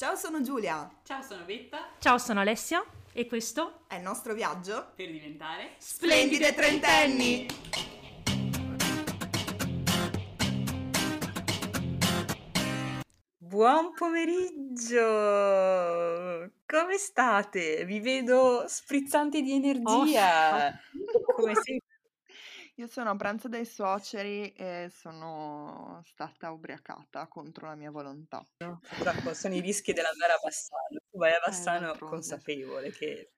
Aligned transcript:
Ciao, 0.00 0.16
sono 0.16 0.40
Giulia. 0.40 0.90
Ciao, 1.04 1.20
sono 1.20 1.44
Betta. 1.44 1.90
Ciao, 1.98 2.16
sono 2.16 2.40
Alessia 2.40 2.82
e 3.12 3.26
questo 3.26 3.82
è 3.86 3.96
il 3.96 4.00
nostro 4.00 4.32
viaggio 4.32 4.92
per 4.94 5.10
diventare 5.10 5.74
splendide 5.76 6.54
trentenni. 6.54 7.46
Buon 13.36 13.92
pomeriggio! 13.92 14.96
Come 16.64 16.96
state? 16.96 17.84
Vi 17.84 18.00
vedo 18.00 18.64
sprizzanti 18.66 19.42
di 19.42 19.52
energia. 19.52 20.68
Oh. 20.68 20.72
Come 21.36 21.54
sempre 21.56 21.89
io 22.80 22.86
sono 22.86 23.10
a 23.10 23.16
pranzo 23.16 23.46
dai 23.46 23.66
suoceri 23.66 24.52
e 24.52 24.90
sono 24.90 26.00
stata 26.06 26.50
ubriacata 26.50 27.28
contro 27.28 27.66
la 27.66 27.74
mia 27.74 27.90
volontà. 27.90 28.42
Purtroppo 28.56 29.34
sono 29.34 29.54
i 29.54 29.60
rischi 29.60 29.92
dell'andare 29.92 30.32
a 30.32 30.38
Bassano. 30.42 30.98
Tu 31.10 31.18
vai 31.18 31.32
a 31.32 31.36
eh, 31.36 31.40
Bassano 31.44 31.94
eh, 31.94 31.98
consapevole 31.98 32.90
che 32.90 33.32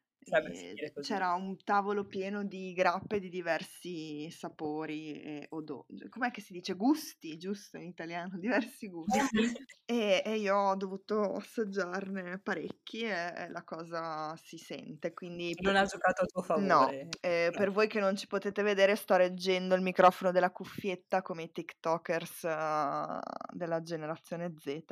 c'era 1.00 1.32
un 1.32 1.56
tavolo 1.64 2.06
pieno 2.06 2.44
di 2.44 2.72
grappe 2.72 3.18
di 3.18 3.28
diversi 3.28 4.30
sapori 4.30 5.20
e 5.20 5.46
odori. 5.50 6.08
Com'è 6.08 6.30
che 6.30 6.40
si 6.40 6.52
dice? 6.52 6.74
Gusti, 6.74 7.36
giusto 7.36 7.76
in 7.76 7.84
italiano? 7.84 8.38
Diversi 8.38 8.88
gusti. 8.88 9.18
e, 9.84 10.22
e, 10.24 10.36
io 10.36 10.56
ho 10.56 10.76
dovuto 10.76 11.34
assaggiarne 11.34 12.38
parecchi 12.38 13.02
e 13.02 13.48
la 13.48 13.62
cosa 13.64 14.34
si 14.36 14.58
sente. 14.58 15.12
Quindi 15.12 15.54
non 15.60 15.76
ha 15.76 15.84
giocato 15.84 16.22
a 16.22 16.26
tuo 16.26 16.42
favore. 16.42 16.66
No, 16.66 16.88
eh, 17.20 17.50
per 17.52 17.70
voi 17.70 17.88
che 17.88 18.00
non 18.00 18.16
ci 18.16 18.26
potete 18.26 18.62
vedere, 18.62 18.96
sto 18.96 19.16
reggendo 19.16 19.74
il 19.74 19.82
microfono 19.82 20.30
della 20.30 20.50
cuffietta 20.50 21.22
come 21.22 21.44
i 21.44 21.52
TikTokers 21.52 22.42
uh, 22.42 23.18
della 23.54 23.82
generazione 23.82 24.54
Z 24.56 24.84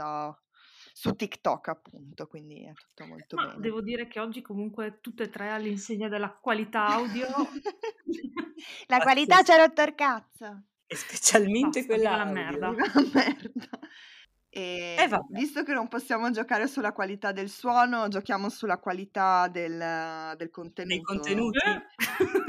su 1.00 1.14
TikTok 1.14 1.68
appunto, 1.68 2.26
quindi 2.26 2.62
è 2.62 2.74
tutto 2.74 3.06
molto 3.06 3.36
Ma 3.36 3.46
bene. 3.46 3.60
Devo 3.60 3.80
dire 3.80 4.06
che 4.06 4.20
oggi 4.20 4.42
comunque 4.42 4.98
tutte 5.00 5.22
e 5.22 5.30
tre 5.30 5.48
all'insegna 5.48 6.08
della 6.08 6.30
qualità 6.30 6.88
audio. 6.88 7.26
la 8.88 8.98
qualità 8.98 9.42
c'è 9.42 9.56
rotto 9.56 9.80
il 9.80 9.94
cazzo. 9.94 10.64
E 10.86 10.94
specialmente 10.94 11.78
Basta, 11.80 11.94
quella 11.94 12.16
la 12.16 12.24
merda. 12.26 12.66
La 12.68 13.08
merda. 13.14 13.78
E 14.50 14.96
eh, 14.98 15.08
visto 15.30 15.62
che 15.62 15.72
non 15.72 15.88
possiamo 15.88 16.30
giocare 16.32 16.66
sulla 16.66 16.92
qualità 16.92 17.32
del 17.32 17.48
suono, 17.48 18.08
giochiamo 18.08 18.50
sulla 18.50 18.76
qualità 18.76 19.48
del, 19.48 20.34
del 20.36 20.50
contenuto. 20.50 20.84
Dei 20.84 21.00
contenuti. 21.00 21.58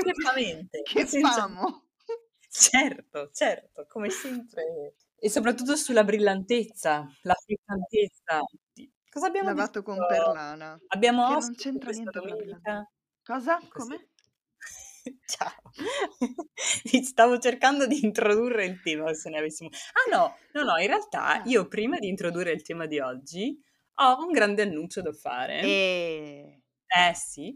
Certamente. 0.03 0.81
che 0.83 1.05
famo? 1.05 1.85
Certo, 2.49 3.29
certo, 3.31 3.85
come 3.87 4.09
sempre 4.09 4.95
e 5.23 5.29
soprattutto 5.29 5.75
sulla 5.75 6.03
brillantezza, 6.03 7.07
la 7.21 7.35
frizzantezza. 7.35 8.39
Cosa 9.07 9.27
abbiamo 9.27 9.49
Lavato 9.49 9.83
con 9.83 9.97
perlana. 10.07 10.79
Abbiamo 10.87 11.27
che 11.27 11.33
non 11.33 11.55
c'entra 11.55 11.91
niente 11.91 12.19
con 12.19 12.29
la 12.29 12.89
Cosa? 13.23 13.59
Come? 13.69 14.09
Ciao. 15.25 15.61
Stavo 17.03 17.37
cercando 17.37 17.85
di 17.85 18.03
introdurre 18.03 18.65
il 18.65 18.81
tema 18.81 19.13
se 19.13 19.29
ne 19.29 19.37
avessimo. 19.37 19.69
Ah 19.69 20.17
no, 20.17 20.35
no, 20.53 20.63
no, 20.63 20.77
in 20.79 20.87
realtà 20.87 21.39
ah. 21.39 21.43
io 21.45 21.67
prima 21.67 21.99
di 21.99 22.07
introdurre 22.07 22.51
il 22.51 22.63
tema 22.63 22.87
di 22.87 22.97
oggi 22.97 23.55
ho 23.97 24.25
un 24.25 24.31
grande 24.31 24.63
annuncio 24.63 25.03
da 25.03 25.13
fare. 25.13 25.61
E... 25.61 26.61
Eh 26.87 27.13
sì. 27.13 27.55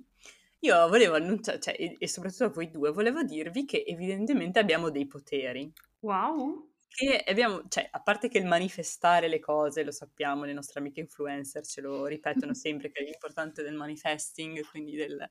Io 0.60 0.88
volevo 0.88 1.16
annunciare, 1.16 1.60
cioè, 1.60 1.76
e, 1.76 1.96
e 1.98 2.08
soprattutto 2.08 2.44
a 2.44 2.50
voi 2.50 2.70
due, 2.70 2.92
volevo 2.92 3.24
dirvi 3.24 3.66
che 3.66 3.84
evidentemente 3.88 4.60
abbiamo 4.60 4.92
dei 4.92 5.08
poteri. 5.08 5.74
Wow 6.02 6.74
che 6.96 7.24
abbiamo, 7.28 7.64
cioè, 7.68 7.88
a 7.92 8.00
parte 8.02 8.30
che 8.30 8.38
il 8.38 8.46
manifestare 8.46 9.28
le 9.28 9.40
cose, 9.40 9.84
lo 9.84 9.92
sappiamo, 9.92 10.46
le 10.46 10.54
nostre 10.54 10.80
amiche 10.80 11.02
influencer 11.02 11.66
ce 11.66 11.82
lo 11.82 12.06
ripetono 12.06 12.54
sempre 12.56 12.92
che 12.92 13.02
è 13.02 13.04
l'importante 13.04 13.62
del 13.62 13.76
manifesting, 13.76 14.66
quindi 14.70 14.96
del, 14.96 15.28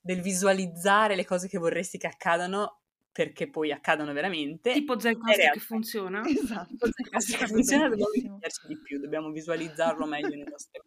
del 0.00 0.20
visualizzare 0.20 1.16
le 1.16 1.24
cose 1.24 1.48
che 1.48 1.58
vorresti 1.58 1.96
che 1.96 2.06
accadano 2.06 2.80
perché 3.10 3.48
poi 3.48 3.72
accadano 3.72 4.12
veramente. 4.12 4.72
Tipo 4.72 4.98
Zencaster 4.98 5.50
che 5.52 5.60
funziona. 5.60 6.22
Esatto. 6.28 6.88
Che 6.90 7.46
funziona, 7.46 7.88
dobbiamo 7.88 8.12
impegnarci 8.14 8.66
di 8.66 8.78
più, 8.80 9.00
dobbiamo 9.00 9.30
visualizzarlo 9.30 10.06
meglio 10.06 10.28
nelle 10.28 10.44
nostre 10.48 10.82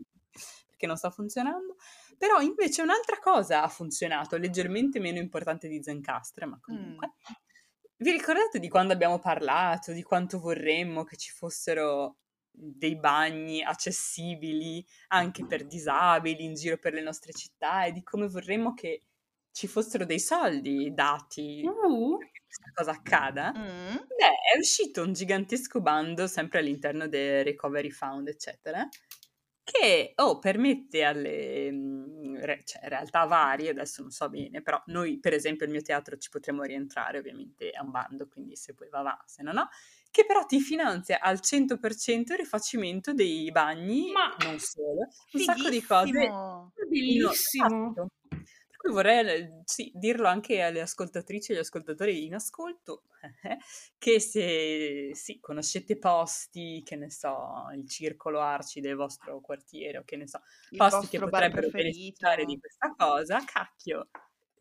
perché 0.83 0.87
non 0.87 0.97
sta 0.97 1.09
funzionando. 1.09 1.75
Però 2.17 2.39
invece 2.39 2.81
un'altra 2.81 3.17
cosa 3.19 3.63
ha 3.63 3.67
funzionato, 3.67 4.37
leggermente 4.37 4.99
meno 4.99 5.17
importante 5.17 5.67
di 5.67 5.81
Zencaster, 5.81 6.45
ma 6.45 6.59
comunque, 6.61 7.07
mm. 7.07 7.33
Vi 8.03 8.11
ricordate 8.11 8.59
di 8.59 8.67
quando 8.67 8.91
abbiamo 8.91 9.17
parlato, 9.17 9.93
di 9.93 10.03
quanto 10.03 10.37
vorremmo 10.37 11.05
che 11.05 11.15
ci 11.15 11.31
fossero 11.31 12.17
dei 12.51 12.97
bagni 12.97 13.63
accessibili 13.63 14.85
anche 15.07 15.45
per 15.45 15.65
disabili 15.65 16.43
in 16.43 16.53
giro 16.53 16.77
per 16.77 16.91
le 16.91 17.01
nostre 17.01 17.31
città 17.31 17.85
e 17.85 17.93
di 17.93 18.03
come 18.03 18.27
vorremmo 18.27 18.73
che 18.73 19.03
ci 19.53 19.67
fossero 19.67 20.03
dei 20.03 20.19
soldi 20.19 20.93
dati 20.93 21.63
uh. 21.65 22.17
perché 22.17 22.41
questa 22.45 22.71
cosa 22.73 22.91
accada? 22.91 23.53
Mm. 23.57 23.95
Beh, 23.95 24.53
è 24.53 24.57
uscito 24.59 25.01
un 25.01 25.13
gigantesco 25.13 25.79
bando 25.79 26.27
sempre 26.27 26.59
all'interno 26.59 27.07
del 27.07 27.45
Recovery 27.45 27.89
Fund, 27.89 28.27
eccetera, 28.27 28.85
che 29.63 30.13
oh, 30.15 30.39
permette 30.39 31.03
alle 31.03 31.71
re, 32.35 32.61
cioè, 32.65 32.87
realtà 32.87 33.25
varie, 33.25 33.69
adesso 33.69 34.01
non 34.01 34.11
so 34.11 34.29
bene, 34.29 34.61
però 34.61 34.81
noi 34.87 35.19
per 35.19 35.33
esempio 35.33 35.65
il 35.65 35.71
mio 35.71 35.81
teatro 35.81 36.17
ci 36.17 36.29
potremmo 36.29 36.63
rientrare, 36.63 37.19
ovviamente 37.19 37.69
è 37.69 37.79
un 37.79 37.91
bando, 37.91 38.27
quindi 38.27 38.55
se 38.55 38.73
poi 38.73 38.89
va 38.89 39.01
va, 39.01 39.23
se 39.25 39.41
no 39.41 39.51
no, 39.53 39.69
che 40.11 40.25
però 40.25 40.45
ti 40.45 40.59
finanzia 40.59 41.19
al 41.19 41.39
100% 41.41 42.33
il 42.33 42.37
rifacimento 42.37 43.13
dei 43.13 43.51
bagni, 43.51 44.11
Ma 44.11 44.35
non 44.45 44.59
solo, 44.59 45.07
un 45.31 45.39
sacco 45.39 45.69
di 45.69 45.81
cose. 45.81 46.29
Bellissimo. 46.87 47.93
No, 48.85 48.91
vorrei 48.91 49.61
sì, 49.63 49.91
dirlo 49.95 50.27
anche 50.27 50.61
alle 50.61 50.81
ascoltatrici 50.81 51.51
e 51.51 51.55
agli 51.55 51.61
ascoltatori 51.61 52.25
in 52.25 52.35
ascolto, 52.35 53.03
che 53.97 54.19
se 54.19 55.11
sì, 55.15 55.39
conoscete 55.39 55.97
posti, 55.97 56.81
che 56.83 56.97
ne 56.97 57.09
so, 57.09 57.69
il 57.73 57.87
circolo 57.87 58.41
arci 58.41 58.81
del 58.81 58.95
vostro 58.95 59.39
quartiere 59.39 59.99
o 59.99 60.03
che 60.03 60.17
ne 60.17 60.27
so, 60.27 60.41
il 60.69 60.77
posti 60.77 61.07
che 61.07 61.19
potrebbero 61.19 61.69
beneficiare 61.69 62.43
di 62.43 62.59
questa 62.59 62.93
cosa, 62.97 63.41
cacchio, 63.45 64.09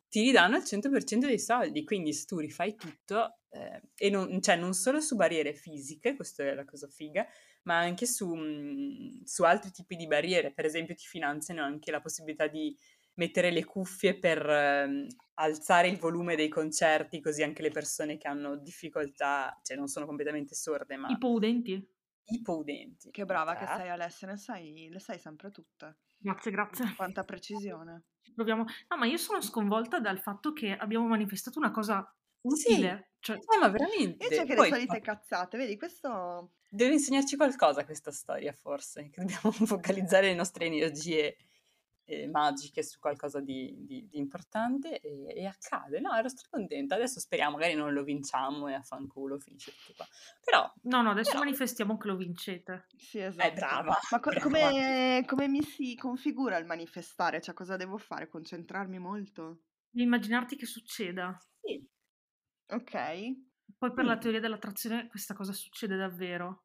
ti 0.09 0.21
ridanno 0.21 0.57
il 0.59 0.65
100% 0.65 1.27
dei 1.27 1.39
soldi, 1.41 1.85
quindi 1.85 2.13
se 2.13 2.25
tu 2.27 2.39
rifai 2.39 2.77
tutto, 2.77 3.39
eh, 3.51 3.83
e 3.97 4.09
non, 4.11 4.41
cioè, 4.41 4.57
non 4.57 4.73
solo 4.75 5.01
su 5.01 5.17
barriere 5.17 5.53
fisiche, 5.55 6.15
questa 6.15 6.45
è 6.45 6.55
la 6.55 6.65
cosa 6.65 6.87
figa, 6.87 7.27
ma 7.65 7.79
anche 7.79 8.07
su, 8.07 8.33
mh, 8.35 9.23
su 9.25 9.43
altri 9.45 9.71
tipi 9.71 9.97
di 9.97 10.07
barriere, 10.07 10.53
per 10.53 10.65
esempio 10.67 10.95
ti 10.95 11.07
finanziano 11.07 11.63
anche 11.63 11.91
la 11.91 12.01
possibilità 12.01 12.47
di 12.47 12.77
mettere 13.15 13.51
le 13.51 13.65
cuffie 13.65 14.19
per 14.19 14.49
eh, 14.49 15.07
alzare 15.35 15.89
il 15.89 15.99
volume 15.99 16.37
dei 16.37 16.49
concerti, 16.49 17.21
così 17.21 17.43
anche 17.43 17.63
le 17.63 17.71
persone 17.71 18.17
che 18.17 18.29
hanno 18.29 18.57
difficoltà, 18.57 19.59
cioè 19.63 19.77
non 19.77 19.89
sono 19.89 20.07
completamente 20.07 20.55
sorde, 20.55 20.97
ma... 20.97 21.09
Ipoudenti. 21.09 21.87
Ipoudenti. 22.25 23.11
Che 23.11 23.25
brava 23.25 23.57
che 23.57 23.67
sei 23.67 23.89
Alessia, 23.89 24.29
ne 24.29 24.37
sai, 24.37 24.89
le 24.91 24.99
sai 24.99 25.19
sempre 25.19 25.51
tutte. 25.51 25.97
Grazie, 26.17 26.51
grazie. 26.51 26.95
Quanta 26.95 27.25
precisione. 27.25 28.05
Proviamo. 28.35 28.65
No, 28.89 28.97
ma 28.97 29.07
io 29.07 29.17
sono 29.17 29.41
sconvolta 29.41 29.99
dal 29.99 30.21
fatto 30.21 30.53
che 30.53 30.75
abbiamo 30.75 31.07
manifestato 31.07 31.59
una 31.59 31.73
cosa 31.73 32.15
utile. 32.43 33.09
Sì, 33.11 33.19
cioè... 33.21 33.37
eh, 33.37 33.59
ma 33.59 33.69
veramente. 33.69 34.25
Io 34.25 34.31
c'è 34.31 34.47
che 34.47 34.55
Poi, 34.55 34.71
le 34.71 34.77
solite 34.77 35.01
cazzate, 35.01 35.57
vedi, 35.57 35.77
questo... 35.77 36.53
Deve 36.69 36.95
insegnarci 36.95 37.37
qualcosa 37.37 37.85
questa 37.85 38.13
storia, 38.13 38.53
forse, 38.53 39.11
che 39.11 39.21
dobbiamo 39.21 39.51
focalizzare 39.67 40.29
le 40.29 40.35
nostre 40.35 40.67
energie 40.67 41.37
eh, 42.05 42.27
magiche 42.29 42.83
su 42.83 42.99
qualcosa 42.99 43.41
di, 43.41 43.75
di, 43.87 44.09
di 44.09 44.19
importante 44.19 45.01
e, 45.01 45.25
e, 45.29 45.47
accade. 45.47 46.01
No, 46.01 46.15
ero 46.15 46.29
stracontenta. 46.29 46.95
Adesso 46.95 47.21
speriamo, 47.21 47.57
magari 47.57 47.75
non 47.75 47.93
lo 47.93 48.03
vinciamo 48.03 48.69
e 48.69 48.75
a 48.75 48.83
fanculo 48.83 49.39
finisce 49.39 49.73
tutto 49.73 49.95
qua. 49.97 50.07
Però... 50.45 50.73
No, 50.83 51.03
no, 51.03 51.11
adesso 51.11 51.33
però... 51.33 51.45
manifestiamo 51.45 51.97
che 51.97 52.09
lo 52.09 52.17
vincete. 52.17 52.87
Sì, 52.97 53.19
esatto. 53.19 53.49
È 53.49 53.53
brava. 53.53 53.99
Ma 54.11 54.21
co- 54.21 54.31
brava. 54.31 54.45
Come, 54.45 55.25
come, 55.27 55.49
mi 55.49 55.63
si 55.63 55.95
configura 55.97 56.57
il 56.57 56.67
manifestare? 56.67 57.41
Cioè, 57.41 57.55
cosa 57.55 57.77
devo 57.77 57.99
fare? 57.99 58.29
Concentrarmi 58.29 58.99
molto? 58.99 59.63
Immaginarti 59.93 60.57
che 60.57 60.67
succeda. 60.67 61.39
Sì. 61.61 61.87
Ok. 62.69 63.51
Poi 63.79 63.93
per 63.93 64.05
mm. 64.05 64.07
la 64.07 64.19
teoria 64.19 64.41
dell'attrazione 64.41 65.07
questa 65.09 65.35
cosa 65.35 65.53
succede 65.53 65.97
davvero. 65.97 66.65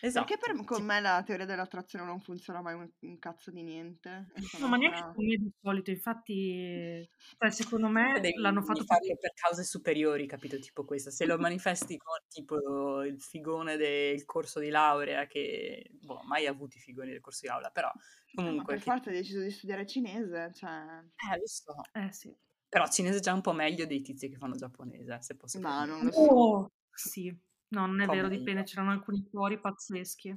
Esatto. 0.00 0.26
Perché 0.26 0.54
per, 0.54 0.64
con 0.64 0.84
me 0.84 1.00
la 1.00 1.22
teoria 1.24 1.44
dell'attrazione 1.44 2.04
non 2.04 2.20
funziona 2.20 2.60
mai 2.60 2.74
un, 2.74 2.90
un 3.00 3.18
cazzo 3.18 3.50
di 3.50 3.62
niente. 3.62 4.32
No, 4.58 4.68
ma 4.68 4.76
neanche 4.76 5.12
con 5.14 5.24
me 5.24 5.36
di 5.36 5.52
solito, 5.60 5.90
infatti, 5.90 7.08
cioè, 7.38 7.50
secondo 7.50 7.88
me 7.88 8.18
devi, 8.20 8.40
l'hanno 8.40 8.62
fatto 8.62 8.84
farlo 8.84 9.16
per 9.16 9.32
cause 9.34 9.62
superiori, 9.64 10.26
capito? 10.26 10.58
Tipo 10.58 10.84
questa. 10.84 11.10
Se 11.10 11.24
lo 11.24 11.38
manifesti 11.38 11.96
con 11.96 12.18
tipo 12.28 13.02
il 13.02 13.20
figone 13.20 13.76
del 13.76 14.24
corso 14.24 14.58
di 14.58 14.70
laurea, 14.70 15.26
che 15.26 15.90
boh, 16.00 16.22
mai 16.24 16.46
avuto 16.46 16.76
i 16.78 16.80
figoni 16.80 17.10
del 17.10 17.20
corso 17.20 17.40
di 17.42 17.48
laurea, 17.48 17.70
però 17.70 17.90
comunque. 18.34 18.74
Eh, 18.74 18.76
ma 18.76 18.80
per 18.80 18.80
forza 18.80 19.10
hai 19.10 19.16
deciso 19.16 19.40
di 19.40 19.50
studiare 19.50 19.86
cinese, 19.86 20.50
cioè. 20.54 21.00
Eh, 21.32 21.38
lo 21.38 21.46
so. 21.46 21.74
Eh 21.92 22.12
sì. 22.12 22.34
Però 22.68 22.88
cinese 22.88 23.18
è 23.18 23.20
già 23.20 23.34
un 23.34 23.42
po' 23.42 23.52
meglio 23.52 23.84
dei 23.84 24.00
tizi 24.00 24.30
che 24.30 24.36
fanno 24.36 24.56
giapponese, 24.56 25.18
se 25.20 25.36
posso 25.36 25.58
dire. 25.58 25.84
non 25.84 26.04
lo 26.06 26.10
so. 26.10 26.20
Oh, 26.20 26.70
sì. 26.90 27.36
No, 27.72 27.86
non 27.86 28.00
è 28.00 28.06
vero, 28.06 28.28
dipende, 28.28 28.64
c'erano 28.64 28.90
alcuni 28.90 29.26
cuori 29.28 29.58
pazzeschi. 29.58 30.28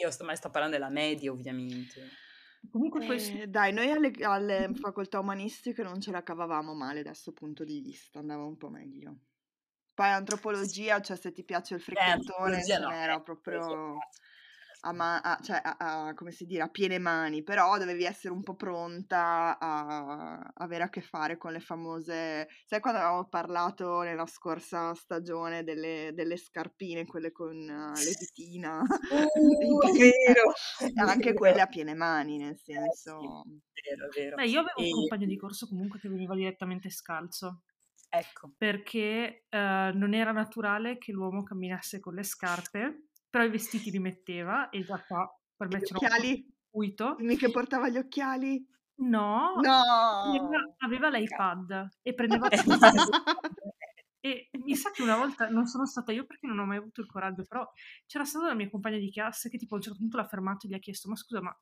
Io 0.00 0.10
sto, 0.10 0.24
ma 0.24 0.34
sto 0.34 0.50
parlando 0.50 0.76
della 0.76 0.90
media, 0.90 1.30
ovviamente. 1.30 2.08
Comunque 2.70 3.04
questo... 3.04 3.36
eh, 3.36 3.46
dai, 3.46 3.72
noi 3.72 3.90
alle, 3.90 4.12
alle, 4.22 4.70
facoltà 4.74 5.18
umanistiche 5.18 5.82
non 5.82 6.00
ce 6.00 6.10
la 6.10 6.22
cavavamo 6.22 6.74
male 6.74 7.02
da 7.02 7.10
questo 7.10 7.32
punto 7.32 7.64
di 7.64 7.80
vista, 7.80 8.20
andava 8.20 8.44
un 8.44 8.56
po' 8.56 8.70
meglio. 8.70 9.18
Poi 9.94 10.08
antropologia, 10.08 11.00
cioè 11.00 11.16
se 11.16 11.32
ti 11.32 11.42
piace 11.42 11.74
il 11.74 11.80
fricchettone, 11.80 12.62
eh, 12.62 12.78
no, 12.78 12.90
era 12.90 13.20
proprio 13.20 13.98
a, 14.86 14.92
ma- 14.92 15.20
a, 15.20 15.38
cioè 15.42 15.60
a, 15.62 15.76
a, 15.78 16.14
come 16.14 16.30
si 16.30 16.46
dire, 16.46 16.62
a 16.62 16.68
piene 16.68 16.98
mani, 16.98 17.42
però 17.42 17.76
dovevi 17.76 18.04
essere 18.04 18.32
un 18.32 18.42
po' 18.42 18.54
pronta 18.54 19.58
a 19.58 20.52
avere 20.54 20.84
a 20.84 20.88
che 20.88 21.00
fare 21.00 21.36
con 21.36 21.52
le 21.52 21.60
famose... 21.60 22.48
Sai 22.64 22.80
quando 22.80 23.00
avevamo 23.00 23.28
parlato 23.28 24.00
nella 24.02 24.26
scorsa 24.26 24.94
stagione 24.94 25.64
delle, 25.64 26.12
delle 26.14 26.36
scarpine, 26.36 27.04
quelle 27.04 27.32
con 27.32 27.56
uh, 27.56 27.92
l'esitina? 27.98 28.80
Uh, 28.80 29.80
è 29.80 29.92
vero! 29.92 30.52
Anche 31.04 31.34
quelle 31.34 31.60
a 31.60 31.66
piene 31.66 31.94
mani, 31.94 32.38
nel 32.38 32.56
senso... 32.56 33.18
Eh 33.18 33.60
sì, 33.72 33.88
vero, 33.88 34.08
vero. 34.14 34.36
Beh, 34.36 34.46
io 34.46 34.60
avevo 34.60 34.78
e... 34.78 34.84
un 34.84 34.92
compagno 34.92 35.26
di 35.26 35.36
corso 35.36 35.66
comunque 35.66 35.98
che 35.98 36.08
veniva 36.08 36.36
direttamente 36.36 36.90
scalzo. 36.90 37.62
Ecco. 38.08 38.52
Perché 38.56 39.46
uh, 39.50 39.56
non 39.96 40.14
era 40.14 40.30
naturale 40.30 40.96
che 40.96 41.10
l'uomo 41.10 41.42
camminasse 41.42 41.98
con 41.98 42.14
le 42.14 42.22
scarpe 42.22 43.05
però 43.36 43.46
i 43.46 43.50
vestiti 43.50 43.90
li 43.90 43.98
metteva 43.98 44.70
e 44.70 44.82
già 44.82 44.98
qua 44.98 45.30
per 45.54 45.68
me 45.68 45.80
c'era 45.80 45.98
occhiali? 45.98 46.54
un 46.70 47.16
Mica 47.18 47.50
portava 47.50 47.90
gli 47.90 47.98
occhiali? 47.98 48.66
No, 49.00 49.60
no. 49.60 49.82
Aveva, 50.22 50.74
aveva 50.78 51.10
l'iPad 51.10 51.98
e 52.00 52.14
prendeva 52.14 52.48
e 54.20 54.48
mi 54.52 54.74
sa 54.74 54.90
che 54.90 55.02
una 55.02 55.16
volta 55.16 55.50
non 55.50 55.66
sono 55.66 55.84
stata 55.84 56.12
io 56.12 56.24
perché 56.24 56.46
non 56.46 56.60
ho 56.60 56.64
mai 56.64 56.78
avuto 56.78 57.02
il 57.02 57.08
coraggio, 57.08 57.44
però 57.44 57.70
c'era 58.06 58.24
stata 58.24 58.46
la 58.46 58.54
mia 58.54 58.70
compagna 58.70 58.96
di 58.96 59.12
classe 59.12 59.50
che 59.50 59.58
tipo 59.58 59.74
a 59.74 59.76
un 59.76 59.82
certo 59.82 59.98
punto 59.98 60.16
l'ha 60.16 60.26
fermato 60.26 60.66
e 60.66 60.70
gli 60.70 60.74
ha 60.74 60.78
chiesto 60.78 61.10
ma 61.10 61.16
scusa 61.16 61.42
ma 61.42 61.54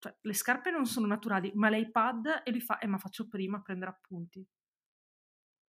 cioè, 0.00 0.14
le 0.20 0.34
scarpe 0.34 0.70
non 0.70 0.84
sono 0.84 1.06
naturali, 1.06 1.50
ma 1.54 1.70
l'iPad 1.70 2.42
e 2.44 2.50
lui 2.50 2.60
fa 2.60 2.76
eh 2.78 2.86
ma 2.86 2.98
faccio 2.98 3.26
prima 3.26 3.56
a 3.56 3.62
prendere 3.62 3.90
appunti. 3.90 4.46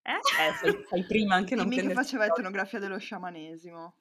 Eh? 0.03 0.12
eh 0.12 0.53
fai, 0.53 0.85
fai 0.85 1.06
prima 1.06 1.35
anche 1.35 1.55
non 1.56 1.67
Dimmi 1.67 1.88
che 1.88 1.94
faceva 1.94 2.26
etnografia 2.26 2.79
dello 2.79 2.99
sciamanesimo. 2.99 3.97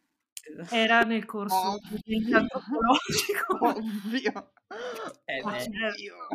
Era 0.70 1.02
nel 1.02 1.26
corso 1.26 1.80
di 2.04 2.34
antropologico. 2.34 3.58
Ovvio. 3.60 4.54
Eh, 5.26 5.42
Ovvio. 5.44 6.28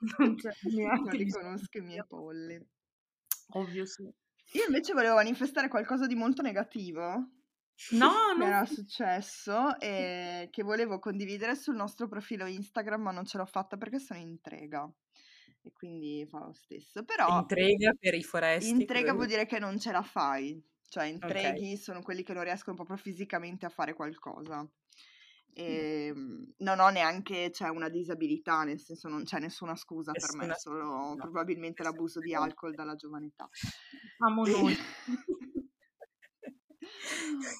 Non 0.16 0.34
c'è 0.34 0.50
neanche. 0.62 1.02
Non 1.02 1.10
riconosco 1.10 1.76
i 1.76 1.82
miei 1.82 2.02
polli. 2.08 2.58
Ovvio 3.48 3.84
sì. 3.84 4.10
Io 4.52 4.64
invece 4.66 4.94
volevo 4.94 5.16
manifestare 5.16 5.68
qualcosa 5.68 6.06
di 6.06 6.14
molto 6.14 6.40
negativo. 6.40 7.28
No, 7.92 8.10
che 8.32 8.38
no. 8.38 8.44
era 8.44 8.64
successo 8.64 9.78
e 9.80 10.48
che 10.50 10.62
volevo 10.62 10.98
condividere 10.98 11.54
sul 11.54 11.76
nostro 11.76 12.08
profilo 12.08 12.46
Instagram, 12.46 13.02
ma 13.02 13.10
non 13.10 13.26
ce 13.26 13.38
l'ho 13.38 13.46
fatta 13.46 13.76
perché 13.76 13.98
sono 13.98 14.20
in 14.20 14.40
trega. 14.40 14.90
E 15.62 15.72
quindi 15.72 16.26
fa 16.28 16.38
lo 16.38 16.52
stesso. 16.54 17.04
Però. 17.04 17.40
Intrega 17.40 17.92
per 17.98 18.14
i 18.14 18.22
foresti. 18.22 18.70
Intrega 18.70 19.12
vuol 19.12 19.26
dire 19.26 19.44
che 19.46 19.58
non 19.58 19.78
ce 19.78 19.92
la 19.92 20.02
fai. 20.02 20.58
Cioè, 20.90 21.04
intreghi 21.04 21.66
okay. 21.66 21.76
sono 21.76 22.02
quelli 22.02 22.24
che 22.24 22.32
non 22.32 22.42
riescono 22.42 22.74
proprio 22.74 22.96
fisicamente 22.96 23.64
a 23.64 23.68
fare 23.68 23.94
qualcosa. 23.94 24.68
E 25.52 26.06
ehm, 26.06 26.54
non 26.58 26.80
ho 26.80 26.88
neanche 26.88 27.52
cioè, 27.52 27.68
una 27.68 27.88
disabilità, 27.88 28.64
nel 28.64 28.80
senso 28.80 29.06
non 29.08 29.22
c'è 29.22 29.38
nessuna 29.38 29.76
scusa 29.76 30.10
nessuna 30.10 30.38
per 30.38 30.48
me, 30.48 30.54
solo 30.56 30.84
no. 30.84 31.14
probabilmente 31.16 31.84
l'abuso 31.84 32.18
di 32.18 32.34
alcol 32.34 32.74
dalla 32.74 32.96
giovane 32.96 33.26
età. 33.26 33.48
Amo 34.18 34.44
noi. 34.44 34.74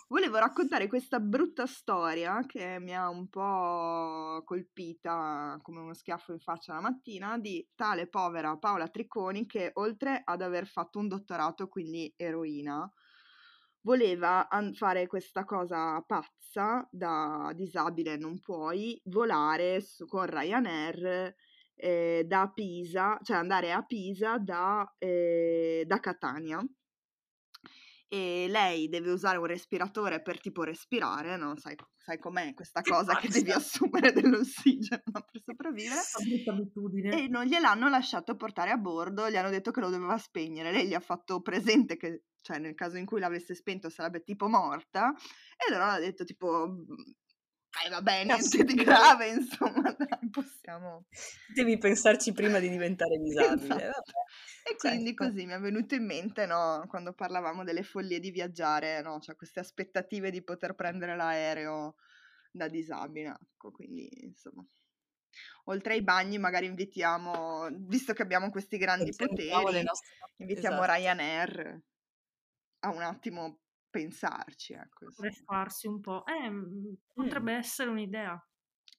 Volevo 0.09 0.39
raccontare 0.39 0.89
questa 0.89 1.21
brutta 1.21 1.67
storia 1.67 2.45
che 2.47 2.81
mi 2.81 2.97
ha 2.97 3.09
un 3.09 3.29
po' 3.29 4.43
colpita 4.45 5.57
come 5.63 5.79
uno 5.79 5.95
schiaffo 5.95 6.33
in 6.33 6.41
faccia 6.41 6.73
la 6.75 6.81
mattina 6.81 7.39
di 7.39 7.65
tale 7.77 8.09
povera 8.09 8.57
Paola 8.57 8.89
Tricconi 8.89 9.47
che 9.47 9.71
oltre 9.75 10.21
ad 10.25 10.43
aver 10.43 10.67
fatto 10.67 10.99
un 10.99 11.07
dottorato, 11.07 11.69
quindi 11.69 12.13
eroina, 12.17 12.91
voleva 13.83 14.49
an- 14.49 14.75
fare 14.75 15.07
questa 15.07 15.45
cosa 15.45 16.01
pazza 16.07 16.87
da 16.91 17.53
disabile 17.55 18.17
non 18.17 18.39
puoi 18.41 19.01
volare 19.05 19.81
su- 19.81 20.07
con 20.07 20.27
Ryanair 20.27 21.35
eh, 21.75 22.25
da 22.27 22.51
Pisa, 22.55 23.19
cioè 23.23 23.37
andare 23.39 23.73
a 23.73 23.83
Pisa 23.83 24.37
da, 24.39 24.85
eh, 24.99 25.85
da 25.87 25.99
Catania. 25.99 26.63
E 28.13 28.47
lei 28.49 28.89
deve 28.89 29.13
usare 29.13 29.39
un 29.39 29.47
respiratore 29.47 30.21
per 30.21 30.41
tipo 30.41 30.65
respirare, 30.65 31.37
no? 31.37 31.57
sai, 31.57 31.77
sai 31.97 32.19
com'è 32.19 32.53
questa 32.55 32.83
cosa 32.83 33.15
che 33.15 33.29
devi 33.29 33.53
assumere 33.53 34.13
dell'ossigeno 34.13 35.01
sopravvivere 35.61 37.23
e 37.23 37.29
non 37.29 37.45
gliel'hanno 37.45 37.89
lasciato 37.89 38.37
portare 38.37 38.71
a 38.71 38.77
bordo, 38.77 39.31
gli 39.31 39.37
hanno 39.37 39.51
detto 39.51 39.71
che 39.71 39.81
lo 39.81 39.91
doveva 39.91 40.19
spegnere, 40.19 40.73
lei 40.73 40.87
gli 40.87 40.95
ha 40.95 41.01
fatto 41.01 41.41
presente 41.41 41.97
che 41.97 42.25
cioè 42.43 42.59
nel 42.59 42.75
caso 42.75 42.97
in 42.97 43.05
cui 43.05 43.21
l'avesse 43.21 43.55
spento 43.55 43.91
sarebbe 43.91 44.23
tipo 44.23 44.49
morta 44.49 45.13
e 45.57 45.73
allora 45.73 45.93
ha 45.93 45.99
detto 45.99 46.25
tipo 46.25 46.75
eh, 47.85 47.89
vabbè, 47.89 48.25
niente 48.25 48.65
di 48.65 48.75
grave, 48.75 49.29
insomma, 49.29 49.95
dai, 49.97 50.29
possiamo... 50.29 51.07
Devi 51.55 51.79
pensarci 51.79 52.33
prima 52.33 52.59
di 52.59 52.69
diventare 52.69 53.17
disabile. 53.23 53.85
Esatto. 53.85 54.13
E 54.69 54.77
quindi 54.77 55.15
certo. 55.15 55.25
così 55.25 55.47
mi 55.47 55.53
è 55.53 55.61
venuto 55.61 55.95
in 55.95 56.05
mente, 56.05 56.47
no, 56.47 56.85
quando 56.89 57.13
parlavamo 57.13 57.63
delle 57.63 57.85
follie 57.85 58.19
di 58.19 58.33
viaggiare, 58.33 59.01
no, 59.03 59.21
cioè 59.21 59.37
queste 59.37 59.61
aspettative 59.61 60.31
di 60.31 60.43
poter 60.43 60.75
prendere 60.75 61.15
l'aereo 61.15 61.95
da 62.51 62.67
disabile, 62.67 63.39
ecco, 63.41 63.71
quindi 63.71 64.09
insomma. 64.25 64.67
Oltre 65.65 65.95
ai 65.95 66.03
bagni 66.03 66.39
magari 66.39 66.67
invitiamo, 66.67 67.69
visto 67.87 68.13
che 68.13 68.23
abbiamo 68.23 68.51
questi 68.51 68.77
grandi 68.77 69.15
poteri, 69.15 69.51
invitiamo 70.37 70.83
esatto. 70.83 70.93
Ryanair 70.93 71.83
a 72.81 72.91
un 72.91 73.03
attimo 73.03 73.61
pensarci, 73.91 74.73
ecco. 74.73 75.07
Farsi 75.45 75.87
un 75.87 76.01
po'. 76.01 76.25
Eh, 76.27 76.49
mm. 76.49 76.93
potrebbe 77.13 77.55
essere 77.55 77.91
un'idea. 77.91 78.43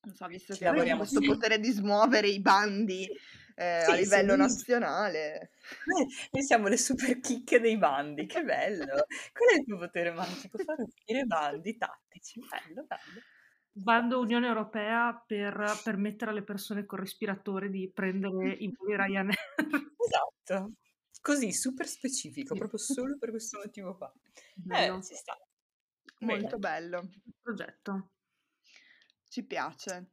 Non 0.04 0.16
so, 0.16 0.26
visto 0.28 0.56
che 0.56 0.68
abbiamo 0.68 0.98
questo 0.98 1.20
potere 1.20 1.60
di 1.60 1.70
smuovere 1.70 2.28
i 2.28 2.42
bandi 2.42 3.08
eh, 3.56 3.82
sì, 3.86 3.92
a 3.92 3.96
livello 3.96 4.34
sì, 4.34 4.40
nazionale. 4.40 5.52
Noi, 5.86 6.08
noi, 6.32 6.44
siamo 6.44 6.68
le 6.68 6.78
super 6.78 7.20
chicche 7.20 7.60
dei 7.60 7.78
bandi, 7.78 8.26
che 8.26 8.44
bello! 8.44 9.06
Qual 9.32 9.50
è 9.54 9.60
il 9.60 9.66
tuo 9.66 9.78
potere 9.78 10.12
magico? 10.12 10.58
Fare 10.58 10.84
uscire 10.84 11.24
bandi 11.26 11.78
tattici, 11.78 12.40
bello, 12.40 12.86
bello. 12.88 13.22
Bando 13.74 14.20
Unione 14.20 14.48
Europea 14.48 15.24
per 15.26 15.80
permettere 15.84 16.32
alle 16.32 16.44
persone 16.44 16.86
con 16.86 17.00
respiratore 17.00 17.70
di 17.70 17.90
prendere 17.94 18.52
i 18.52 18.72
voli 18.76 18.96
Ryanair. 18.96 19.38
Esatto, 19.98 20.74
così 21.22 21.54
super 21.54 21.88
specifico, 21.88 22.56
proprio 22.56 22.80
solo 22.80 23.18
per 23.18 23.30
questo 23.30 23.60
motivo 23.64 23.96
qua. 23.96 24.12
Eh, 24.70 25.02
ci 25.02 25.16
sta. 25.16 25.38
Molto 26.20 26.58
bello. 26.58 27.10
Progetto. 27.42 28.12
Ci 29.28 29.46
piace. 29.46 30.12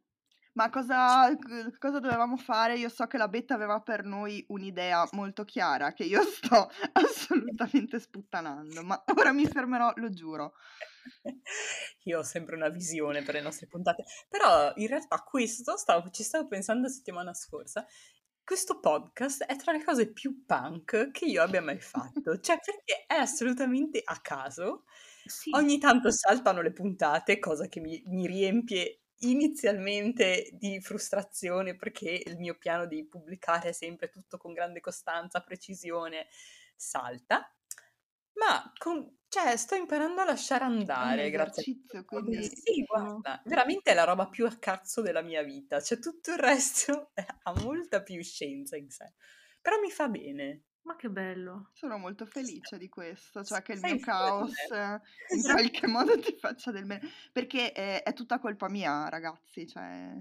Ma 0.59 0.71
cosa, 0.71 1.29
cosa, 1.79 2.01
dovevamo 2.01 2.37
fare? 2.37 2.77
Io 2.77 2.89
so 2.89 3.07
che 3.07 3.17
la 3.17 3.29
Betta 3.29 3.55
aveva 3.55 3.81
per 3.81 4.03
noi 4.03 4.45
un'idea 4.49 5.07
molto 5.13 5.45
chiara 5.45 5.93
che 5.93 6.03
io 6.03 6.21
sto 6.27 6.69
assolutamente 6.95 8.01
sputtanando, 8.01 8.83
ma 8.83 9.01
ora 9.17 9.33
mi 9.33 9.47
fermerò, 9.47 9.93
lo 9.95 10.11
giuro. 10.11 10.55
Io 12.03 12.19
ho 12.19 12.23
sempre 12.25 12.57
una 12.57 12.71
visione 12.71 13.23
per 13.23 13.35
le 13.35 13.41
nostre 13.41 13.69
puntate, 13.69 14.05
però 14.29 14.73
in 14.75 14.89
realtà 14.89 15.23
questo, 15.23 15.77
stavo, 15.77 16.11
ci 16.11 16.25
stavo 16.25 16.49
pensando 16.49 16.89
la 16.89 16.93
settimana 16.93 17.33
scorsa, 17.35 17.87
questo 18.43 18.81
podcast 18.81 19.45
è 19.45 19.55
tra 19.57 19.71
le 19.71 19.85
cose 19.85 20.11
più 20.11 20.45
punk 20.45 21.13
che 21.13 21.25
io 21.25 21.41
abbia 21.41 21.63
mai 21.63 21.79
fatto, 21.79 22.37
cioè 22.43 22.59
perché 22.59 23.05
è 23.07 23.15
assolutamente 23.15 24.03
a 24.05 24.19
caso. 24.21 24.87
Sì. 25.25 25.51
Ogni 25.55 25.79
tanto 25.79 26.11
saltano 26.11 26.63
le 26.63 26.73
puntate, 26.73 27.39
cosa 27.39 27.69
che 27.69 27.79
mi, 27.81 28.03
mi 28.07 28.27
riempie 28.27 29.03
inizialmente 29.21 30.51
di 30.53 30.81
frustrazione 30.81 31.77
perché 31.77 32.23
il 32.25 32.37
mio 32.39 32.57
piano 32.57 32.87
di 32.87 33.07
pubblicare 33.07 33.73
sempre 33.73 34.09
tutto 34.09 34.37
con 34.37 34.53
grande 34.53 34.81
costanza, 34.81 35.41
precisione, 35.41 36.29
salta. 36.77 37.53
Ma 38.35 38.73
con, 38.79 39.19
cioè, 39.29 39.57
sto 39.57 39.75
imparando 39.75 40.21
a 40.21 40.25
lasciare 40.25 40.65
andare, 40.65 41.31
grazie 41.31 41.81
a 41.93 42.05
quindi... 42.05 42.45
Sì, 42.45 42.85
guarda, 42.85 43.43
veramente 43.45 43.91
è 43.91 43.95
la 43.95 44.05
roba 44.05 44.29
più 44.29 44.47
a 44.47 44.57
cazzo 44.59 45.03
della 45.03 45.23
mia 45.23 45.43
vita, 45.43 45.81
cioè 45.81 45.99
tutto 45.99 46.31
il 46.31 46.39
resto 46.39 47.11
ha 47.43 47.53
molta 47.63 48.03
più 48.03 48.23
scienza 48.23 48.77
in 48.77 48.91
sé, 48.91 49.13
però 49.61 49.81
mi 49.81 49.91
fa 49.91 50.09
bene. 50.09 50.68
Ma 50.89 50.97
che 50.97 51.11
bello. 51.11 51.69
Sono 51.75 51.99
molto 51.99 52.25
felice 52.25 52.79
di 52.79 52.89
questo, 52.89 53.45
cioè 53.45 53.61
che 53.61 53.73
il 53.73 53.79
Sei 53.79 53.97
mio 53.97 54.05
caos 54.07 54.55
in 55.37 55.43
qualche 55.43 55.87
modo 55.87 56.19
ti 56.19 56.35
faccia 56.41 56.71
del 56.71 56.87
bene. 56.87 57.07
Perché 57.31 57.73
è, 57.73 58.03
è 58.03 58.15
tutta 58.15 58.39
colpa 58.39 58.71
mia, 58.71 59.07
ragazzi, 59.11 59.67
cioè... 59.67 60.17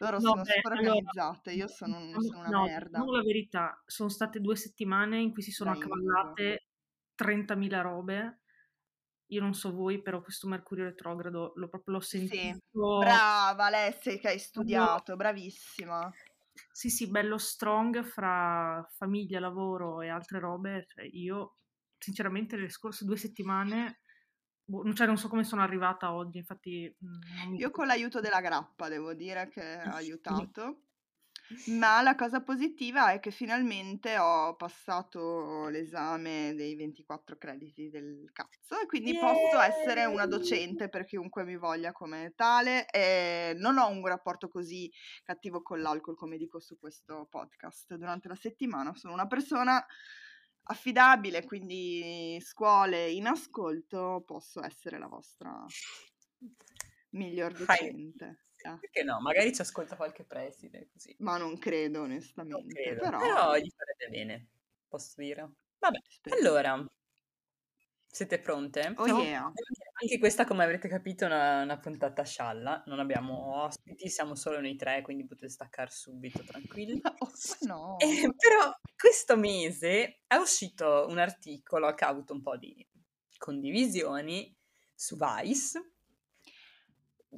Loro 0.00 0.18
no, 0.18 0.28
sono 0.28 0.42
beh, 0.42 0.50
super 0.50 0.72
allora, 0.72 0.90
organizzate, 0.90 1.52
io 1.52 1.68
sono, 1.68 1.96
un, 1.96 2.20
sono 2.20 2.38
una 2.40 2.48
no, 2.48 2.64
merda. 2.64 2.98
No, 2.98 3.12
la 3.12 3.22
verità, 3.22 3.82
sono 3.86 4.10
state 4.10 4.40
due 4.40 4.56
settimane 4.56 5.18
in 5.18 5.32
cui 5.32 5.42
si 5.42 5.52
sono 5.52 5.72
Dai, 5.72 5.80
accavallate 5.80 6.66
30.000 7.16 7.80
robe 7.80 8.40
io 9.30 9.40
non 9.40 9.54
so 9.54 9.72
voi, 9.72 10.02
però 10.02 10.20
questo 10.20 10.48
Mercurio 10.48 10.84
retrogrado 10.84 11.52
l'ho 11.54 11.68
proprio 11.68 11.94
l'ho 11.94 12.00
sentito. 12.00 12.58
Sì. 12.72 12.98
Brava 12.98 13.66
Alessia 13.66 14.16
che 14.16 14.28
hai 14.28 14.38
studiato, 14.38 15.14
bravissima. 15.16 16.12
Sì, 16.72 16.88
sì, 16.90 17.08
bello 17.10 17.38
strong 17.38 18.02
fra 18.04 18.86
famiglia, 18.96 19.40
lavoro 19.40 20.00
e 20.00 20.08
altre 20.08 20.38
robe. 20.38 20.84
Cioè, 20.86 21.04
io, 21.04 21.54
sinceramente, 21.98 22.56
le 22.56 22.68
scorse 22.68 23.04
due 23.04 23.16
settimane, 23.16 24.00
boh, 24.64 24.92
cioè, 24.92 25.06
non 25.06 25.16
so 25.16 25.28
come 25.28 25.44
sono 25.44 25.62
arrivata 25.62 26.12
oggi, 26.12 26.38
infatti... 26.38 26.94
Mm, 27.04 27.54
io 27.56 27.70
con 27.70 27.86
l'aiuto 27.86 28.20
della 28.20 28.40
grappa, 28.40 28.88
devo 28.88 29.14
dire 29.14 29.48
che 29.48 29.76
ha 29.78 29.94
aiutato. 29.94 30.82
Ma 31.66 32.00
la 32.00 32.14
cosa 32.14 32.42
positiva 32.42 33.12
è 33.12 33.18
che 33.18 33.32
finalmente 33.32 34.16
ho 34.18 34.54
passato 34.54 35.66
l'esame 35.68 36.54
dei 36.54 36.76
24 36.76 37.36
crediti 37.36 37.88
del 37.90 38.30
cazzo 38.32 38.80
e 38.80 38.86
quindi 38.86 39.12
yeah! 39.12 39.20
posso 39.20 39.60
essere 39.60 40.04
una 40.04 40.26
docente 40.26 40.88
per 40.88 41.04
chiunque 41.04 41.44
mi 41.44 41.56
voglia 41.56 41.90
come 41.92 42.34
tale 42.36 42.86
e 42.86 43.54
non 43.56 43.78
ho 43.78 43.88
un 43.88 44.06
rapporto 44.06 44.48
così 44.48 44.90
cattivo 45.24 45.62
con 45.62 45.80
l'alcol 45.80 46.14
come 46.16 46.36
dico 46.36 46.60
su 46.60 46.78
questo 46.78 47.26
podcast 47.28 47.94
durante 47.96 48.28
la 48.28 48.36
settimana, 48.36 48.94
sono 48.94 49.12
una 49.12 49.26
persona 49.26 49.84
affidabile, 50.64 51.44
quindi 51.44 52.38
scuole 52.40 53.10
in 53.10 53.26
ascolto, 53.26 54.22
posso 54.24 54.62
essere 54.62 54.98
la 54.98 55.08
vostra 55.08 55.64
miglior 57.10 57.52
docente. 57.52 58.44
Perché 58.80 59.02
no? 59.02 59.20
Magari 59.20 59.54
ci 59.54 59.60
ascolta 59.60 59.96
qualche 59.96 60.24
preside 60.24 60.88
così. 60.92 61.14
Ma 61.20 61.36
non 61.36 61.58
credo 61.58 62.02
onestamente. 62.02 62.60
Non 62.60 62.66
credo. 62.68 63.00
Però... 63.00 63.18
però... 63.18 63.56
gli 63.56 63.70
farebbe 63.70 64.08
bene, 64.08 64.48
posso 64.88 65.14
dire. 65.16 65.50
Vabbè, 65.78 65.98
Spero. 66.06 66.36
allora, 66.36 66.84
siete 68.06 68.40
pronte? 68.40 68.92
Oh 68.96 69.06
yeah. 69.06 69.52
Anche 70.02 70.18
questa, 70.18 70.44
come 70.44 70.64
avrete 70.64 70.88
capito, 70.88 71.24
è 71.24 71.26
una, 71.26 71.62
una 71.62 71.78
puntata 71.78 72.24
scialla. 72.24 72.82
Non 72.86 72.98
abbiamo 72.98 73.62
ospiti, 73.62 74.08
siamo 74.08 74.34
solo 74.34 74.60
noi 74.60 74.74
tre, 74.76 75.02
quindi 75.02 75.26
potete 75.26 75.48
staccare 75.48 75.90
subito, 75.90 76.42
tranquilli. 76.42 77.00
Oh, 77.02 77.30
no. 77.66 77.96
Eh, 78.00 78.34
però 78.36 78.72
questo 78.96 79.36
mese 79.36 80.20
è 80.26 80.34
uscito 80.36 81.06
un 81.08 81.18
articolo 81.18 81.94
che 81.94 82.04
ha 82.04 82.08
avuto 82.08 82.32
un 82.32 82.42
po' 82.42 82.56
di 82.56 82.86
condivisioni 83.38 84.54
su 84.94 85.16
Vice 85.16 85.92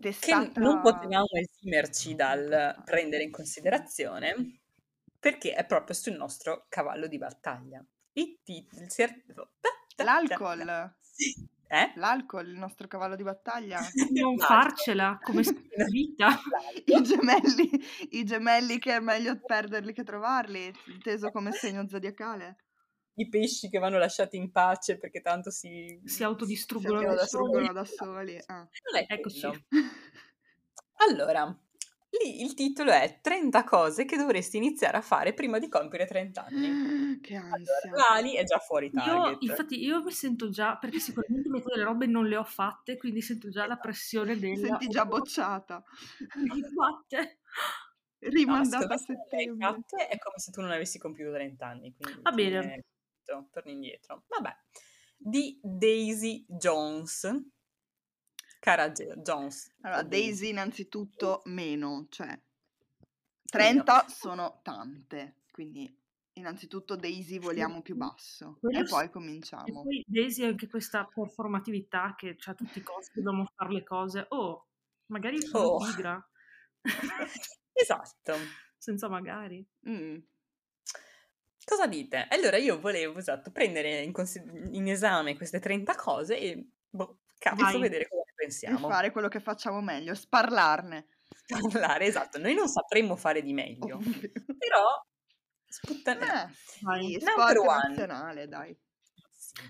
Testata... 0.00 0.50
che 0.50 0.61
non 0.61 0.80
potevamo 0.80 1.26
esimerci 1.32 2.14
dal 2.14 2.82
prendere 2.84 3.22
in 3.22 3.30
considerazione 3.30 4.61
perché 5.18 5.54
è 5.54 5.64
proprio 5.64 5.94
sul 5.94 6.14
nostro 6.14 6.66
cavallo 6.68 7.06
di 7.06 7.18
battaglia. 7.18 7.84
Il 8.14 8.40
titolo... 8.42 9.52
L'alcol. 9.96 10.94
Sì. 11.12 11.46
Eh? 11.68 11.92
L'alcol, 11.96 12.49
il 12.49 12.58
nostro 12.58 12.88
cavallo 12.88 13.16
di 13.16 13.22
battaglia. 13.22 13.78
Non 14.12 14.38
farcela 14.38 15.18
come 15.22 15.42
vita. 15.90 16.38
I 16.87 17.02
gemelli, 17.02 17.70
I 18.11 18.25
gemelli 18.25 18.78
che 18.78 18.96
è 18.96 18.99
meglio 18.99 19.38
perderli 19.38 19.92
che 19.92 20.04
trovarli, 20.04 20.72
inteso 20.87 21.30
come 21.30 21.52
segno 21.52 21.87
zodiacale 21.87 22.56
i 23.14 23.28
pesci 23.28 23.69
che 23.69 23.78
vanno 23.78 23.99
lasciati 23.99 24.37
in 24.37 24.50
pace 24.50 24.99
perché 24.99 25.21
tanto 25.21 25.50
si, 25.50 26.00
si 26.04 26.25
autodistruggono 26.25 27.00
si 27.00 27.14
da, 27.16 27.26
soli. 27.26 27.73
da 27.73 27.85
soli. 27.85 28.42
Ah. 28.47 28.69
Eccoci. 29.09 29.49
Allora, 31.09 31.45
lì 32.23 32.42
il 32.42 32.54
titolo 32.54 32.92
è 32.92 33.19
30 33.21 33.64
cose 33.64 34.04
che 34.04 34.16
dovresti 34.16 34.57
iniziare 34.57 34.99
a 34.99 35.00
fare 35.00 35.35
prima 35.35 35.59
di 35.59 35.69
compiere 35.69 36.07
30 36.07 36.45
anni. 36.45 37.19
Che 37.21 37.35
ansia. 37.35 37.90
Allora, 37.90 38.14
Lali 38.14 38.35
è 38.35 38.45
già 38.45 38.59
fuori 38.59 38.90
target. 38.90 39.42
Io, 39.42 39.50
infatti 39.50 39.85
io 39.85 40.02
mi 40.02 40.12
sento 40.12 40.49
già, 40.49 40.76
perché 40.76 41.00
sicuramente 41.00 41.49
metà 41.49 41.71
delle 41.73 41.85
robe 41.85 42.07
non 42.07 42.28
le 42.28 42.37
ho 42.37 42.45
fatte, 42.45 42.97
quindi 42.97 43.21
sento 43.21 43.49
già 43.49 43.66
la 43.66 43.76
pressione 43.76 44.38
del... 44.38 44.57
Senti 44.57 44.87
già 44.87 45.04
bocciata. 45.04 45.83
Fatte. 46.75 47.38
Rimandata 48.19 48.87
no, 48.87 48.95
a 48.95 48.97
settembre. 48.97 49.66
È 50.09 50.19
come 50.19 50.37
se 50.37 50.52
tu 50.52 50.61
non 50.61 50.71
avessi 50.71 50.99
compiuto 50.99 51.33
30 51.33 51.66
anni. 51.66 51.95
Va 52.23 52.31
bene 52.31 52.85
indietro, 53.23 53.49
torni 53.50 53.73
indietro. 53.73 54.25
Vabbè. 54.29 54.55
Di 55.17 55.59
Daisy 55.62 56.45
Jones. 56.49 57.31
Cara 58.59 58.91
Jones. 58.91 59.75
Allora, 59.83 60.02
Daisy 60.02 60.49
innanzitutto 60.49 61.43
meno, 61.47 62.07
cioè 62.11 62.41
30 63.45 63.93
meno. 63.93 64.09
sono 64.09 64.61
tante, 64.62 65.43
quindi 65.50 66.00
innanzitutto 66.35 66.97
Daisy 66.97 67.38
vogliamo 67.38 67.83
più 67.83 67.95
basso 67.95 68.57
Quello 68.59 68.79
e 68.79 68.85
poi 68.85 69.11
cominciamo. 69.11 69.67
E 69.67 69.73
poi 69.73 70.05
Daisy 70.07 70.45
ha 70.45 70.49
anche 70.49 70.69
questa 70.69 71.05
performatività 71.12 72.14
che 72.17 72.37
a 72.45 72.55
tutti 72.55 72.79
i 72.79 72.83
costi 72.83 73.21
dobbiamo 73.21 73.50
fare 73.55 73.73
le 73.73 73.83
cose. 73.83 74.26
Oh, 74.29 74.69
magari 75.07 75.41
sono 75.43 75.64
oh. 75.64 75.85
pigra. 75.85 76.31
esatto. 77.73 78.35
Senza 78.79 79.09
magari. 79.09 79.64
Mm. 79.88 80.19
Cosa 81.64 81.87
dite? 81.87 82.26
Allora 82.31 82.57
io 82.57 82.81
volevo, 82.81 83.19
esatto, 83.19 83.50
prendere 83.50 84.00
in, 84.00 84.12
consi- 84.12 84.42
in 84.73 84.88
esame 84.88 85.37
queste 85.37 85.61
30 85.61 85.95
cose 85.95 86.38
e, 86.38 86.71
boh, 86.90 87.21
cazzo, 87.38 87.78
vedere 87.78 88.09
come 88.09 88.23
ne 88.26 88.33
pensiamo. 88.35 88.88
E 88.88 88.90
fare 88.90 89.11
quello 89.11 89.28
che 89.28 89.40
facciamo 89.40 89.81
meglio, 89.81 90.14
sparlarne. 90.14 91.07
Sparlare, 91.45 92.07
esatto. 92.07 92.38
Noi 92.38 92.54
non 92.54 92.69
sapremmo 92.69 93.16
fare 93.16 93.42
di 93.42 93.52
meglio, 93.52 93.97
Ovvio. 93.97 94.31
però 94.59 95.04
sputtane. 95.66 96.45
Eh, 96.45 96.52
sì, 96.52 97.19
sport 97.21 97.64
nazionale, 97.64 98.49
dai. 98.49 98.76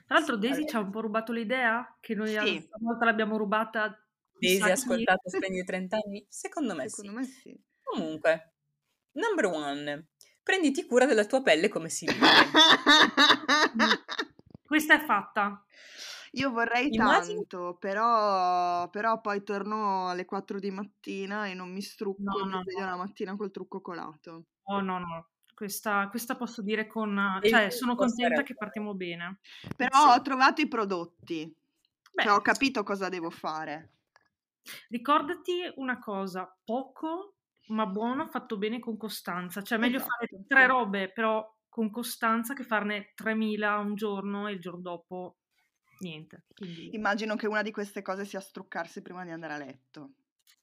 Tra 0.07 0.17
l'altro 0.17 0.37
Daisy 0.37 0.67
ci 0.67 0.77
ha 0.77 0.81
un 0.81 0.91
po' 0.91 1.01
rubato 1.01 1.33
l'idea, 1.33 1.97
che 2.01 2.15
noi 2.15 2.29
sì. 2.29 2.69
volta 2.79 3.05
l'abbiamo 3.05 3.37
rubata. 3.37 3.99
Daisy 4.39 4.69
ha 4.69 4.73
ascoltato 4.73 5.29
Spegni 5.29 5.63
30 5.65 5.99
anni? 6.05 6.25
Secondo 6.29 6.75
me 6.75 6.89
Secondo 6.89 7.23
sì. 7.23 7.27
me 7.27 7.33
sì. 7.33 7.65
Comunque, 7.83 8.55
number 9.13 9.47
one. 9.47 10.07
Prenditi 10.43 10.87
cura 10.87 11.07
della 11.07 11.25
tua 11.25 11.43
pelle 11.43 11.69
come 11.69 11.89
si 11.89 12.05
dice. 12.05 12.19
Questa 14.67 15.01
è 15.01 15.05
fatta. 15.05 15.65
Io 16.33 16.51
vorrei 16.51 16.95
Immagini... 16.95 17.47
tanto, 17.47 17.77
però, 17.79 18.89
però, 18.89 19.21
poi 19.21 19.43
torno 19.43 20.09
alle 20.09 20.25
4 20.25 20.59
di 20.59 20.71
mattina 20.71 21.47
e 21.47 21.55
non 21.55 21.71
mi 21.71 21.83
strucco, 21.83 22.23
no, 22.23 22.47
mi 22.47 22.51
no, 22.51 22.63
sveglio 22.63 22.85
no. 22.85 22.91
la 22.91 22.97
mattina 22.97 23.37
col 23.37 23.51
trucco 23.51 23.83
colato. 23.83 24.45
Oh 24.65 24.81
no, 24.81 24.99
no. 24.99 25.29
Questa, 25.55 26.09
questa 26.09 26.35
posso 26.35 26.63
dire 26.63 26.87
con... 26.87 27.39
E 27.43 27.49
cioè, 27.49 27.71
sono 27.71 27.95
contenta 27.95 28.43
che 28.43 28.55
partiamo 28.55 28.95
bene. 28.95 29.41
Però 29.77 30.11
sì. 30.11 30.19
ho 30.19 30.23
trovato 30.23 30.63
i 30.63 30.69
prodotti. 30.69 31.55
Beh. 32.13 32.23
Cioè, 32.23 32.33
ho 32.33 32.41
capito 32.41 32.83
cosa 32.83 33.11
devo 33.11 33.31
fare. 33.31 33.91
Ricordati 34.89 35.71
una 35.77 35.99
cosa, 35.99 36.51
poco 36.65 37.35
ma 37.69 37.87
buono 37.87 38.29
fatto 38.29 38.57
bene 38.59 38.79
con 38.79 38.97
costanza. 38.97 39.63
Cioè, 39.63 39.79
meglio 39.79 39.99
esatto, 39.99 40.27
fare 40.27 40.45
tre 40.47 40.67
robe, 40.67 41.11
però 41.11 41.47
con 41.69 41.91
costanza, 41.91 42.55
che 42.55 42.65
farne 42.65 43.13
3000 43.15 43.79
un 43.79 43.95
giorno 43.95 44.49
e 44.49 44.53
il 44.53 44.61
giorno 44.61 44.81
dopo 44.81 45.37
niente. 46.01 46.45
Quindi... 46.55 46.95
Immagino 46.95 47.37
che 47.37 47.47
una 47.47 47.63
di 47.63 47.71
queste 47.71 48.03
cose 48.03 48.25
sia 48.25 48.41
struccarsi 48.41 49.01
prima 49.03 49.25
di 49.25 49.31
andare 49.31 49.55
a 49.55 49.59
letto. 49.59 50.13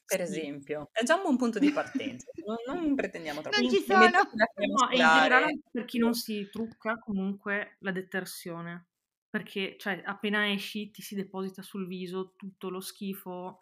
Per 0.05 0.25
sì. 0.25 0.39
esempio, 0.39 0.89
è 0.91 1.03
già 1.03 1.15
un 1.15 1.21
buon 1.21 1.37
punto 1.37 1.59
di 1.59 1.71
partenza. 1.71 2.31
non, 2.45 2.57
non, 2.65 2.95
pretendiamo 2.95 3.41
troppo. 3.41 3.59
Non 3.59 3.69
ci 3.69 3.83
sono. 3.83 4.07
No, 4.07 4.89
in 4.91 4.97
generale, 4.97 5.59
per 5.71 5.85
chi 5.85 5.99
non 5.99 6.13
si 6.13 6.49
trucca, 6.51 6.97
comunque 6.97 7.77
la 7.79 7.91
detersione. 7.91 8.87
Perché, 9.29 9.75
cioè, 9.77 10.01
appena 10.03 10.51
esci 10.51 10.89
ti 10.89 11.03
si 11.03 11.13
deposita 11.13 11.61
sul 11.61 11.85
viso 11.85 12.33
tutto 12.35 12.69
lo 12.69 12.79
schifo 12.79 13.59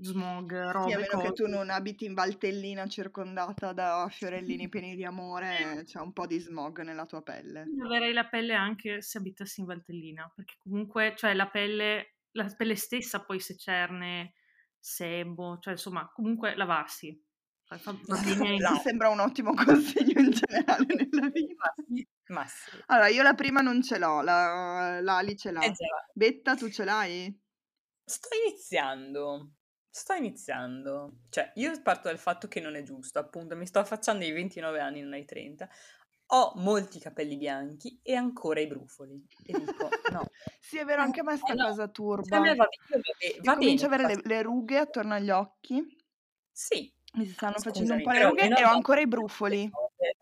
smog, 0.00 0.70
robe, 0.70 0.88
Sì, 0.88 0.94
a 0.94 0.98
meno 0.98 1.10
cose. 1.10 1.26
che 1.26 1.32
tu 1.32 1.46
non 1.46 1.70
abiti 1.70 2.04
in 2.04 2.14
Valtellina 2.14 2.86
circondata 2.86 3.72
da 3.72 4.06
fiorellini 4.10 4.68
pieni 4.68 4.96
di 4.96 5.04
amore, 5.04 5.82
c'è 5.84 6.00
un 6.00 6.12
po' 6.12 6.26
di 6.26 6.38
smog 6.38 6.80
nella 6.82 7.06
tua 7.06 7.22
pelle. 7.22 7.66
Avrei 7.82 8.12
la 8.12 8.26
pelle 8.26 8.54
anche 8.54 9.02
se 9.02 9.18
abitassi 9.18 9.60
in 9.60 9.66
Valtellina, 9.66 10.30
perché 10.34 10.54
comunque, 10.58 11.14
cioè, 11.16 11.34
la 11.34 11.48
pelle, 11.48 12.16
la 12.32 12.52
pelle 12.56 12.76
stessa 12.76 13.24
poi 13.24 13.40
se 13.40 13.56
cerne, 13.56 14.34
sebo, 14.78 15.58
cioè, 15.60 15.74
insomma, 15.74 16.10
comunque 16.12 16.54
lavarsi. 16.56 17.22
Fa, 17.64 17.92
bene. 17.92 18.56
no. 18.58 18.80
sembra 18.82 19.10
un 19.10 19.20
ottimo 19.20 19.52
consiglio 19.54 20.20
in 20.20 20.30
generale 20.30 20.86
nella 20.86 21.28
vita. 21.28 21.74
Ma 22.28 22.44
sì. 22.46 22.76
Allora, 22.86 23.08
io 23.08 23.22
la 23.22 23.34
prima 23.34 23.60
non 23.60 23.82
ce 23.82 23.98
l'ho, 23.98 24.22
la, 24.22 25.00
l'Ali 25.00 25.36
ce 25.36 25.52
l'ha. 25.52 25.60
Eh 25.60 25.72
Betta, 26.12 26.56
tu 26.56 26.68
ce 26.68 26.84
l'hai? 26.84 27.40
Sto 28.04 28.28
iniziando. 28.44 29.52
Sto 29.90 30.12
iniziando. 30.12 31.22
Cioè, 31.30 31.50
io 31.56 31.72
parto 31.82 32.08
dal 32.08 32.18
fatto 32.18 32.46
che 32.46 32.60
non 32.60 32.76
è 32.76 32.82
giusto, 32.82 33.18
appunto, 33.18 33.56
mi 33.56 33.66
sto 33.66 33.80
affacciando 33.80 34.24
ai 34.24 34.30
29 34.30 34.80
anni, 34.80 35.00
non 35.00 35.14
ai 35.14 35.24
30. 35.24 35.68
Ho 36.32 36.52
molti 36.56 37.00
capelli 37.00 37.36
bianchi 37.36 37.98
e 38.00 38.14
ancora 38.14 38.60
i 38.60 38.68
brufoli. 38.68 39.20
E 39.44 39.52
dico, 39.52 39.88
no. 40.12 40.22
sì, 40.60 40.78
è 40.78 40.84
vero, 40.84 41.02
anche 41.02 41.20
a 41.20 41.22
me 41.24 41.36
sta 41.36 41.54
eh, 41.54 41.56
cosa 41.56 41.84
no. 41.86 41.90
turba. 41.90 42.36
A 42.36 42.40
me 42.40 42.54
va, 42.54 42.68
bene, 42.88 43.02
va, 43.38 43.52
va 43.52 43.54
comincio 43.54 43.86
ad 43.86 43.92
avere 43.92 44.14
le, 44.14 44.20
le, 44.22 44.42
rughe 44.42 44.78
attorno 44.78 45.14
agli 45.14 45.30
occhi. 45.30 45.84
Sì. 46.52 46.94
Mi 47.14 47.26
stanno 47.26 47.58
Scusami, 47.58 47.72
facendo 47.72 47.94
un 47.94 48.02
po' 48.02 48.10
le 48.12 48.28
rughe 48.28 48.56
e 48.60 48.64
ho 48.64 48.70
ancora 48.70 49.00
i 49.00 49.08
brufoli. 49.08 49.68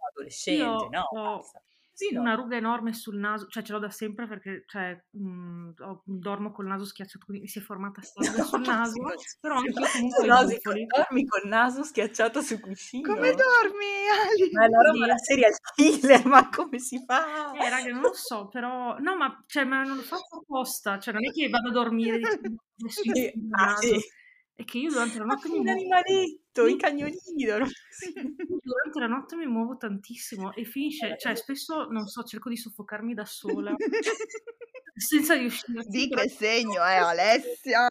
Adolescente, 0.09 0.89
no? 0.89 1.45
Ho, 2.01 2.07
Cosino. 2.07 2.21
una 2.21 2.35
ruga 2.35 2.57
enorme 2.57 2.93
sul 2.93 3.17
naso, 3.17 3.47
cioè 3.49 3.63
ce 3.63 3.73
l'ho 3.73 3.79
da 3.81 3.91
sempre 3.91 4.27
perché 4.29 4.65
cioè, 4.67 4.97
mh, 5.11 5.71
ho- 5.79 6.03
dormo 6.05 6.53
col 6.53 6.67
naso 6.67 6.85
schiacciato, 6.85 7.25
quindi 7.25 7.43
mi 7.45 7.49
si 7.49 7.59
è 7.59 7.63
formata 7.63 8.01
sta 8.07 8.23
ruga 8.23 8.43
sul 8.45 8.61
naso, 8.63 8.95
però 9.41 9.57
anche 9.57 9.81
io 9.81 9.87
comunque 9.91 10.27
No, 10.27 10.35
i 10.37 10.47
sì, 10.47 10.55
brufoli. 10.61 10.87
dormi 10.87 11.27
col 11.27 11.49
naso 11.49 11.83
schiacciato 11.83 12.41
sul 12.43 12.61
cuscino. 12.61 13.13
Come 13.13 13.31
dormi, 13.35 13.87
Ali? 14.09 14.51
Ma 14.53 14.65
è 14.65 14.69
la 14.69 14.81
roba 14.83 15.05
Sì. 15.05 15.11
da 15.11 15.17
serial 15.19 15.53
killer, 15.75 16.27
ma 16.27 16.49
come 16.49 16.79
si 16.79 17.03
fa? 17.05 17.53
Eh, 17.55 17.69
raga, 17.69 17.91
non 17.93 18.03
lo 18.03 18.13
so, 18.15 18.49
però... 18.49 18.97
No, 18.99 19.17
ma, 19.17 19.43
cioè, 19.47 19.65
ma 19.65 19.83
non 19.83 19.97
lo 19.97 20.03
faccio 20.03 20.37
apposta, 20.39 20.99
cioè 20.99 21.13
non 21.15 21.25
è 21.27 21.31
che 21.33 21.49
vado 21.49 21.69
a 21.69 21.73
dormire 21.73 22.17
adesso 22.17 22.39
Sì, 22.89 23.33
ah, 23.51 23.77
sì. 23.77 24.01
È 24.59 24.65
che 24.65 24.79
io 24.79 24.91
durante 24.91 25.19
la 25.19 25.25
notte 25.25 25.49
mi 25.49 25.59
un 25.59 25.63
muovo... 25.63 25.79
animaletto, 25.79 26.67
Sì. 26.67 26.73
i 26.73 26.77
cagnolini 26.77 27.45
dormono 27.45 27.71
così. 27.71 28.13
Durante 28.61 28.99
la 28.99 29.07
notte 29.07 29.37
mi 29.37 29.47
muovo 29.47 29.77
tantissimo 29.77 30.53
e 30.53 30.65
finisce, 30.65 31.17
cioè 31.17 31.37
spesso, 31.37 31.85
non 31.85 32.09
so, 32.09 32.25
cerco 32.25 32.49
di 32.49 32.57
soffocarmi 32.57 33.15
da 33.15 33.25
sola 33.25 33.73
senza 34.97 35.35
riuscire. 35.35 35.85
Di 35.87 36.09
però- 36.09 36.23
che 36.23 36.29
segno 36.29 36.83
è 36.83 36.97
Alessia? 36.99 37.87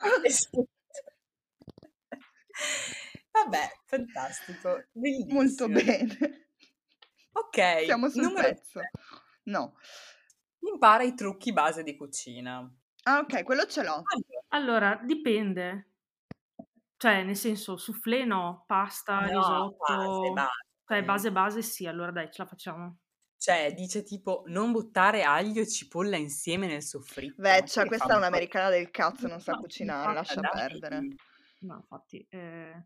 Vabbè, 3.31 3.69
fantastico, 3.85 4.83
bellissimo. 4.91 5.33
Molto 5.33 5.67
bene. 5.69 6.49
Ok, 7.31 7.83
Siamo 7.85 8.09
sul 8.09 8.23
numero 8.23 8.49
pezzo. 8.49 8.81
No. 9.43 9.75
Impara 10.59 11.03
i 11.03 11.13
trucchi 11.13 11.53
base 11.53 11.83
di 11.83 11.95
cucina. 11.95 12.69
Ah, 13.03 13.19
ok, 13.19 13.43
quello 13.43 13.65
ce 13.67 13.83
l'ho. 13.83 14.01
Allora, 14.49 14.99
dipende. 15.01 15.86
Cioè, 16.97 17.23
nel 17.23 17.35
senso, 17.35 17.77
soufflé 17.77 18.25
no, 18.25 18.63
pasta, 18.65 19.19
no, 19.21 19.27
risotto... 19.27 19.75
base, 19.77 20.31
base. 20.31 20.49
Cioè, 20.85 21.03
base 21.03 21.31
base 21.31 21.61
sì, 21.61 21.85
allora 21.85 22.11
dai, 22.11 22.31
ce 22.31 22.41
la 22.41 22.47
facciamo. 22.47 22.97
Cioè, 23.37 23.73
dice 23.73 24.03
tipo 24.03 24.43
non 24.47 24.71
buttare 24.71 25.23
aglio 25.23 25.61
e 25.61 25.67
cipolla 25.67 26.17
insieme 26.17 26.65
nel 26.65 26.81
soffritto. 26.81 27.41
Ma 27.41 27.49
Veccia, 27.51 27.83
che 27.83 27.87
questa 27.87 28.13
è 28.13 28.15
un 28.15 28.21
po'? 28.21 28.27
un'americana 28.27 28.69
del 28.69 28.89
cazzo, 28.89 29.27
non 29.27 29.39
sa 29.39 29.53
No, 29.53 29.59
cucinare, 29.59 30.09
infatti, 30.09 30.15
lascia 30.15 30.41
Dai. 30.41 30.51
perdere. 30.51 31.07
No, 31.59 31.75
infatti... 31.75 32.25
eh, 32.29 32.85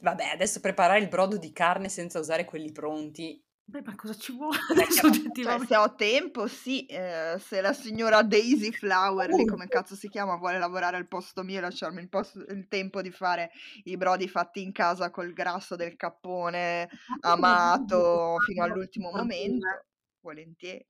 Vabbè, 0.00 0.24
adesso 0.24 0.60
preparare 0.60 1.00
il 1.00 1.08
brodo 1.08 1.38
di 1.38 1.52
carne 1.52 1.88
senza 1.88 2.18
usare 2.18 2.44
quelli 2.44 2.72
pronti. 2.72 3.42
Beh, 3.66 3.80
ma 3.82 3.94
cosa 3.96 4.14
ci 4.14 4.32
vuole 4.32 4.58
Perché- 4.68 4.92
Cioè, 4.92 5.10
soggettivamente? 5.12 5.66
se 5.66 5.76
ho 5.76 5.94
tempo, 5.94 6.46
sì. 6.46 6.84
eh, 6.86 7.36
se 7.40 7.60
la 7.62 7.72
signora 7.72 8.22
Daisy 8.22 8.70
Flower, 8.72 9.30
lì 9.30 9.44
come 9.46 9.68
cazzo 9.68 9.94
si 9.96 10.08
chiama, 10.08 10.36
vuole 10.36 10.58
lavorare 10.58 10.96
al 10.98 11.08
posto 11.08 11.42
mio 11.42 11.58
e 11.58 11.60
lasciarmi 11.62 12.00
il, 12.02 12.08
posto- 12.08 12.44
il 12.46 12.68
tempo 12.68 13.00
di 13.00 13.10
fare 13.10 13.50
i 13.84 13.96
brodi 13.96 14.28
fatti 14.28 14.62
in 14.62 14.70
casa 14.72 15.10
col 15.10 15.32
grasso 15.32 15.76
del 15.76 15.96
cappone 15.96 16.88
amato 17.20 18.36
fino 18.44 18.64
all'ultimo 18.64 19.10
momento, 19.10 19.84
volentieri. 20.20 20.86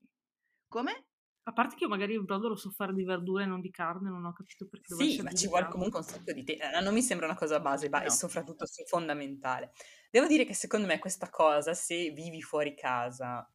Come? 0.67 1.05
A 1.47 1.53
parte 1.53 1.75
che 1.75 1.83
io 1.83 1.89
magari 1.89 2.13
il 2.13 2.23
brodo 2.23 2.47
lo 2.47 2.55
so 2.55 2.71
fare 2.71 2.91
di 2.91 3.03
verdure 3.03 3.43
e 3.43 3.45
non 3.45 3.61
di 3.61 3.69
carne, 3.69 4.09
non 4.09 4.25
ho 4.25 4.33
capito 4.33 4.67
perché 4.67 4.95
Sì, 4.97 5.19
ma 5.23 5.31
ci 5.33 5.47
vuole 5.47 5.67
comunque 5.67 5.99
un 5.99 6.05
sacco 6.05 6.31
di 6.31 6.43
tempo. 6.43 6.63
Non 6.81 6.93
mi 6.93 7.01
sembra 7.01 7.25
una 7.25 7.35
cosa 7.35 7.59
base, 7.59 7.89
ma 7.89 8.03
è 8.03 8.09
No. 8.09 8.11
soprattutto 8.11 8.65
sì, 8.67 8.83
fondamentale. 8.85 9.71
Devo 10.11 10.27
dire 10.27 10.45
che 10.45 10.53
secondo 10.53 10.85
me 10.87 10.99
questa 10.99 11.29
cosa, 11.29 11.73
se 11.73 12.11
vivi 12.11 12.41
fuori 12.41 12.75
casa, 12.75 13.49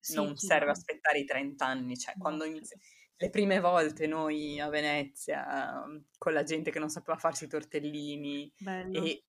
Sì, 0.00 0.32
non 0.32 0.36
sì, 0.36 0.48
serve 0.48 0.70
no. 0.70 0.70
aspettare 0.70 1.18
i 1.20 1.24
30 1.24 1.66
anni. 1.66 1.96
Cioè, 1.96 2.16
quando 2.18 2.44
sì. 2.60 2.68
inizi- 2.68 2.78
le 3.16 3.30
prime 3.30 3.60
volte 3.60 4.06
noi 4.06 4.60
a 4.60 4.68
Venezia, 4.68 5.84
ehm, 5.84 6.06
con 6.18 6.32
la 6.32 6.42
gente 6.42 6.70
che 6.70 6.78
non 6.78 6.90
sapeva 6.90 7.16
farsi 7.18 7.44
i 7.44 7.48
tortellini 7.48 8.52
Bello. 8.60 9.06
e 9.06 9.24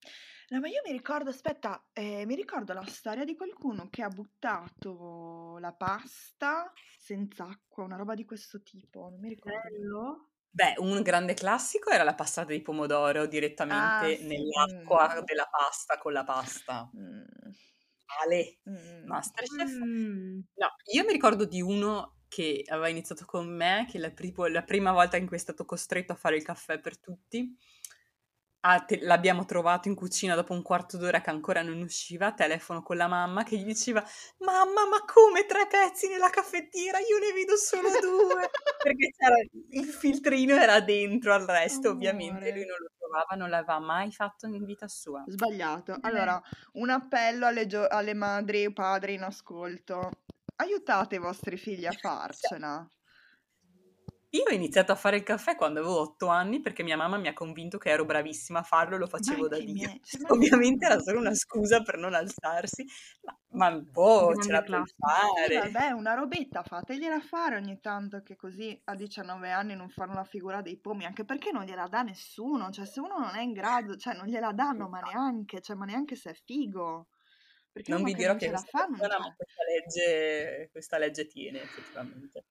No, 0.49 0.59
ma 0.59 0.67
io 0.67 0.81
mi 0.85 0.91
ricordo, 0.91 1.31
aspetta, 1.31 1.83
eh, 1.91 2.25
mi 2.25 2.35
ricordo 2.35 2.73
la 2.73 2.85
storia 2.85 3.23
di 3.23 3.35
qualcuno 3.35 3.89
che 3.89 4.03
ha 4.03 4.09
buttato 4.09 5.57
la 5.59 5.73
pasta 5.73 6.71
senza 6.99 7.45
acqua, 7.45 7.83
una 7.83 7.95
roba 7.95 8.13
di 8.13 8.25
questo 8.25 8.61
tipo, 8.61 9.09
non 9.09 9.19
mi 9.19 9.29
ricordo. 9.29 9.59
Bello. 9.69 10.29
Beh, 10.55 10.75
un 10.77 11.01
grande 11.01 11.33
classico 11.33 11.89
era 11.89 12.03
la 12.03 12.13
passata 12.13 12.53
di 12.53 12.61
pomodoro 12.61 13.25
direttamente 13.25 14.13
Ah, 14.13 14.17
sì, 14.17 14.25
nell'acqua 14.25 15.19
mm. 15.19 15.23
della 15.25 15.49
pasta 15.51 15.97
con 15.97 16.13
la 16.13 16.23
pasta. 16.23 16.89
Mm, 16.95 17.23
Ale, 18.23 18.59
mm. 18.69 19.05
Masterchef. 19.05 19.71
Mm. 19.71 20.39
No, 20.53 20.67
io 20.93 21.03
mi 21.03 21.11
ricordo 21.11 21.43
di 21.43 21.59
uno 21.61 22.19
che 22.29 22.63
aveva 22.67 22.87
iniziato 22.87 23.25
con 23.25 23.47
me, 23.53 23.85
che 23.89 23.97
la, 23.97 24.11
pripo- 24.11 24.47
la 24.47 24.63
prima 24.63 24.91
volta 24.91 25.17
in 25.17 25.27
cui 25.27 25.35
è 25.35 25.39
stato 25.39 25.65
costretto 25.65 26.13
a 26.13 26.15
fare 26.15 26.37
il 26.37 26.43
caffè 26.43 26.79
per 26.79 26.99
tutti, 26.99 27.53
ah, 28.67 28.79
te- 28.81 28.99
l'abbiamo 29.01 29.45
trovato 29.45 29.87
in 29.87 29.95
cucina 29.95 30.33
dopo 30.35 30.53
un 30.53 30.61
quarto 30.61 30.97
d'ora 30.97 31.21
che 31.21 31.29
ancora 31.29 31.61
non 31.61 31.81
usciva, 31.81 32.33
telefono 32.33 32.81
con 32.81 32.97
la 32.97 33.07
mamma 33.07 33.43
che 33.43 33.57
gli 33.57 33.63
diceva 33.63 34.03
Mamma, 34.39 34.87
ma 34.87 35.03
come 35.05 35.45
tre 35.45 35.67
pezzi 35.67 36.07
nella 36.07 36.29
caffettiera? 36.29 36.97
Io 36.99 37.19
ne 37.19 37.31
vedo 37.33 37.55
solo 37.55 37.89
due! 37.99 38.49
Perché 38.83 39.11
c'era, 39.17 39.35
il 39.69 39.85
filtrino 39.85 40.55
era 40.55 40.79
dentro 40.79 41.33
al 41.33 41.45
resto, 41.45 41.91
ovviamente 41.91 42.37
Amore. 42.37 42.51
lui 42.51 42.65
non 42.65 42.77
lo 42.79 42.91
trovava, 42.97 43.35
non 43.35 43.49
l'aveva 43.49 43.79
mai 43.79 44.11
fatto 44.11 44.47
in 44.47 44.65
vita 44.65 44.87
sua. 44.87 45.23
Sbagliato. 45.27 45.97
Allora, 46.01 46.41
un 46.73 46.89
appello 46.89 47.45
alle, 47.45 47.65
gio- 47.67 47.87
alle 47.87 48.13
madri 48.13 48.63
e 48.63 48.73
padri 48.73 49.13
in 49.13 49.23
ascolto. 49.23 50.11
Aiutate 50.57 51.15
i 51.15 51.19
vostri 51.19 51.57
figli 51.57 51.85
a 51.85 51.91
farcela. 51.99 52.87
Io 54.35 54.43
ho 54.49 54.53
iniziato 54.53 54.91
a 54.91 54.95
fare 54.95 55.15
il 55.17 55.23
caffè 55.23 55.55
quando 55.55 55.79
avevo 55.79 55.97
otto 56.01 56.27
anni 56.27 56.59
perché 56.59 56.83
mia 56.83 56.97
mamma 56.97 57.17
mi 57.17 57.29
ha 57.29 57.33
convinto 57.33 57.77
che 57.77 57.89
ero 57.89 58.03
bravissima 58.03 58.59
a 58.59 58.63
farlo 58.63 58.95
e 58.95 58.99
lo 58.99 59.07
facevo 59.07 59.47
da 59.47 59.59
Dio. 59.59 59.87
miei, 59.87 60.01
Ovviamente 60.27 60.85
era 60.85 60.99
solo 60.99 61.19
una 61.19 61.33
scusa 61.33 61.81
per 61.81 61.97
non 61.97 62.13
alzarsi, 62.13 62.85
ma, 63.21 63.37
ma 63.51 63.79
boh, 63.79 64.35
ce 64.35 64.51
la 64.51 64.61
puoi 64.61 64.83
fare. 64.97 65.69
vabbè, 65.71 65.91
una 65.91 66.15
robetta, 66.15 66.63
fategliela 66.63 67.21
fare 67.21 67.55
ogni 67.55 67.79
tanto 67.79 68.21
che 68.23 68.35
così 68.35 68.77
a 68.85 68.95
19 68.95 69.51
anni 69.51 69.73
non 69.75 69.89
fanno 69.89 70.13
la 70.13 70.25
figura 70.25 70.61
dei 70.61 70.77
pomi, 70.77 71.05
anche 71.05 71.23
perché 71.23 71.51
non 71.53 71.63
gliela 71.63 71.87
dà 71.87 72.01
nessuno, 72.01 72.69
cioè 72.71 72.85
se 72.85 72.99
uno 72.99 73.17
non 73.17 73.35
è 73.35 73.41
in 73.41 73.53
grado, 73.53 73.95
cioè 73.95 74.15
non 74.15 74.25
gliela 74.27 74.51
danno, 74.51 74.89
ma 74.89 74.99
neanche, 74.99 75.61
cioè 75.61 75.77
ma 75.77 75.85
neanche 75.85 76.15
se 76.15 76.31
è 76.31 76.33
figo. 76.33 77.07
Perché 77.71 77.91
Non 77.91 78.03
vi 78.03 78.13
che 78.13 78.15
dirò 78.15 78.31
non 78.31 78.37
che 78.37 78.45
ce 78.45 78.51
la 78.51 78.61
questa 78.61 78.77
fa, 78.77 78.85
non 78.85 78.99
persona, 78.99 79.15
c'è. 79.15 79.21
ma 79.29 79.35
questa 79.35 79.63
legge, 79.63 80.69
questa 80.71 80.97
legge 80.97 81.27
tiene 81.27 81.61
effettivamente. 81.61 82.45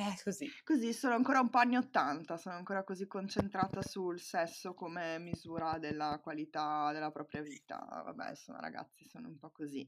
È 0.00 0.14
così. 0.24 0.48
Così 0.64 0.94
sono 0.94 1.14
ancora 1.14 1.40
un 1.40 1.50
po' 1.50 1.58
anni 1.58 1.76
80, 1.76 2.38
sono 2.38 2.54
ancora 2.54 2.84
così 2.84 3.06
concentrata 3.06 3.82
sul 3.82 4.18
sesso 4.18 4.72
come 4.72 5.18
misura 5.18 5.78
della 5.78 6.18
qualità 6.22 6.90
della 6.92 7.10
propria 7.10 7.42
vita. 7.42 7.78
Vabbè, 7.78 8.34
sono 8.34 8.58
ragazzi, 8.60 9.06
sono 9.06 9.28
un 9.28 9.38
po' 9.38 9.50
così, 9.50 9.86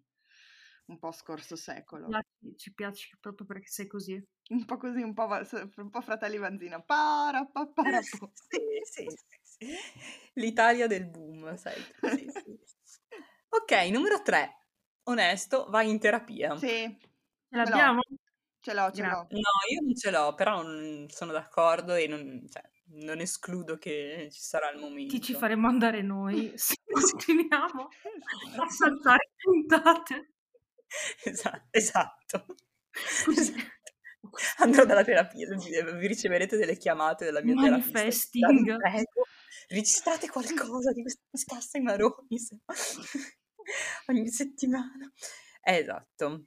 un 0.86 0.98
po' 0.98 1.12
scorso 1.12 1.56
secolo. 1.56 2.08
Ci 2.56 2.74
piaci 2.74 3.16
proprio 3.18 3.46
perché 3.46 3.68
sei 3.68 3.86
così. 3.86 4.22
Un 4.50 4.66
po' 4.66 4.76
così, 4.76 5.00
un 5.00 5.14
po', 5.14 5.26
va- 5.26 5.48
un 5.76 5.90
po' 5.90 6.02
fratelli 6.02 6.36
Vanzina. 6.36 6.78
Para, 6.82 7.46
pa, 7.46 7.66
para, 7.68 8.00
po. 8.18 8.30
Sì, 8.84 9.06
sì, 9.06 9.06
sì. 9.40 9.66
L'Italia 10.34 10.86
del 10.86 11.06
boom, 11.06 11.56
sai. 11.56 11.72
Sì, 11.72 12.28
sì. 12.28 12.58
Ok, 13.48 13.72
numero 13.90 14.20
tre. 14.20 14.58
Onesto, 15.04 15.66
vai 15.70 15.88
in 15.88 15.98
terapia. 15.98 16.54
Sì, 16.58 16.98
Ce 17.48 17.56
l'abbiamo? 17.56 18.00
Ce 18.62 18.72
l'ho, 18.72 18.90
ce 18.92 19.02
l'ho. 19.02 19.26
No, 19.30 19.52
io 19.68 19.80
non 19.82 19.94
ce 19.94 20.10
l'ho, 20.10 20.34
però 20.34 20.62
sono 21.08 21.32
d'accordo 21.32 21.94
e 21.94 22.06
non, 22.06 22.46
cioè, 22.48 22.62
non 23.04 23.20
escludo 23.20 23.76
che 23.76 24.28
ci 24.30 24.40
sarà 24.40 24.70
il 24.70 24.78
momento. 24.78 25.14
Ti 25.14 25.20
ci 25.20 25.34
faremo 25.34 25.66
andare 25.68 26.00
noi 26.02 26.52
se 26.56 26.76
continuiamo 26.84 27.88
a 28.58 28.68
saltare 28.68 29.30
puntate. 29.36 30.34
Esa- 31.24 31.66
esatto. 31.70 32.46
Così. 33.24 33.40
Esatto. 33.40 33.80
Andrò 34.58 34.84
dalla 34.84 35.04
terapia, 35.04 35.48
vi 35.56 36.06
riceverete 36.06 36.56
delle 36.56 36.76
chiamate 36.76 37.24
della 37.24 37.42
mia. 37.42 37.54
Manifesting. 37.54 38.70
Vi 38.70 38.76
prego, 38.76 39.26
registrate 39.68 40.28
qualcosa 40.28 40.92
di 40.92 41.02
questa 41.02 41.20
scassa 41.32 41.78
ai 41.78 41.84
maroni, 41.84 42.38
se 42.38 42.58
ogni 44.06 44.28
settimana. 44.28 45.12
Eh, 45.62 45.76
esatto. 45.78 46.44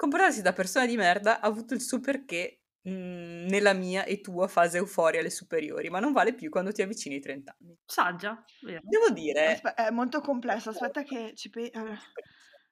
Comportarsi 0.00 0.40
da 0.40 0.54
persona 0.54 0.86
di 0.86 0.96
merda 0.96 1.40
ha 1.40 1.46
avuto 1.46 1.74
il 1.74 1.82
suo 1.82 2.00
perché 2.00 2.62
mh, 2.80 2.90
nella 2.90 3.74
mia 3.74 4.04
e 4.04 4.22
tua 4.22 4.48
fase 4.48 4.78
euforia 4.78 5.20
alle 5.20 5.28
superiori, 5.28 5.90
ma 5.90 6.00
non 6.00 6.12
vale 6.12 6.32
più 6.32 6.48
quando 6.48 6.72
ti 6.72 6.80
avvicini 6.80 7.16
ai 7.16 7.20
30 7.20 7.54
anni. 7.60 7.76
Saggia, 7.84 8.42
vero? 8.62 8.80
Devo 8.82 9.10
dire, 9.10 9.52
Aspe- 9.52 9.74
è 9.74 9.90
molto 9.90 10.22
complesso, 10.22 10.70
aspetta 10.70 11.02
che 11.02 11.34
ci 11.34 11.50
pe- 11.50 11.70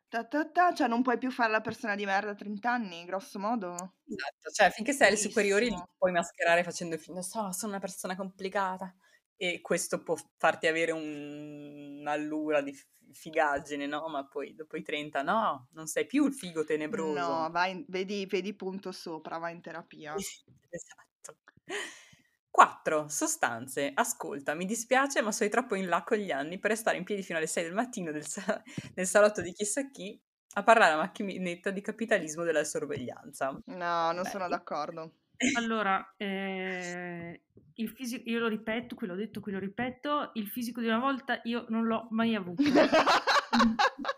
ta 0.09 0.25
ta 0.25 0.49
ta, 0.51 0.73
cioè 0.73 0.89
non 0.89 1.03
puoi 1.03 1.19
più 1.19 1.31
fare 1.31 1.51
la 1.51 1.61
persona 1.61 1.95
di 1.95 2.07
merda 2.07 2.31
a 2.31 2.35
30 2.35 2.73
anni, 2.73 3.05
grosso 3.05 3.39
modo. 3.39 3.75
Esatto, 4.07 4.51
cioè 4.51 4.71
finché 4.71 4.95
sei 4.95 5.09
alle 5.09 5.19
superiori 5.19 5.65
Bellissimo. 5.67 5.91
puoi 5.99 6.13
mascherare 6.13 6.63
facendo 6.63 6.95
il 6.95 7.01
film, 7.03 7.19
so, 7.21 7.53
sono 7.53 7.73
una 7.73 7.81
persona 7.81 8.17
complicata 8.17 8.95
e 9.39 9.61
questo 9.63 10.03
può 10.03 10.17
farti 10.37 10.67
avere 10.67 10.91
un- 10.93 11.99
un'allura 12.01 12.61
di 12.61 12.77
figaggine, 13.13 13.87
no? 13.87 14.09
Ma 14.09 14.27
poi 14.27 14.55
dopo 14.55 14.77
i 14.77 14.83
30 14.83 15.23
no, 15.23 15.69
non 15.73 15.87
sei 15.87 16.07
più 16.07 16.27
il 16.27 16.35
figo 16.35 16.65
tenebroso. 16.65 17.19
No, 17.19 17.49
vai, 17.51 17.85
vedi, 17.89 18.27
vedi 18.27 18.53
punto 18.55 18.93
sopra, 18.93 19.39
vai 19.39 19.55
in 19.55 19.61
terapia. 19.63 20.15
Esatto. 20.71 21.37
4. 22.51 23.09
Sostanze. 23.09 23.93
Ascolta, 23.95 24.55
mi 24.55 24.65
dispiace, 24.67 25.23
ma 25.23 25.33
sei 25.33 25.49
troppo 25.49 25.77
in 25.77 25.87
là 25.89 26.03
con 26.03 26.19
gli 26.19 26.31
anni 26.31 26.59
per 26.59 26.73
restare 26.73 26.97
in 26.99 27.05
piedi 27.05 27.23
fino 27.23 27.39
alle 27.39 27.47
6 27.47 27.63
del 27.63 27.73
mattino 27.75 28.11
del 28.11 28.27
sa- 28.27 28.61
nel 28.97 29.07
salotto 29.07 29.41
di 29.41 29.53
chissà 29.53 29.89
chi 29.91 30.21
a 30.55 30.63
parlare 30.65 30.93
a 30.95 30.97
macchinetta 30.97 31.71
di 31.71 31.81
capitalismo 31.81 32.43
della 32.43 32.65
sorveglianza. 32.65 33.59
No, 33.67 34.13
non 34.13 34.23
Beh. 34.23 34.29
sono 34.29 34.49
d'accordo. 34.49 35.13
Allora, 35.57 36.15
eh, 36.17 37.43
il 37.75 37.89
fisico, 37.91 38.29
io 38.29 38.41
lo 38.41 38.49
ripeto, 38.49 38.95
qui 38.97 39.07
l'ho 39.07 39.15
detto, 39.15 39.41
qui 39.41 39.53
lo 39.53 39.59
ripeto, 39.59 40.33
il 40.35 40.49
fisico 40.49 40.81
di 40.81 40.89
una 40.89 40.99
volta 40.99 41.41
io 41.45 41.67
non 41.69 41.85
l'ho 41.85 42.09
mai 42.11 42.35
avuto. 42.35 42.63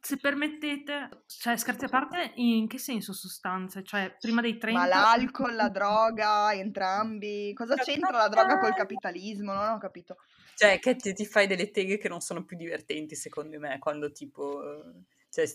Se 0.00 0.18
permettete, 0.18 1.24
cioè 1.26 1.56
scherzi 1.56 1.86
a 1.86 1.88
parte, 1.88 2.32
in 2.34 2.68
che 2.68 2.76
senso 2.76 3.14
sostanze? 3.14 3.82
Cioè, 3.82 4.16
prima 4.20 4.42
dei 4.42 4.58
30... 4.58 4.78
Ma 4.78 4.86
l'alcol, 4.86 5.54
la 5.54 5.70
droga, 5.70 6.52
entrambi... 6.52 7.54
Cosa 7.54 7.74
c'entra 7.76 8.10
la 8.10 8.28
droga 8.28 8.58
col 8.58 8.74
capitalismo? 8.74 9.54
Non 9.54 9.70
ho 9.70 9.78
capito. 9.78 10.16
Cioè, 10.56 10.78
che 10.78 10.96
ti, 10.96 11.14
ti 11.14 11.24
fai 11.24 11.46
delle 11.46 11.70
teghe 11.70 11.96
che 11.96 12.10
non 12.10 12.20
sono 12.20 12.44
più 12.44 12.54
divertenti, 12.54 13.14
secondo 13.14 13.58
me, 13.58 13.78
quando 13.78 14.12
tipo... 14.12 14.60
Cioè, 15.30 15.46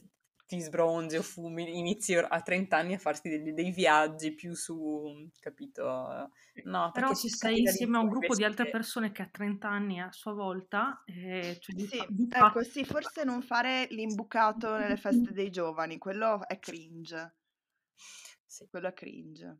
ti 0.49 0.59
sbronzi 0.59 1.15
o 1.15 1.21
fumi, 1.21 1.77
inizi 1.77 2.15
a 2.15 2.41
30 2.41 2.77
anni 2.77 2.95
a 2.95 2.97
farti 2.97 3.29
dei, 3.29 3.53
dei 3.53 3.69
viaggi 3.69 4.33
più 4.33 4.55
su, 4.55 5.29
capito? 5.39 6.31
No, 6.63 6.89
Però 6.91 7.13
se 7.13 7.29
sei 7.29 7.59
insieme 7.59 7.97
a 7.97 7.99
un 7.99 8.09
gruppo 8.09 8.33
di 8.33 8.43
altre 8.43 8.67
persone 8.67 9.11
che 9.11 9.21
ha 9.21 9.29
30 9.31 9.69
anni 9.69 10.01
a 10.01 10.11
sua 10.11 10.33
volta, 10.33 11.03
eh, 11.05 11.55
cioè 11.61 11.75
sì, 11.75 12.03
di 12.07 12.27
ecco, 12.31 12.63
sì, 12.63 12.83
forse 12.83 13.23
non 13.23 13.43
fare 13.43 13.85
l'imbucato 13.91 14.75
nelle 14.75 14.97
feste 14.97 15.33
dei 15.33 15.51
giovani, 15.51 15.99
quello 15.99 16.47
è 16.47 16.57
cringe. 16.57 17.35
Sì. 18.43 18.67
Quello 18.71 18.87
è 18.87 18.93
cringe 18.93 19.59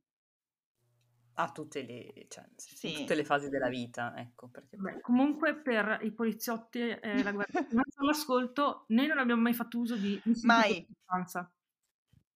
a 1.40 1.52
tutte 1.52 1.84
le, 1.84 2.26
cioè, 2.28 2.46
sì. 2.56 2.94
tutte 2.94 3.16
le 3.16 3.24
fasi 3.24 3.50
della 3.50 3.70
vita, 3.70 4.14
ecco. 4.18 4.50
Perché... 4.50 4.76
Beh, 4.76 5.00
comunque 5.00 5.56
per 5.56 6.00
i 6.04 6.12
poliziotti 6.12 6.80
e 6.80 7.00
eh, 7.02 7.24
la 7.24 7.32
guardia 7.32 7.66
all'ascolto, 7.96 8.84
noi 8.90 9.08
non 9.08 9.20
abbiamo 9.20 9.42
mai 9.42 9.54
fatto 9.54 9.80
uso 9.80 9.96
di 9.96 10.22
mai. 10.44 10.86
sostanza. 10.86 11.50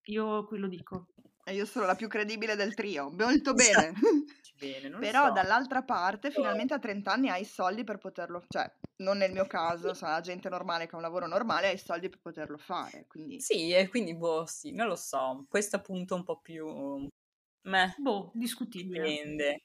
Io 0.06 0.46
qui 0.46 0.58
lo 0.58 0.68
dico. 0.68 1.08
E 1.44 1.54
io 1.54 1.66
sono 1.66 1.86
la 1.86 1.96
più 1.96 2.08
credibile 2.08 2.56
del 2.56 2.74
trio, 2.74 3.10
molto 3.12 3.54
bene. 3.54 3.94
bene 4.58 4.89
Però 5.00 5.28
so. 5.28 5.34
dall'altra 5.34 5.84
parte, 5.84 6.32
finalmente 6.32 6.74
a 6.74 6.80
30 6.80 7.12
anni 7.12 7.30
hai 7.30 7.42
i 7.42 7.46
soldi 7.46 7.84
per 7.84 7.98
poterlo, 7.98 8.42
cioè 8.48 8.72
non 8.98 9.18
nel 9.18 9.34
mio 9.34 9.48
caso, 9.48 9.94
sono 9.94 10.12
la 10.12 10.22
gente 10.22 10.48
normale 10.48 10.86
che 10.86 10.94
ha 10.94 10.98
un 10.98 11.04
lavoro 11.04 11.28
normale, 11.28 11.68
hai 11.68 11.76
i 11.76 11.78
soldi 11.78 12.08
per 12.08 12.22
poterlo 12.22 12.58
fare. 12.58 13.06
Quindi... 13.08 13.42
Sì, 13.42 13.72
e 13.74 13.89
quindi 13.89 14.16
boh, 14.16 14.46
sì, 14.46 14.72
non 14.72 14.88
lo 14.88 14.96
so, 14.96 15.46
questo 15.50 15.76
appunto 15.76 16.16
un 16.16 16.24
po' 16.24 16.39
più 16.39 17.10
Meh, 17.63 17.93
boh, 17.97 18.32
discutibile. 18.34 19.08
Dipende. 19.08 19.63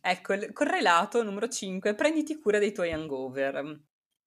Ecco, 0.00 0.34
il 0.34 0.52
correlato 0.52 1.22
numero 1.22 1.48
5, 1.48 1.94
prenditi 1.94 2.38
cura 2.38 2.58
dei 2.58 2.72
tuoi 2.72 2.92
hangover. 2.92 3.80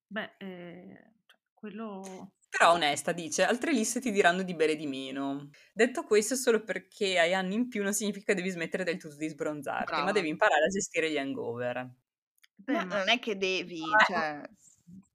Beh, 0.08 0.36
eh, 0.38 1.12
cioè, 1.26 1.40
quello... 1.54 2.32
Però 2.50 2.72
onesta, 2.72 3.12
dice, 3.12 3.44
altre 3.44 3.72
liste 3.72 4.00
ti 4.00 4.10
diranno 4.10 4.42
di 4.42 4.56
bere 4.56 4.76
di 4.76 4.88
meno. 4.88 5.50
Detto 5.74 6.04
questo, 6.04 6.36
solo 6.36 6.64
perché 6.64 7.20
hai 7.20 7.34
anni 7.34 7.54
in 7.54 7.68
più 7.68 7.84
non 7.84 7.94
significa 7.94 8.28
che 8.28 8.36
devi 8.36 8.50
smettere 8.50 8.84
del 8.84 8.98
tutto 8.98 9.18
di 9.18 9.28
sbronzarti, 9.28 9.86
Brava. 9.86 10.06
ma 10.06 10.12
devi 10.12 10.30
imparare 10.30 10.66
a 10.66 10.70
gestire 10.70 11.12
gli 11.12 11.18
hangover. 11.18 11.88
Beh, 12.56 12.86
ma 12.86 12.98
non 12.98 13.10
è 13.10 13.20
che 13.20 13.38
devi, 13.38 13.82
cioè... 14.08 14.42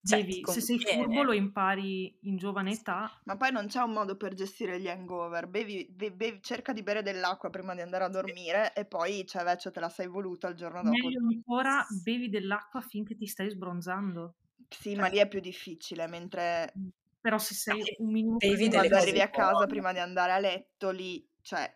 Cioè, 0.04 0.24
Devi, 0.24 0.42
se 0.44 0.60
sei 0.60 0.80
furbo 0.80 1.22
lo 1.22 1.32
impari 1.32 2.18
in 2.22 2.36
giovane 2.36 2.72
età. 2.72 3.20
Ma 3.24 3.36
poi 3.36 3.52
non 3.52 3.68
c'è 3.68 3.80
un 3.80 3.92
modo 3.92 4.16
per 4.16 4.34
gestire 4.34 4.80
gli 4.80 4.88
hangover. 4.88 5.46
Bevi, 5.46 5.86
bevi, 5.88 6.40
cerca 6.42 6.72
di 6.72 6.82
bere 6.82 7.02
dell'acqua 7.02 7.50
prima 7.50 7.74
di 7.74 7.82
andare 7.82 8.04
a 8.04 8.08
dormire 8.08 8.74
e 8.74 8.84
poi 8.84 9.24
cioè, 9.26 9.42
invece 9.42 9.70
te 9.70 9.78
la 9.78 9.88
sei 9.88 10.08
voluta 10.08 10.48
il 10.48 10.56
giorno 10.56 10.82
dopo. 10.82 10.90
Meglio 10.90 11.20
ancora 11.20 11.86
bevi 12.02 12.28
dell'acqua 12.28 12.80
finché 12.80 13.14
ti 13.16 13.26
stai 13.26 13.48
sbronzando. 13.48 14.34
Sì, 14.68 14.90
cioè, 14.90 15.00
ma 15.00 15.06
lì 15.08 15.18
è 15.18 15.28
più 15.28 15.40
difficile, 15.40 16.08
mentre... 16.08 16.72
Però 17.20 17.38
se 17.38 17.54
sei 17.54 17.82
un 17.98 18.10
minuto... 18.10 18.44
Bevi 18.44 18.68
quando 18.70 18.96
arrivi 18.96 19.20
a 19.20 19.30
casa 19.30 19.66
prima 19.66 19.92
di 19.92 20.00
andare 20.00 20.32
a 20.32 20.38
letto, 20.38 20.90
lì, 20.90 21.24
cioè, 21.42 21.72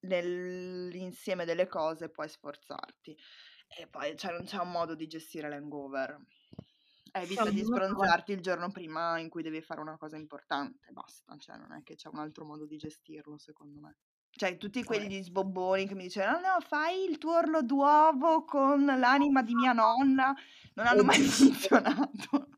nell'insieme 0.00 1.46
delle 1.46 1.66
cose 1.68 2.10
puoi 2.10 2.28
sforzarti. 2.28 3.16
E 3.78 3.86
poi 3.86 4.14
cioè, 4.16 4.32
non 4.32 4.44
c'è 4.44 4.58
un 4.58 4.70
modo 4.70 4.94
di 4.94 5.06
gestire 5.06 5.48
l'hangover. 5.48 6.20
Evita 7.12 7.48
di 7.50 7.62
sbronzarti 7.62 8.32
il 8.32 8.40
giorno 8.40 8.70
prima 8.70 9.18
in 9.18 9.28
cui 9.28 9.42
devi 9.42 9.60
fare 9.62 9.80
una 9.80 9.96
cosa 9.96 10.16
importante, 10.16 10.90
basta, 10.92 11.36
cioè 11.38 11.56
non 11.56 11.72
è 11.72 11.82
che 11.82 11.94
c'è 11.94 12.08
un 12.12 12.18
altro 12.18 12.44
modo 12.44 12.66
di 12.66 12.76
gestirlo 12.76 13.38
secondo 13.38 13.80
me. 13.80 13.96
Cioè, 14.30 14.58
tutti 14.58 14.84
quegli 14.84 15.22
sbobboni 15.22 15.86
che 15.86 15.94
mi 15.94 16.04
dicevano: 16.04 16.40
no, 16.40 16.52
no, 16.54 16.60
fai 16.60 17.08
il 17.08 17.16
tuo 17.16 17.36
orlo 17.36 17.62
d'uovo 17.62 18.44
con 18.44 18.84
l'anima 18.84 19.42
di 19.42 19.54
mia 19.54 19.72
nonna, 19.72 20.34
non 20.74 20.86
hanno 20.86 21.04
mai 21.04 21.18
funzionato. 21.24 22.48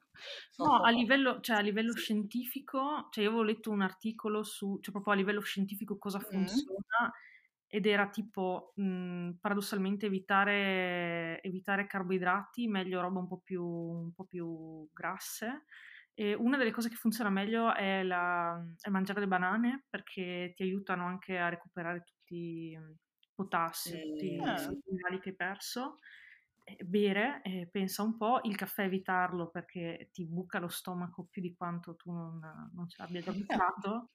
No, 0.57 0.83
a 0.83 0.91
livello, 0.91 1.41
cioè, 1.41 1.59
a 1.59 1.61
livello 1.61 1.95
scientifico, 1.95 3.07
cioè 3.11 3.23
io 3.23 3.31
avevo 3.31 3.45
letto 3.45 3.71
un 3.71 3.83
articolo 3.83 4.43
su, 4.43 4.79
cioè 4.81 4.93
proprio 4.93 5.13
a 5.13 5.17
livello 5.17 5.41
scientifico 5.41 5.99
cosa 5.99 6.19
funziona 6.19 6.77
mm 7.03 7.37
ed 7.71 7.87
era 7.87 8.09
tipo 8.09 8.73
mh, 8.77 8.83
mhmm, 8.83 9.39
paradossalmente 9.41 10.07
evitare, 10.07 11.41
evitare, 11.43 11.87
carboidrati, 11.87 12.67
meglio 12.67 13.01
roba 13.01 13.21
un 13.21 13.29
po' 13.29 13.41
più, 13.45 13.63
un 13.65 14.13
po 14.15 14.25
più 14.25 14.89
grasse. 14.93 15.65
E 16.15 16.35
una 16.35 16.57
delle 16.57 16.73
cose 16.73 16.89
che 16.89 16.97
funziona 16.97 17.31
meglio 17.31 17.73
è, 17.75 18.03
la, 18.03 18.61
è, 18.81 18.89
mangiare 18.89 19.21
le 19.21 19.29
banane 19.29 19.85
perché 19.89 20.53
ti 20.57 20.63
aiutano 20.65 21.07
anche 21.07 21.39
a 21.39 21.49
recuperare 21.49 22.03
tutti 22.03 22.35
i 22.35 22.79
potassi, 23.35 23.97
mm. 23.97 24.01
tutti 24.01 24.27
i 24.27 24.41
minerali 24.87 25.21
che 25.21 25.29
hai 25.29 25.37
perso. 25.37 25.99
E 26.65 26.85
bere, 26.85 27.41
eh, 27.45 27.69
pensa 27.71 28.03
un 28.03 28.17
po', 28.17 28.41
il 28.45 28.57
caffè 28.57 28.83
evitarlo 28.83 29.49
perché 29.49 30.11
ti 30.13 30.27
buca 30.27 30.59
lo 30.59 30.69
stomaco 30.69 31.29
più 31.31 31.41
di 31.41 31.55
quanto 31.55 31.95
tu 31.97 32.13
non, 32.13 32.41
non 32.75 32.89
ce 32.89 32.97
l'abbia 33.01 33.21
già 33.21 33.33
bucato 33.33 34.11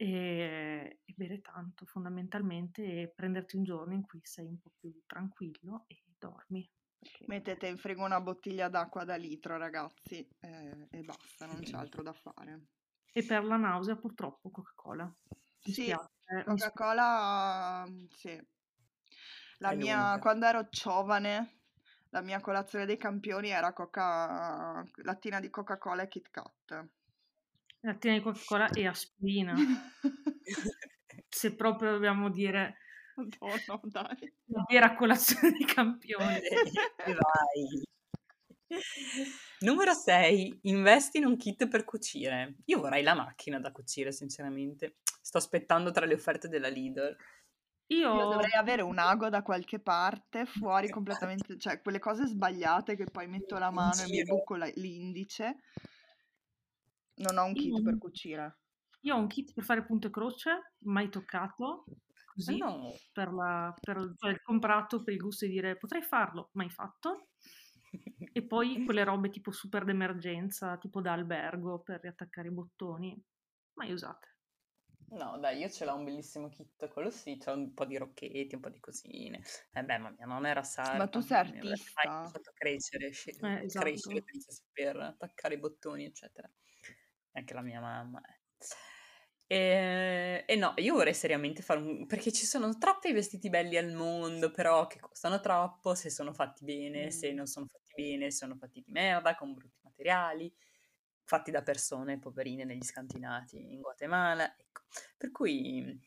e, 0.00 1.00
e 1.04 1.14
bere 1.16 1.40
tanto 1.40 1.84
fondamentalmente 1.84 2.84
e 2.84 3.12
prenderti 3.12 3.56
un 3.56 3.64
giorno 3.64 3.94
in 3.94 4.02
cui 4.02 4.20
sei 4.22 4.46
un 4.46 4.58
po' 4.60 4.70
più 4.78 5.02
tranquillo 5.06 5.84
e 5.88 6.04
dormi. 6.16 6.70
Perché... 6.96 7.24
Mettete 7.26 7.66
in 7.66 7.78
frigo 7.78 8.04
una 8.04 8.20
bottiglia 8.20 8.68
d'acqua 8.68 9.04
da 9.04 9.16
litro, 9.16 9.56
ragazzi, 9.56 10.26
eh, 10.40 10.86
e 10.90 11.02
basta, 11.02 11.46
non 11.46 11.60
c'è 11.60 11.76
altro 11.76 12.02
da 12.02 12.12
fare. 12.12 12.66
E 13.12 13.24
per 13.24 13.44
la 13.44 13.56
nausea, 13.56 13.96
purtroppo, 13.96 14.50
Coca-Cola. 14.50 15.04
Mi 15.04 15.72
sì, 15.72 15.82
spiace, 15.82 16.44
Coca-Cola, 16.44 17.84
sì. 18.10 18.40
La 19.58 19.74
mia, 19.74 20.18
quando 20.20 20.46
ero 20.46 20.68
giovane, 20.68 21.62
la 22.10 22.20
mia 22.20 22.40
colazione 22.40 22.86
dei 22.86 22.96
campioni 22.96 23.48
era 23.48 23.72
coca, 23.72 24.84
lattina 25.02 25.40
di 25.40 25.50
Coca-Cola 25.50 26.02
e 26.02 26.08
Kit 26.08 26.30
Kat. 26.30 26.88
Lattina 27.80 28.14
di 28.14 28.20
Coca-Cola 28.20 28.68
e 28.70 28.86
aspirina. 28.86 29.54
Se 31.28 31.54
proprio 31.54 31.92
dobbiamo 31.92 32.30
dire... 32.30 32.78
Madonna, 33.14 33.80
dai. 33.82 34.32
La 34.46 34.64
vera 34.68 34.94
colazione 34.94 35.52
di 35.52 35.64
campione. 35.64 36.40
Vai. 37.04 37.82
Numero 39.60 39.92
6. 39.92 40.60
Investi 40.62 41.18
in 41.18 41.26
un 41.26 41.36
kit 41.36 41.68
per 41.68 41.84
cucire. 41.84 42.56
Io 42.66 42.80
vorrei 42.80 43.02
la 43.02 43.14
macchina 43.14 43.58
da 43.58 43.72
cucire, 43.72 44.12
sinceramente. 44.12 44.96
Sto 45.20 45.38
aspettando 45.38 45.90
tra 45.90 46.06
le 46.06 46.14
offerte 46.14 46.48
della 46.48 46.68
Lidl. 46.68 47.16
Io... 47.90 48.14
Io 48.14 48.28
dovrei 48.28 48.52
avere 48.52 48.82
un 48.82 48.98
ago 48.98 49.28
da 49.28 49.42
qualche 49.42 49.80
parte, 49.80 50.44
fuori 50.44 50.90
completamente, 50.90 51.58
cioè 51.58 51.80
quelle 51.80 51.98
cose 51.98 52.26
sbagliate 52.26 52.96
che 52.96 53.06
poi 53.06 53.26
metto 53.26 53.56
la 53.56 53.70
mano 53.70 54.02
e 54.02 54.08
mi 54.08 54.22
buco 54.24 54.56
la, 54.56 54.70
l'indice 54.74 55.56
non 57.18 57.38
ho 57.38 57.44
un 57.44 57.54
kit 57.54 57.76
io, 57.76 57.82
per 57.82 57.98
cucire. 57.98 58.58
Io 59.02 59.14
ho 59.14 59.18
un 59.18 59.26
kit 59.26 59.52
per 59.52 59.64
fare 59.64 59.84
punto 59.84 60.08
e 60.08 60.10
croce, 60.10 60.74
mai 60.84 61.08
toccato, 61.08 61.84
così, 62.26 62.58
no. 62.58 62.92
per, 63.12 63.32
la, 63.32 63.74
per 63.80 64.14
cioè, 64.16 64.40
comprato 64.42 65.02
per 65.02 65.14
il 65.14 65.20
gusto 65.20 65.46
di 65.46 65.52
dire 65.52 65.76
potrei 65.76 66.02
farlo, 66.02 66.50
mai 66.52 66.70
fatto. 66.70 67.28
e 68.32 68.42
poi 68.46 68.84
quelle 68.84 69.04
robe 69.04 69.30
tipo 69.30 69.50
super 69.50 69.84
d'emergenza, 69.84 70.76
tipo 70.78 71.00
da 71.00 71.12
albergo 71.12 71.80
per 71.80 72.00
riattaccare 72.00 72.48
i 72.48 72.52
bottoni, 72.52 73.20
mai 73.74 73.92
usate. 73.92 74.36
No, 75.10 75.38
dai, 75.38 75.58
io 75.58 75.70
ce 75.70 75.86
l'ho 75.86 75.94
un 75.94 76.04
bellissimo 76.04 76.50
kit, 76.50 76.86
quello 76.88 77.08
sì, 77.08 77.38
c'è 77.38 77.50
un 77.50 77.72
po' 77.72 77.86
di 77.86 77.96
rocchetti, 77.96 78.54
un 78.54 78.60
po' 78.60 78.68
di 78.68 78.78
cosine. 78.78 79.40
Eh 79.72 79.82
beh, 79.82 79.96
ma 79.96 80.10
mia 80.10 80.26
nonna 80.26 80.48
era 80.48 80.62
sarda. 80.62 80.98
Ma 80.98 81.08
tu 81.08 81.20
sei 81.20 81.38
artista. 81.38 82.02
Mi 82.04 82.14
ha 82.14 82.28
fatto 82.28 82.52
crescere, 82.52 83.06
eh, 83.06 83.64
esatto. 83.64 83.86
crescere 83.86 84.22
per 84.70 84.96
attaccare 84.96 85.54
i 85.54 85.58
bottoni, 85.58 86.04
eccetera 86.04 86.50
anche 87.32 87.54
la 87.54 87.62
mia 87.62 87.80
mamma. 87.80 88.20
E, 89.50 89.56
eh. 89.56 90.44
e, 90.46 90.56
no, 90.56 90.74
io 90.76 90.94
vorrei 90.94 91.14
seriamente 91.14 91.62
fare 91.62 91.80
un... 91.80 92.06
perché 92.06 92.30
ci 92.32 92.44
sono 92.44 92.76
troppi 92.76 93.12
vestiti 93.12 93.48
belli 93.48 93.76
al 93.76 93.92
mondo, 93.92 94.50
però 94.50 94.86
che 94.86 95.00
costano 95.00 95.40
troppo 95.40 95.94
se 95.94 96.10
sono 96.10 96.32
fatti 96.32 96.64
bene, 96.64 97.06
mm. 97.06 97.08
se 97.08 97.32
non 97.32 97.46
sono 97.46 97.66
fatti 97.66 97.92
bene, 97.96 98.30
sono 98.30 98.56
fatti 98.56 98.82
di 98.84 98.92
merda, 98.92 99.34
con 99.34 99.54
brutti 99.54 99.80
materiali, 99.82 100.54
fatti 101.24 101.50
da 101.50 101.62
persone 101.62 102.18
poverine 102.18 102.64
negli 102.64 102.82
scantinati 102.82 103.72
in 103.72 103.80
Guatemala. 103.80 104.54
Ecco. 104.54 104.82
Per 105.16 105.30
cui 105.30 105.98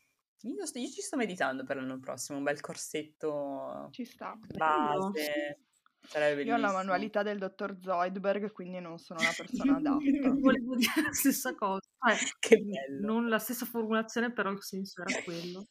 io, 0.42 0.54
io, 0.64 0.66
ci 0.66 1.00
sto 1.00 1.16
meditando 1.16 1.64
per 1.64 1.76
l'anno 1.76 1.98
prossimo, 1.98 2.38
un 2.38 2.44
bel 2.44 2.60
corsetto 2.60 3.88
ci 3.90 4.04
sta. 4.04 4.38
base. 4.56 5.58
Sarebbe 6.04 6.42
Io 6.42 6.54
ho 6.54 6.58
la 6.58 6.72
manualità 6.72 7.22
del 7.22 7.38
dottor 7.38 7.78
Zoidberg, 7.80 8.52
quindi 8.52 8.80
non 8.80 8.98
sono 8.98 9.20
la 9.20 9.32
persona 9.36 9.76
adatta. 9.78 10.30
Volevo 10.40 10.74
dire 10.76 11.02
la 11.02 11.12
stessa 11.12 11.54
cosa. 11.54 11.80
Cioè, 12.06 12.16
Che 12.38 12.58
n- 12.58 12.70
bello. 12.70 13.06
non 13.12 13.28
la 13.28 13.38
stessa 13.38 13.64
formulazione, 13.66 14.32
però 14.32 14.50
il 14.50 14.62
senso 14.62 15.02
era 15.02 15.22
quello. 15.22 15.66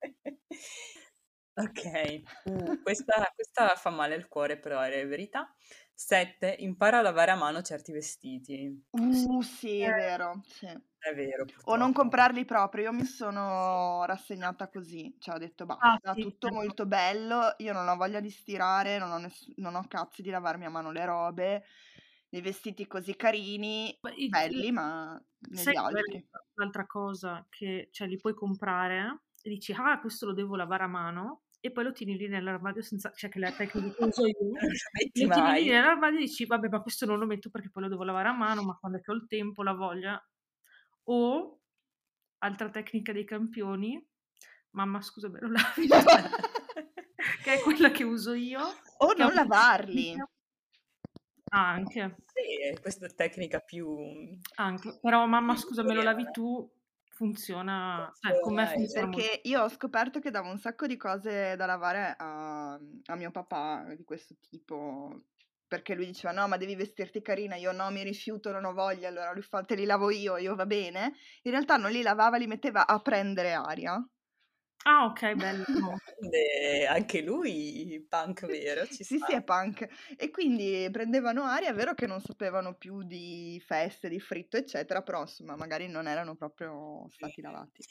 Ok, 1.56 2.22
uh, 2.46 2.76
questa, 2.80 3.30
questa 3.34 3.74
fa 3.76 3.90
male 3.90 4.14
al 4.14 4.28
cuore, 4.28 4.58
però 4.58 4.80
è 4.80 5.06
verità. 5.06 5.54
7. 5.94 6.54
Impara 6.60 6.98
a 6.98 7.02
lavare 7.02 7.30
a 7.30 7.36
mano 7.36 7.62
certi 7.62 7.92
vestiti. 7.92 8.82
Uh, 8.94 9.40
sì, 9.42 9.80
è 9.80 9.92
vero, 9.92 10.40
sì. 10.44 10.66
È 10.66 11.12
vero, 11.14 11.44
O 11.64 11.76
non 11.76 11.92
purtroppo. 11.92 11.92
comprarli 11.92 12.44
proprio, 12.44 12.84
io 12.84 12.92
mi 12.92 13.04
sono 13.04 14.04
rassegnata 14.04 14.68
così, 14.68 15.16
cioè 15.18 15.36
ho 15.36 15.38
detto 15.38 15.64
Ah, 15.84 15.98
basta, 15.98 16.14
sì, 16.14 16.22
tutto 16.22 16.50
molto 16.50 16.86
bello, 16.86 17.54
io 17.58 17.72
non 17.72 17.88
ho 17.88 17.96
voglia 17.96 18.20
di 18.20 18.30
stirare, 18.30 18.98
non 18.98 19.10
ho, 19.12 19.18
ness- 19.18 19.52
non 19.56 19.74
ho 19.76 19.86
cazzi 19.88 20.22
di 20.22 20.30
lavarmi 20.30 20.64
a 20.66 20.70
mano 20.70 20.90
le 20.92 21.04
robe, 21.04 21.64
i 22.30 22.40
vestiti 22.40 22.86
così 22.86 23.14
carini, 23.16 23.96
belli, 24.28 24.72
ma 24.72 25.20
negli 25.50 25.72
è 25.72 25.76
altri. 25.76 26.28
l'altra 26.54 26.86
cosa 26.86 27.46
che 27.48 27.88
cioè, 27.92 28.08
li 28.08 28.16
puoi 28.18 28.34
comprare 28.34 29.22
e 29.42 29.50
dici, 29.50 29.72
ah, 29.72 30.00
questo 30.00 30.26
lo 30.26 30.32
devo 30.34 30.56
lavare 30.56 30.84
a 30.84 30.88
mano, 30.88 31.41
e 31.64 31.70
poi 31.70 31.84
lo 31.84 31.92
tieni 31.92 32.16
lì 32.16 32.26
nell'armadio 32.26 32.82
senza, 32.82 33.12
cioè 33.14 33.30
che 33.30 33.38
la 33.38 33.52
tecnica 33.52 33.94
che 33.94 34.02
uso 34.04 34.26
io. 34.26 34.34
Lo 34.50 35.32
tieni 35.32 35.62
lì 35.62 35.68
nell'armadio 35.68 36.18
e 36.18 36.22
dici, 36.22 36.44
vabbè, 36.44 36.68
ma 36.68 36.82
questo 36.82 37.06
non 37.06 37.20
lo 37.20 37.26
metto 37.26 37.50
perché 37.50 37.70
poi 37.70 37.84
lo 37.84 37.88
devo 37.88 38.02
lavare 38.02 38.28
a 38.28 38.32
mano, 38.32 38.64
ma 38.64 38.76
quando 38.76 38.98
è 38.98 39.00
che 39.00 39.12
ho 39.12 39.14
il 39.14 39.26
tempo, 39.28 39.62
la 39.62 39.72
voglia. 39.72 40.20
O, 41.04 41.60
altra 42.38 42.68
tecnica 42.68 43.12
dei 43.12 43.24
campioni, 43.24 44.04
mamma 44.70 45.00
scusa, 45.02 45.28
me 45.28 45.38
lo 45.38 45.52
lavi? 45.52 45.86
che 47.44 47.54
è 47.54 47.60
quella 47.60 47.92
che 47.92 48.02
uso 48.02 48.32
io. 48.32 48.60
O 48.98 49.12
non 49.16 49.32
lavarli. 49.32 50.16
Ah, 51.54 51.68
anche, 51.68 52.16
Sì, 52.26 52.80
questa 52.80 53.06
è 53.06 53.14
tecnica 53.14 53.60
più... 53.60 53.96
anche. 54.56 54.98
Però 55.00 55.26
mamma 55.26 55.54
scusa, 55.54 55.84
me 55.84 55.94
lo 55.94 56.02
lavi 56.02 56.28
tu, 56.32 56.68
funziona, 57.22 58.12
cioè 58.20 58.40
con 58.40 58.54
me 58.54 58.66
Funziona. 58.66 59.08
Perché 59.08 59.40
io 59.44 59.62
ho 59.62 59.68
scoperto 59.68 60.18
che 60.18 60.30
davo 60.30 60.50
un 60.50 60.58
sacco 60.58 60.86
di 60.86 60.96
cose 60.96 61.54
da 61.56 61.66
lavare 61.66 62.14
a, 62.18 62.72
a 62.74 63.14
mio 63.14 63.30
papà 63.30 63.94
di 63.94 64.04
questo 64.04 64.34
tipo. 64.40 65.22
Perché 65.68 65.94
lui 65.94 66.06
diceva: 66.06 66.32
No, 66.32 66.48
ma 66.48 66.56
devi 66.56 66.74
vestirti 66.74 67.22
carina. 67.22 67.56
Io 67.56 67.72
no, 67.72 67.90
mi 67.90 68.02
rifiuto, 68.02 68.50
non 68.50 68.64
ho 68.64 68.72
voglia. 68.72 69.08
Allora 69.08 69.32
lui 69.32 69.42
fa: 69.42 69.62
Te 69.62 69.74
li 69.76 69.84
lavo 69.84 70.10
io, 70.10 70.36
io 70.36 70.54
va 70.54 70.66
bene. 70.66 71.14
In 71.42 71.52
realtà 71.52 71.76
non 71.76 71.90
li 71.92 72.02
lavava, 72.02 72.36
li 72.36 72.46
metteva 72.46 72.86
a 72.86 72.98
prendere 73.00 73.52
aria. 73.52 74.04
Ah, 74.86 75.06
ok, 75.06 75.34
bello. 75.36 75.64
Grande, 76.18 76.86
Anche 76.86 77.22
lui, 77.22 78.04
punk 78.08 78.46
vero, 78.46 78.86
ci 78.88 79.04
Sì, 79.04 79.18
sta. 79.18 79.18
sì, 79.18 79.32
è 79.32 79.42
punk. 79.42 79.88
E 80.16 80.30
quindi 80.30 80.88
prendevano 80.92 81.42
aria. 81.44 81.70
È 81.70 81.74
vero 81.74 81.94
che 81.94 82.06
non 82.06 82.20
sapevano 82.20 82.74
più 82.74 83.02
di 83.02 83.60
feste, 83.64 84.08
di 84.08 84.20
fritto, 84.20 84.56
eccetera. 84.56 85.02
Però 85.02 85.20
insomma, 85.22 85.56
magari 85.56 85.88
non 85.88 86.06
erano 86.06 86.36
proprio 86.36 87.06
stati 87.10 87.40
lavati. 87.40 87.84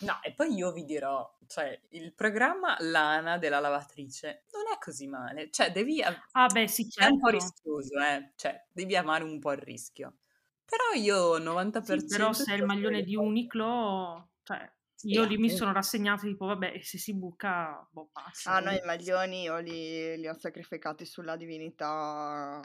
No, 0.00 0.20
e 0.22 0.34
poi 0.34 0.52
io 0.54 0.72
vi 0.72 0.84
dirò, 0.84 1.38
cioè, 1.46 1.80
il 1.90 2.12
programma 2.14 2.76
Lana 2.80 3.38
della 3.38 3.60
lavatrice 3.60 4.44
non 4.52 4.64
è 4.74 4.78
così 4.78 5.06
male. 5.06 5.50
Cioè, 5.50 5.72
devi... 5.72 6.02
Ah, 6.34 6.48
beh, 6.50 6.68
sì, 6.68 6.88
È 6.98 7.04
un 7.06 7.18
po' 7.18 7.28
certo. 7.28 7.28
rischioso, 7.28 7.98
eh. 8.00 8.32
Cioè, 8.36 8.66
devi 8.72 8.94
amare 8.96 9.24
un 9.24 9.38
po' 9.38 9.52
il 9.52 9.58
rischio. 9.58 10.18
Però 10.64 10.92
io 11.00 11.38
90% 11.38 12.04
Sì, 12.06 12.06
però 12.06 12.32
se 12.32 12.52
è 12.52 12.56
il 12.56 12.64
maglione 12.64 13.02
di. 13.02 13.14
Uniqlo, 13.16 14.32
cioè, 14.42 14.70
io 15.02 15.24
lì 15.24 15.36
mi 15.36 15.50
sono 15.50 15.72
rassegnata, 15.72 16.22
tipo, 16.26 16.46
vabbè, 16.46 16.80
se 16.82 16.98
si 16.98 17.14
buca, 17.14 17.86
boh, 17.90 18.08
passa. 18.12 18.52
Ah, 18.52 18.60
no, 18.60 18.70
i 18.70 18.80
maglioni 18.84 19.42
io 19.42 19.58
li, 19.58 20.16
li 20.16 20.28
ho 20.28 20.34
sacrificati 20.38 21.04
sulla 21.04 21.36
divinità 21.36 22.60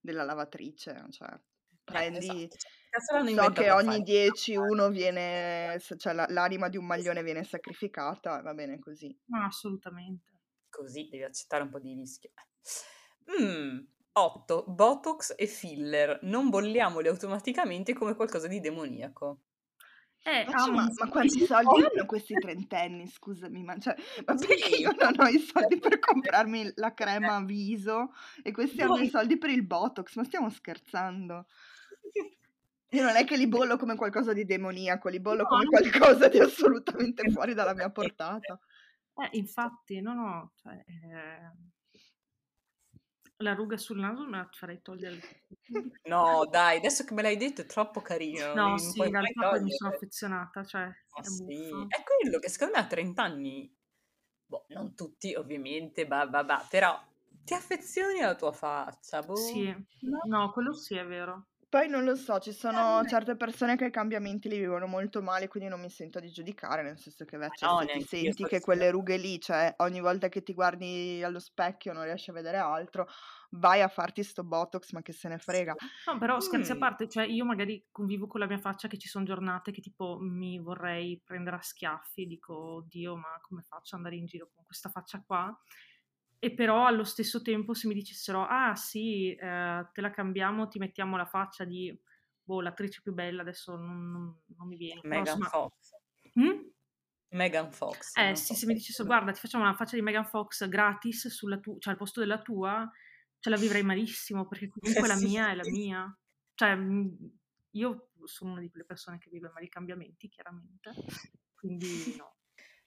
della 0.00 0.24
lavatrice, 0.24 1.06
cioè 1.10 1.28
Eh, 1.30 1.84
prendi, 1.84 2.18
esatto. 2.18 2.56
Cioè, 2.90 3.34
so 3.34 3.50
che 3.52 3.70
ogni 3.70 3.86
fare? 3.88 4.02
10 4.02 4.54
uno 4.56 4.88
viene, 4.90 5.78
cioè 5.96 6.12
la- 6.12 6.26
l'anima 6.28 6.68
di 6.68 6.76
un 6.76 6.86
maglione 6.86 7.22
viene 7.22 7.44
sacrificata, 7.44 8.40
va 8.42 8.54
bene 8.54 8.78
così. 8.78 9.16
Ma 9.26 9.46
assolutamente. 9.46 10.30
Così 10.68 11.08
devi 11.08 11.24
accettare 11.24 11.64
un 11.64 11.70
po' 11.70 11.78
di 11.80 11.94
rischio. 11.94 12.30
8. 14.12 14.64
Botox 14.68 15.34
e 15.36 15.46
filler. 15.46 16.18
Non 16.22 16.50
bolliamoli 16.50 17.08
automaticamente 17.08 17.94
come 17.94 18.14
qualcosa 18.14 18.46
di 18.46 18.60
demoniaco. 18.60 19.40
Eh, 20.24 20.44
Ma, 20.46 20.62
ah, 20.62 20.70
ma, 20.70 20.88
ma 20.98 21.08
quanti 21.08 21.44
soldi 21.44 21.82
hanno 21.82 22.06
questi 22.06 22.34
trentenni, 22.34 23.08
scusami, 23.08 23.64
ma, 23.64 23.76
cioè, 23.78 23.96
ma 24.24 24.34
perché 24.34 24.76
io 24.76 24.92
non 24.96 25.14
ho 25.18 25.26
i 25.26 25.38
soldi 25.40 25.78
per 25.80 25.98
comprarmi 25.98 26.72
la 26.76 26.94
crema 26.94 27.40
viso 27.44 28.12
e 28.40 28.52
questi 28.52 28.82
hanno 28.82 28.98
i 28.98 29.08
soldi 29.08 29.36
per 29.36 29.50
il 29.50 29.66
Botox? 29.66 30.14
Ma 30.14 30.22
stiamo 30.22 30.48
scherzando? 30.48 31.46
Io 32.90 33.02
non 33.02 33.16
è 33.16 33.24
che 33.24 33.36
li 33.36 33.48
bollo 33.48 33.76
come 33.76 33.96
qualcosa 33.96 34.32
di 34.32 34.44
demoniaco, 34.44 35.08
li 35.08 35.18
bollo 35.18 35.42
No, 35.42 35.48
come 35.48 35.64
qualcosa 35.64 36.28
di 36.28 36.38
assolutamente 36.38 37.28
fuori 37.30 37.54
dalla 37.54 37.74
mia 37.74 37.90
portata. 37.90 38.60
Eh, 39.14 39.38
infatti, 39.38 40.00
no, 40.00 40.14
no, 40.14 40.52
cioè, 40.54 40.84
eh, 40.86 41.52
la 43.42 43.54
ruga 43.54 43.76
sul 43.76 43.98
naso 43.98 44.26
me 44.28 44.38
la 44.38 44.48
farei 44.52 44.80
togliere. 44.82 45.26
No, 46.04 46.46
dai, 46.50 46.76
adesso 46.78 47.04
che 47.04 47.14
me 47.14 47.22
l'hai 47.22 47.36
detto 47.36 47.60
è 47.62 47.66
troppo 47.66 48.00
carino. 48.02 48.58
No, 48.58 48.76
sì, 48.78 49.04
in 49.04 49.10
realtà 49.10 49.46
poi 49.46 49.60
mi 49.60 49.70
sono 49.70 49.90
affezionata, 49.90 50.64
cioè, 50.64 50.84
è 51.14 51.20
sì, 51.20 51.84
è 51.88 52.02
quello 52.02 52.38
che 52.38 52.48
secondo 52.48 52.74
me 52.74 52.80
a 52.80 52.86
30 52.86 53.22
anni, 53.24 53.74
boh, 54.46 54.64
non 54.68 54.94
tutti 54.94 55.34
ovviamente, 55.34 56.06
bah, 56.06 56.26
bah, 56.28 56.44
bah, 56.44 56.66
però 56.68 57.00
ti 57.44 57.54
affezioni 57.54 58.20
alla 58.20 58.34
tua 58.36 58.52
faccia, 58.52 59.22
boh, 59.22 59.66
Sì, 59.66 59.74
no? 60.00 60.18
no, 60.22 60.50
quello 60.52 60.72
sì 60.72 60.94
è 60.96 61.04
vero. 61.04 61.48
Poi 61.72 61.88
non 61.88 62.04
lo 62.04 62.16
so, 62.16 62.38
ci 62.38 62.52
sono 62.52 63.02
certe 63.06 63.34
persone 63.34 63.76
che 63.76 63.86
i 63.86 63.90
cambiamenti 63.90 64.46
li 64.50 64.58
vivono 64.58 64.86
molto 64.86 65.22
male, 65.22 65.48
quindi 65.48 65.70
non 65.70 65.80
mi 65.80 65.88
sento 65.88 66.20
di 66.20 66.30
giudicare, 66.30 66.82
nel 66.82 66.98
senso 66.98 67.24
che 67.24 67.36
invece 67.36 67.66
no, 67.66 67.80
se 67.80 67.88
ti 67.88 68.02
senti 68.02 68.44
che 68.44 68.60
quelle 68.60 68.90
rughe 68.90 69.16
lì, 69.16 69.40
cioè 69.40 69.72
ogni 69.78 70.00
volta 70.02 70.28
che 70.28 70.42
ti 70.42 70.52
guardi 70.52 71.22
allo 71.22 71.38
specchio 71.40 71.94
non 71.94 72.04
riesci 72.04 72.28
a 72.28 72.34
vedere 72.34 72.58
altro, 72.58 73.06
vai 73.52 73.80
a 73.80 73.88
farti 73.88 74.22
sto 74.22 74.44
botox, 74.44 74.90
ma 74.92 75.00
che 75.00 75.14
se 75.14 75.28
ne 75.28 75.38
frega. 75.38 75.74
No, 76.06 76.18
però 76.18 76.38
scherzi 76.40 76.72
a 76.72 76.76
Mm. 76.76 76.78
parte, 76.78 77.08
cioè 77.08 77.24
io 77.26 77.44
magari 77.44 77.86
convivo 77.90 78.26
con 78.26 78.40
la 78.40 78.46
mia 78.46 78.58
faccia 78.58 78.88
che 78.88 78.98
ci 78.98 79.08
sono 79.08 79.24
giornate 79.24 79.72
che 79.72 79.80
tipo 79.80 80.18
mi 80.20 80.58
vorrei 80.58 81.20
prendere 81.24 81.56
a 81.56 81.60
schiaffi, 81.62 82.26
dico, 82.26 82.54
oddio, 82.56 83.16
ma 83.16 83.38
come 83.40 83.62
faccio 83.62 83.94
ad 83.94 84.02
andare 84.02 84.16
in 84.16 84.26
giro 84.26 84.50
con 84.54 84.64
questa 84.64 84.88
faccia 84.90 85.22
qua? 85.22 85.56
E 86.44 86.52
però 86.52 86.86
allo 86.86 87.04
stesso 87.04 87.40
tempo 87.40 87.72
se 87.72 87.86
mi 87.86 87.94
dicessero, 87.94 88.44
ah 88.44 88.74
sì, 88.74 89.32
eh, 89.32 89.86
te 89.92 90.00
la 90.00 90.10
cambiamo, 90.10 90.66
ti 90.66 90.80
mettiamo 90.80 91.16
la 91.16 91.24
faccia 91.24 91.64
di, 91.64 91.96
boh, 92.42 92.60
l'attrice 92.60 93.00
più 93.00 93.12
bella, 93.12 93.42
adesso 93.42 93.76
non, 93.76 94.10
non- 94.10 94.40
non 94.56 94.66
mi 94.66 94.76
viene. 94.76 95.00
Megan 95.04 95.20
insomma- 95.20 95.46
Fox. 95.48 95.90
Mm? 96.40 96.60
Megan 97.28 97.70
Fox. 97.70 98.16
Eh 98.16 98.34
sì, 98.34 98.46
so 98.46 98.54
se 98.54 98.66
mi 98.66 98.72
se- 98.72 98.78
dicessero 98.78 99.06
guarda 99.06 99.30
ti 99.30 99.38
facciamo 99.38 99.62
una 99.62 99.74
faccia 99.74 99.94
di 99.94 100.02
Megan 100.02 100.26
Fox 100.26 100.66
gratis 100.68 101.28
sulla 101.28 101.58
tua, 101.60 101.76
cioè 101.78 101.92
al 101.92 101.98
posto 101.98 102.18
della 102.18 102.42
tua, 102.42 102.90
ce 103.38 103.48
la 103.48 103.56
vivrei 103.56 103.84
malissimo 103.84 104.46
perché 104.48 104.68
comunque 105.04 105.06
la 105.06 105.16
mia 105.16 105.50
è 105.50 105.54
la 105.54 105.68
mia. 105.70 106.18
Cioè 106.54 106.74
mh, 106.74 107.30
io 107.76 108.10
sono 108.24 108.50
una 108.52 108.60
di 108.60 108.68
quelle 108.68 108.84
persone 108.84 109.18
che 109.18 109.30
vive 109.30 109.48
male 109.54 109.66
i 109.66 109.68
cambiamenti, 109.68 110.28
chiaramente, 110.28 110.92
quindi 111.54 112.16
no. 112.18 112.34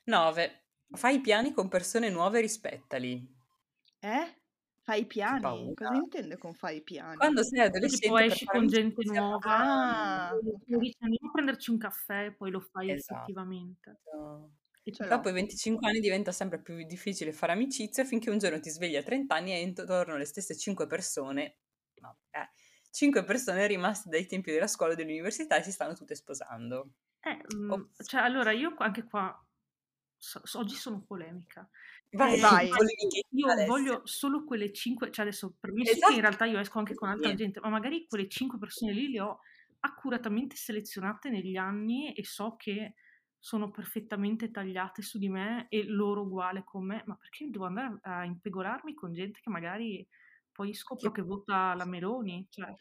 9. 0.04 0.65
Fai 0.91 1.15
i 1.15 1.22
piani 1.22 1.54
con 1.54 1.70
persone 1.70 2.10
nuove 2.10 2.39
e 2.39 2.41
rispettali. 2.41 3.35
Eh? 4.06 4.36
Fai 4.84 5.02
i 5.02 5.06
piani? 5.08 5.74
Cosa 5.74 5.96
intende 5.96 6.38
con 6.38 6.54
fai 6.54 6.78
i 6.78 6.84
piani? 6.84 7.18
Quando 7.18 7.44
sei 7.44 7.60
Poi 7.60 7.68
adolescente 7.70 8.13
per 8.13 8.26
esci 8.26 8.46
con 8.46 8.68
gente 8.68 9.04
nuova, 9.04 9.39
Ah, 9.58 10.32
e 10.34 10.38
ok. 10.38 10.62
e 10.68 10.78
dici 10.78 10.98
andiamo 11.00 11.28
a 11.30 11.32
prenderci 11.32 11.72
un 11.72 11.78
caffè 11.80 12.26
e 12.26 12.34
poi 12.34 12.52
lo 12.52 12.60
fai 12.60 12.91
Esatto. 12.91 13.15
effettivamente. 13.15 13.98
L'ho. 14.13 14.52
Dopo 15.10 15.30
i 15.30 15.34
25 15.34 15.88
anni 15.89 16.00
diventa 16.00 16.32
sempre 16.32 16.62
più 16.62 16.76
difficile 16.86 17.34
fare 17.34 17.54
amicizia 17.54 18.06
finché 18.06 18.30
un 18.30 18.38
giorno 18.38 18.60
ti 18.60 18.70
svegli 18.70 18.96
a 18.96 19.02
30 19.02 19.34
anni 19.34 19.54
e 19.54 19.62
intorno 19.62 20.13
alle 20.13 20.26
stesse 20.26 20.56
5 20.56 20.86
persone, 20.86 21.58
no, 22.02 22.20
eh, 22.30 22.50
5 22.91 23.24
persone 23.24 23.65
rimaste 23.65 24.10
dai 24.10 24.28
tempi 24.28 24.52
della 24.52 24.68
scuola 24.68 24.94
e 24.94 24.96
dell'università 24.96 25.58
e 25.58 25.63
si 25.63 25.72
stanno 25.72 25.96
tutte 25.96 26.13
sposando. 26.13 26.91
Eh, 27.22 27.41
Ops. 27.70 28.04
cioè 28.06 28.22
allora 28.22 28.52
io 28.52 28.76
anche 28.78 29.04
qua, 29.04 29.36
so- 30.15 30.41
so- 30.44 30.60
oggi 30.60 30.76
sono 30.76 31.02
polemica. 31.02 31.68
Vai, 32.13 32.36
Eh, 32.38 32.39
Vai. 32.39 32.70
Io 33.32 33.48
adesso. 33.50 33.68
voglio 33.72 34.02
solo 34.06 34.44
quelle 34.46 34.72
5, 34.72 35.12
cioè 35.12 35.26
adesso 35.26 35.56
premesso 35.60 35.91
Esatto. 35.91 36.08
che 36.12 36.15
in 36.15 36.22
realtà 36.22 36.46
io 36.46 36.60
esco 36.60 36.80
anche 36.80 36.94
con 36.94 37.10
altra 37.10 37.26
Niente. 37.28 37.44
gente, 37.44 37.60
ma 37.60 37.70
magari 37.70 38.06
quelle 38.08 38.30
5 38.30 38.58
persone 38.58 38.94
lì 38.94 39.10
le 39.12 39.20
ho 39.22 39.39
accuratamente 39.82 40.56
selezionate 40.56 41.30
negli 41.30 41.56
anni 41.58 42.13
e 42.13 42.24
so 42.24 42.56
che 42.56 42.94
sono 43.38 43.70
perfettamente 43.70 44.50
tagliate 44.50 45.02
su 45.02 45.20
di 45.20 45.30
me 45.30 45.68
e 45.70 45.84
loro 45.86 46.22
uguale 46.22 46.63
con 46.63 46.86
me, 46.86 47.04
ma 47.06 47.15
perché 47.15 47.48
devo 47.50 47.65
andare 47.65 48.00
a 48.02 48.24
impegolarmi 48.26 48.94
con 48.96 49.13
gente 49.13 49.39
che 49.41 49.50
magari 49.50 50.08
poi 50.56 50.74
scopro 50.74 51.12
che 51.12 51.22
vota 51.22 51.74
la 51.74 51.84
Meloni? 51.84 52.48
Cioè, 52.50 52.74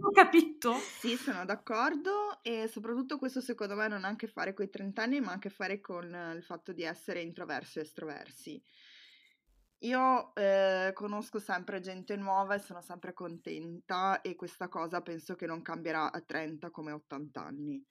ho 0.00 0.10
capito? 0.12 0.86
Sì, 0.94 1.16
sono 1.16 1.44
d'accordo 1.44 2.38
e 2.42 2.68
soprattutto 2.68 3.18
questo 3.18 3.40
secondo 3.40 3.74
me 3.74 3.88
non 3.88 4.04
ha 4.04 4.08
a 4.10 4.16
che 4.16 4.28
fare 4.28 4.54
con 4.54 4.64
i 4.64 4.70
30 4.70 5.02
anni, 5.02 5.20
ma 5.20 5.32
ha 5.32 5.34
a 5.34 5.38
che 5.38 5.50
fare 5.50 5.80
con 5.80 6.04
il 6.36 6.44
fatto 6.44 6.72
di 6.72 6.84
essere 6.84 7.22
introversi 7.22 7.78
o 7.78 7.82
estroversi. 7.82 8.62
Io 9.82 10.34
eh, 10.36 10.92
conosco 10.94 11.40
sempre 11.40 11.80
gente 11.80 12.14
nuova 12.16 12.54
e 12.54 12.58
sono 12.60 12.80
sempre 12.82 13.12
contenta 13.12 14.20
e 14.20 14.36
questa 14.36 14.68
cosa 14.68 15.02
penso 15.02 15.34
che 15.34 15.46
non 15.46 15.62
cambierà 15.62 16.12
a 16.12 16.20
30 16.20 16.70
come 16.70 16.92
a 16.92 16.94
80 16.94 17.44
anni. 17.44 17.84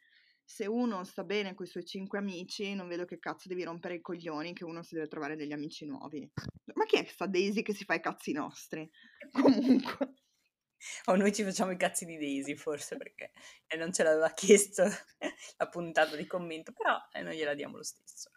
Se 0.50 0.66
uno 0.66 1.04
sta 1.04 1.26
bene 1.26 1.54
con 1.54 1.66
i 1.66 1.70
suoi 1.70 1.84
cinque 1.84 2.20
amici, 2.20 2.74
non 2.74 2.88
vedo 2.88 3.04
che 3.04 3.20
cazzo 3.20 3.50
devi 3.50 3.64
rompere 3.64 3.96
i 3.96 4.02
coglioni 4.02 4.54
che 4.54 4.64
uno 4.64 4.82
si 4.82 4.96
deve 4.96 5.10
trovare 5.10 5.36
degli 5.36 5.52
amici 5.52 5.86
nuovi. 5.86 6.32
Ma 6.74 6.86
chi 6.86 6.96
è 6.96 7.04
sta 7.04 7.26
Daisy 7.26 7.64
che 7.64 7.74
si 7.74 7.84
fa 7.84 7.96
i 7.96 8.00
cazzi 8.00 8.32
nostri? 8.32 8.90
Comunque. 9.34 10.14
O 11.08 11.16
noi 11.18 11.34
ci 11.34 11.44
facciamo 11.44 11.72
i 11.72 11.78
cazzi 11.78 12.06
di 12.06 12.18
Daisy, 12.18 12.56
forse, 12.56 12.96
perché 12.96 13.34
non 13.78 13.92
ce 13.92 14.04
l'aveva 14.04 14.30
chiesto 14.30 14.84
la 15.58 15.68
puntata 15.68 16.16
di 16.16 16.26
commento, 16.26 16.72
però 16.72 16.98
eh, 17.12 17.22
noi 17.24 17.36
gliela 17.36 17.54
diamo 17.54 17.76
lo 17.76 17.84
stesso. 17.84 18.32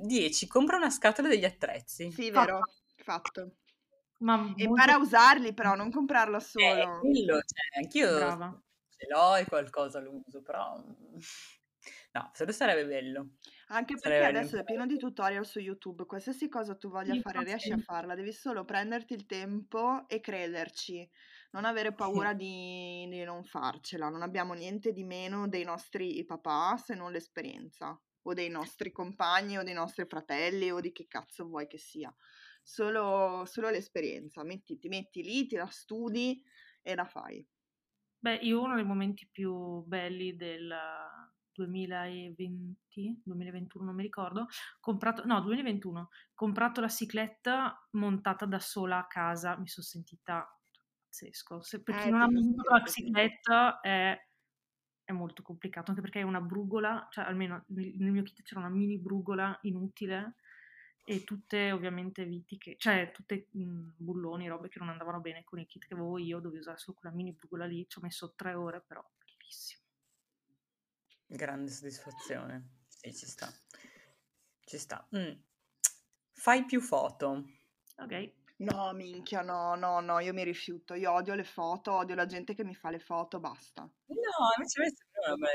10. 0.00 0.44
Mm, 0.44 0.48
compra 0.48 0.76
una 0.76 0.90
scatola 0.90 1.26
degli 1.26 1.44
attrezzi. 1.44 2.12
Sì, 2.12 2.30
vero, 2.30 2.60
fatto. 2.94 3.56
Ma 4.18 4.36
molto... 4.36 4.62
Impara 4.62 4.94
a 4.94 4.98
usarli, 4.98 5.52
però, 5.52 5.74
non 5.74 5.90
comprarlo 5.90 6.36
eh, 6.36 6.40
solo. 6.40 6.64
Eh, 6.64 6.98
quello, 7.00 7.40
cioè, 7.40 7.82
anch'io 7.82 8.14
Brava. 8.14 8.62
Ce 9.02 9.08
l'ho 9.08 9.36
e 9.36 9.44
qualcosa 9.44 10.00
lo 10.00 10.22
uso, 10.24 10.42
però... 10.42 10.82
No, 12.12 12.30
se 12.32 12.50
sarebbe 12.52 12.86
bello. 12.86 13.30
Anche 13.68 13.94
perché 13.94 14.18
sarebbe 14.18 14.38
adesso 14.38 14.56
è 14.56 14.62
pieno 14.62 14.86
di 14.86 14.98
tutorial 14.98 15.44
su 15.44 15.58
YouTube, 15.58 16.06
qualsiasi 16.06 16.48
cosa 16.48 16.76
tu 16.76 16.88
voglia 16.90 17.14
sì, 17.14 17.20
fare 17.20 17.42
riesci 17.42 17.72
a 17.72 17.78
farla, 17.78 18.14
devi 18.14 18.32
solo 18.32 18.64
prenderti 18.64 19.14
il 19.14 19.26
tempo 19.26 20.06
e 20.06 20.20
crederci, 20.20 21.10
non 21.52 21.64
avere 21.64 21.92
paura 21.92 22.34
di, 22.34 23.08
di 23.08 23.24
non 23.24 23.42
farcela, 23.42 24.10
non 24.10 24.22
abbiamo 24.22 24.52
niente 24.52 24.92
di 24.92 25.02
meno 25.02 25.48
dei 25.48 25.64
nostri 25.64 26.24
papà 26.24 26.76
se 26.76 26.94
non 26.94 27.10
l'esperienza 27.10 28.00
o 28.24 28.32
dei 28.32 28.48
nostri 28.48 28.92
compagni 28.92 29.58
o 29.58 29.64
dei 29.64 29.74
nostri 29.74 30.06
fratelli 30.06 30.70
o 30.70 30.78
di 30.78 30.92
che 30.92 31.06
cazzo 31.08 31.46
vuoi 31.46 31.66
che 31.66 31.78
sia. 31.78 32.14
Solo, 32.62 33.44
solo 33.46 33.70
l'esperienza, 33.70 34.44
metti, 34.44 34.78
ti 34.78 34.86
metti 34.86 35.22
lì, 35.22 35.46
ti 35.46 35.56
la 35.56 35.66
studi 35.66 36.40
e 36.80 36.94
la 36.94 37.06
fai. 37.06 37.44
Beh, 38.22 38.36
io 38.36 38.62
uno 38.62 38.76
dei 38.76 38.84
momenti 38.84 39.28
più 39.28 39.82
belli 39.84 40.36
del 40.36 40.72
2020, 41.50 43.22
2021 43.24 43.84
non 43.84 43.96
mi 43.96 44.02
ricordo, 44.02 44.46
comprato, 44.78 45.24
no 45.24 45.40
2021, 45.40 46.08
comprato 46.32 46.80
la 46.80 46.88
cicletta 46.88 47.88
montata 47.92 48.46
da 48.46 48.60
sola 48.60 48.98
a 48.98 49.06
casa, 49.08 49.58
mi 49.58 49.66
sono 49.66 49.84
sentita 49.84 50.56
pazzesco. 50.70 51.62
Se 51.62 51.82
per 51.82 51.96
chi 51.96 52.06
eh, 52.06 52.10
non 52.10 52.20
ha 52.20 52.30
montato 52.30 52.70
la 52.70 52.84
cicletta 52.84 53.80
è 53.80 54.16
è 55.04 55.10
molto 55.10 55.42
complicato, 55.42 55.90
anche 55.90 56.00
perché 56.00 56.20
è 56.20 56.22
una 56.22 56.40
brugola, 56.40 57.08
cioè 57.10 57.24
almeno 57.24 57.64
nel, 57.70 57.92
nel 57.96 58.12
mio 58.12 58.22
kit 58.22 58.40
c'era 58.42 58.60
una 58.60 58.70
mini 58.70 59.00
brugola 59.00 59.58
inutile 59.62 60.36
e 61.04 61.24
tutte 61.24 61.72
ovviamente 61.72 62.24
viti 62.24 62.58
che, 62.58 62.76
cioè 62.78 63.10
tutte 63.12 63.48
mh, 63.50 63.60
mhmm, 63.60 63.94
bulloni, 63.96 64.48
robe 64.48 64.68
che 64.68 64.78
non 64.78 64.88
andavano 64.88 65.20
bene 65.20 65.44
con 65.44 65.58
il 65.58 65.66
kit 65.66 65.86
che 65.86 65.94
avevo 65.94 66.18
io, 66.18 66.38
dovevo 66.38 66.60
usare 66.60 66.78
solo 66.78 66.96
quella 66.98 67.14
mini 67.14 67.32
brugola 67.32 67.66
lì, 67.66 67.86
ci 67.88 67.98
ho 67.98 68.02
messo 68.02 68.34
tre 68.36 68.54
ore 68.54 68.82
però, 68.86 69.04
bellissimo. 69.18 69.82
Grande 71.26 71.70
soddisfazione, 71.70 72.82
sì 72.86 73.12
ci 73.14 73.26
sta, 73.26 73.50
ci 74.64 74.78
sta. 74.78 75.06
Mm. 75.16 75.32
Fai 76.32 76.64
più 76.64 76.80
foto. 76.80 77.44
Ok. 77.96 78.32
No, 78.62 78.92
minchia, 78.92 79.42
no, 79.42 79.74
no, 79.74 80.00
no, 80.00 80.20
io 80.20 80.32
mi 80.32 80.44
rifiuto. 80.44 80.94
Io 80.94 81.10
odio 81.12 81.34
le 81.34 81.44
foto, 81.44 81.92
odio 81.94 82.14
la 82.14 82.26
gente 82.26 82.54
che 82.54 82.64
mi 82.64 82.74
fa 82.74 82.90
le 82.90 83.00
foto, 83.00 83.40
basta. 83.40 83.82
No, 83.82 84.16
invece 84.56 84.94
una. 85.26 85.46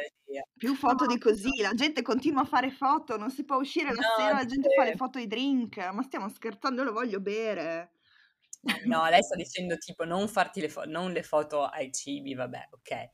Più 0.55 0.75
foto 0.75 1.05
di 1.05 1.17
così, 1.17 1.61
la 1.61 1.73
gente 1.73 2.01
continua 2.01 2.41
a 2.41 2.45
fare 2.45 2.71
foto, 2.71 3.17
non 3.17 3.29
si 3.31 3.43
può 3.43 3.57
uscire 3.57 3.93
la 3.93 4.01
sera, 4.17 4.33
la 4.33 4.45
gente 4.45 4.69
fa 4.75 4.83
le 4.83 4.95
foto 4.95 5.17
ai 5.17 5.27
drink, 5.27 5.77
ma 5.91 6.01
stiamo 6.03 6.29
scherzando, 6.29 6.81
io 6.81 6.87
lo 6.87 6.93
voglio 6.93 7.19
bere. 7.19 7.91
No, 8.85 9.07
lei 9.07 9.23
sta 9.23 9.35
dicendo 9.35 9.77
tipo 9.77 10.03
non 10.03 10.27
farti 10.27 10.61
le, 10.61 10.69
fo- 10.69 10.85
non 10.85 11.11
le 11.11 11.23
foto 11.23 11.65
ai 11.65 11.91
cibi, 11.91 12.33
vabbè, 12.33 12.69
ok. 12.71 13.09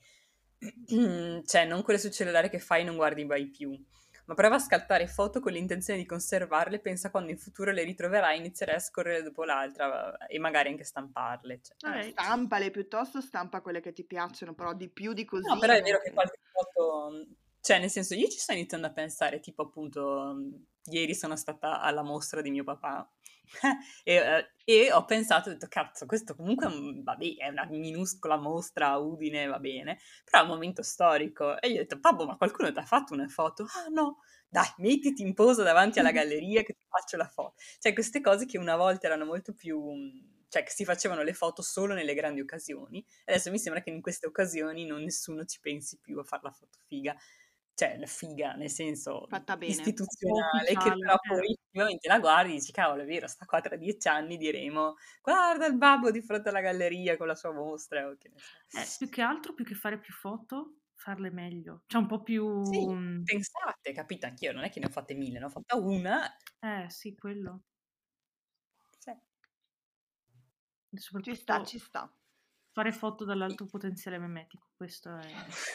cioè, 1.46 1.66
non 1.66 1.84
quelle 1.84 2.00
sul 2.00 2.12
cellulare 2.12 2.50
che 2.50 2.60
fai 2.60 2.84
non 2.84 2.96
guardi 2.96 3.26
mai 3.26 3.50
più 3.50 3.78
ma 4.26 4.36
prova 4.36 4.56
a 4.56 4.60
scattare 4.60 5.08
foto 5.08 5.40
con 5.40 5.52
l'intenzione 5.52 6.00
di 6.00 6.06
conservarle, 6.06 6.80
pensa 6.80 7.12
quando 7.12 7.32
in 7.32 7.38
futuro 7.38 7.72
le 7.72 7.84
ritroverai 7.84 8.38
inizierai 8.38 8.76
a 8.76 8.80
scorrere 8.80 9.22
dopo 9.22 9.44
l'altra 9.44 10.16
e 10.28 10.40
magari 10.40 10.70
anche 10.70 10.86
stamparle. 10.86 11.60
Cioè. 11.62 11.98
Eh, 11.98 12.12
stampale 12.12 12.72
piuttosto, 12.72 13.20
stampa 13.20 13.62
quelle 13.62 13.82
che 13.82 13.92
ti 13.92 14.06
piacciono, 14.06 14.54
però 14.54 14.74
di 14.74 14.90
più 14.90 15.14
di 15.14 15.26
così. 15.26 15.48
No, 15.48 15.60
però 15.60 15.74
è 15.74 15.82
vero 15.82 16.00
che 16.00 16.12
qualche 16.14 16.40
foto, 16.54 17.28
cioè 17.62 17.80
nel 17.80 17.90
senso 17.90 18.14
io 18.14 18.28
ci 18.28 18.38
sto 18.38 18.54
iniziando 18.54 18.88
a 18.88 18.92
pensare, 18.92 19.40
tipo 19.40 19.64
appunto 19.64 20.36
ieri 20.86 21.16
sono 21.16 21.36
stata 21.36 21.82
alla 21.82 22.04
mostra 22.04 22.42
di 22.42 22.52
mio 22.52 22.64
papà 22.64 23.10
e, 24.04 24.20
uh, 24.20 24.46
e, 24.64 24.92
ho 24.92 25.06
pensato, 25.06 25.50
ho 25.50 25.54
detto, 25.54 25.68
cazzo, 25.68 26.06
questo 26.06 26.36
comunque 26.36 26.68
vabbè, 27.04 27.36
è 27.38 27.50
una 27.50 27.66
minuscola 27.66 28.38
mostra 28.38 28.90
a 28.90 28.98
Udine, 28.98 29.48
va 29.48 29.60
bene, 29.60 30.00
però 30.24 30.40
è 30.40 30.46
un 30.46 30.52
momento 30.52 30.82
storico. 30.82 31.60
E 31.62 31.70
gli 31.70 31.76
ho 31.76 31.80
detto, 31.80 32.00
babbo, 32.00 32.26
ma 32.26 32.38
qualcuno 32.38 32.72
ti 32.72 32.80
ha 32.80 32.86
fatto 32.86 33.14
una 33.14 33.28
foto? 33.28 33.64
Ah 33.64 33.90
no, 33.90 34.20
dai, 34.50 34.68
mettiti 34.78 35.22
in 35.22 35.34
posa 35.34 35.64
davanti 35.64 36.00
alla 36.00 36.12
galleria 36.12 36.64
che 36.64 36.74
ti 36.74 36.86
faccio 36.88 37.18
la 37.18 37.28
foto. 37.28 37.56
Cioè, 37.80 37.94
queste 37.94 38.22
cose 38.22 38.46
che 38.46 38.58
una 38.58 38.76
volta 38.76 39.08
erano 39.08 39.26
molto 39.26 39.54
più 39.54 39.80
cioè 40.54 40.62
che 40.62 40.70
si 40.70 40.86
facevano 40.86 41.24
le 41.24 41.34
foto 41.34 41.64
solo 41.64 41.96
nelle 41.96 42.14
grandi 42.14 42.40
occasioni. 42.40 43.04
Adesso 43.26 43.50
mi 43.50 43.58
sembra 43.58 43.82
che 43.82 43.90
in 43.90 44.02
queste 44.02 44.28
occasioni 44.28 44.86
non 44.86 45.02
nessuno 45.02 45.46
ci 45.46 45.60
pensi 45.60 45.98
più 46.00 46.20
a 46.20 46.24
fare 46.24 46.44
la 46.44 46.52
foto 46.52 46.78
figa 46.86 47.16
cioè 47.76 47.98
la 47.98 48.06
figa, 48.06 48.54
nel 48.54 48.70
senso 48.70 49.28
istituzionale, 49.62 50.68
che 50.68 50.94
però 50.96 51.18
poi 51.28 51.40
eh. 51.40 51.54
effettivamente 51.54 52.08
la 52.08 52.20
guardi 52.20 52.52
e 52.52 52.56
dici, 52.58 52.72
cavolo, 52.72 53.02
è 53.02 53.06
vero, 53.06 53.26
sta 53.26 53.46
qua 53.46 53.62
tra 53.62 53.76
dieci 53.76 54.08
anni 54.08 54.38
diremo, 54.38 54.94
guarda 55.24 55.66
il 55.66 55.76
babbo 55.76 56.12
di 56.12 56.22
fronte 56.22 56.50
alla 56.50 56.62
galleria 56.62 57.18
con 57.18 57.26
la 57.26 57.34
sua 57.34 57.52
mostra. 57.52 58.08
O 58.08 58.16
che 58.16 58.30
ne 58.30 58.38
so. 58.38 58.78
eh, 58.78 58.86
più 59.00 59.10
che 59.10 59.22
altro, 59.24 59.56
più 59.56 59.66
che 59.66 59.74
fare 59.74 59.98
più 59.98 60.14
foto, 60.14 60.82
farle 60.94 61.32
meglio, 61.32 61.82
cioè 61.88 62.00
un 62.00 62.08
po' 62.08 62.22
più... 62.22 62.64
Sì, 62.64 62.86
pensate, 63.24 63.92
capito, 63.92 64.28
anch'io, 64.28 64.52
non 64.52 64.66
è 64.66 64.70
che 64.70 64.80
ne 64.80 64.86
ho 64.86 64.90
fatte 64.90 65.16
mille, 65.16 65.40
ne 65.40 65.46
ho 65.46 65.50
fatta 65.50 65.76
una. 65.76 66.32
Eh, 66.60 66.86
sì, 66.92 67.16
quello. 67.16 67.64
Sì. 69.00 69.12
Ci 70.96 71.36
sta, 71.36 71.64
ci 71.64 71.80
sta 71.80 72.12
fare 72.74 72.92
foto 72.92 73.24
dall'alto 73.24 73.66
potenziale 73.66 74.18
memetico, 74.18 74.70
questo 74.76 75.16
è 75.16 75.28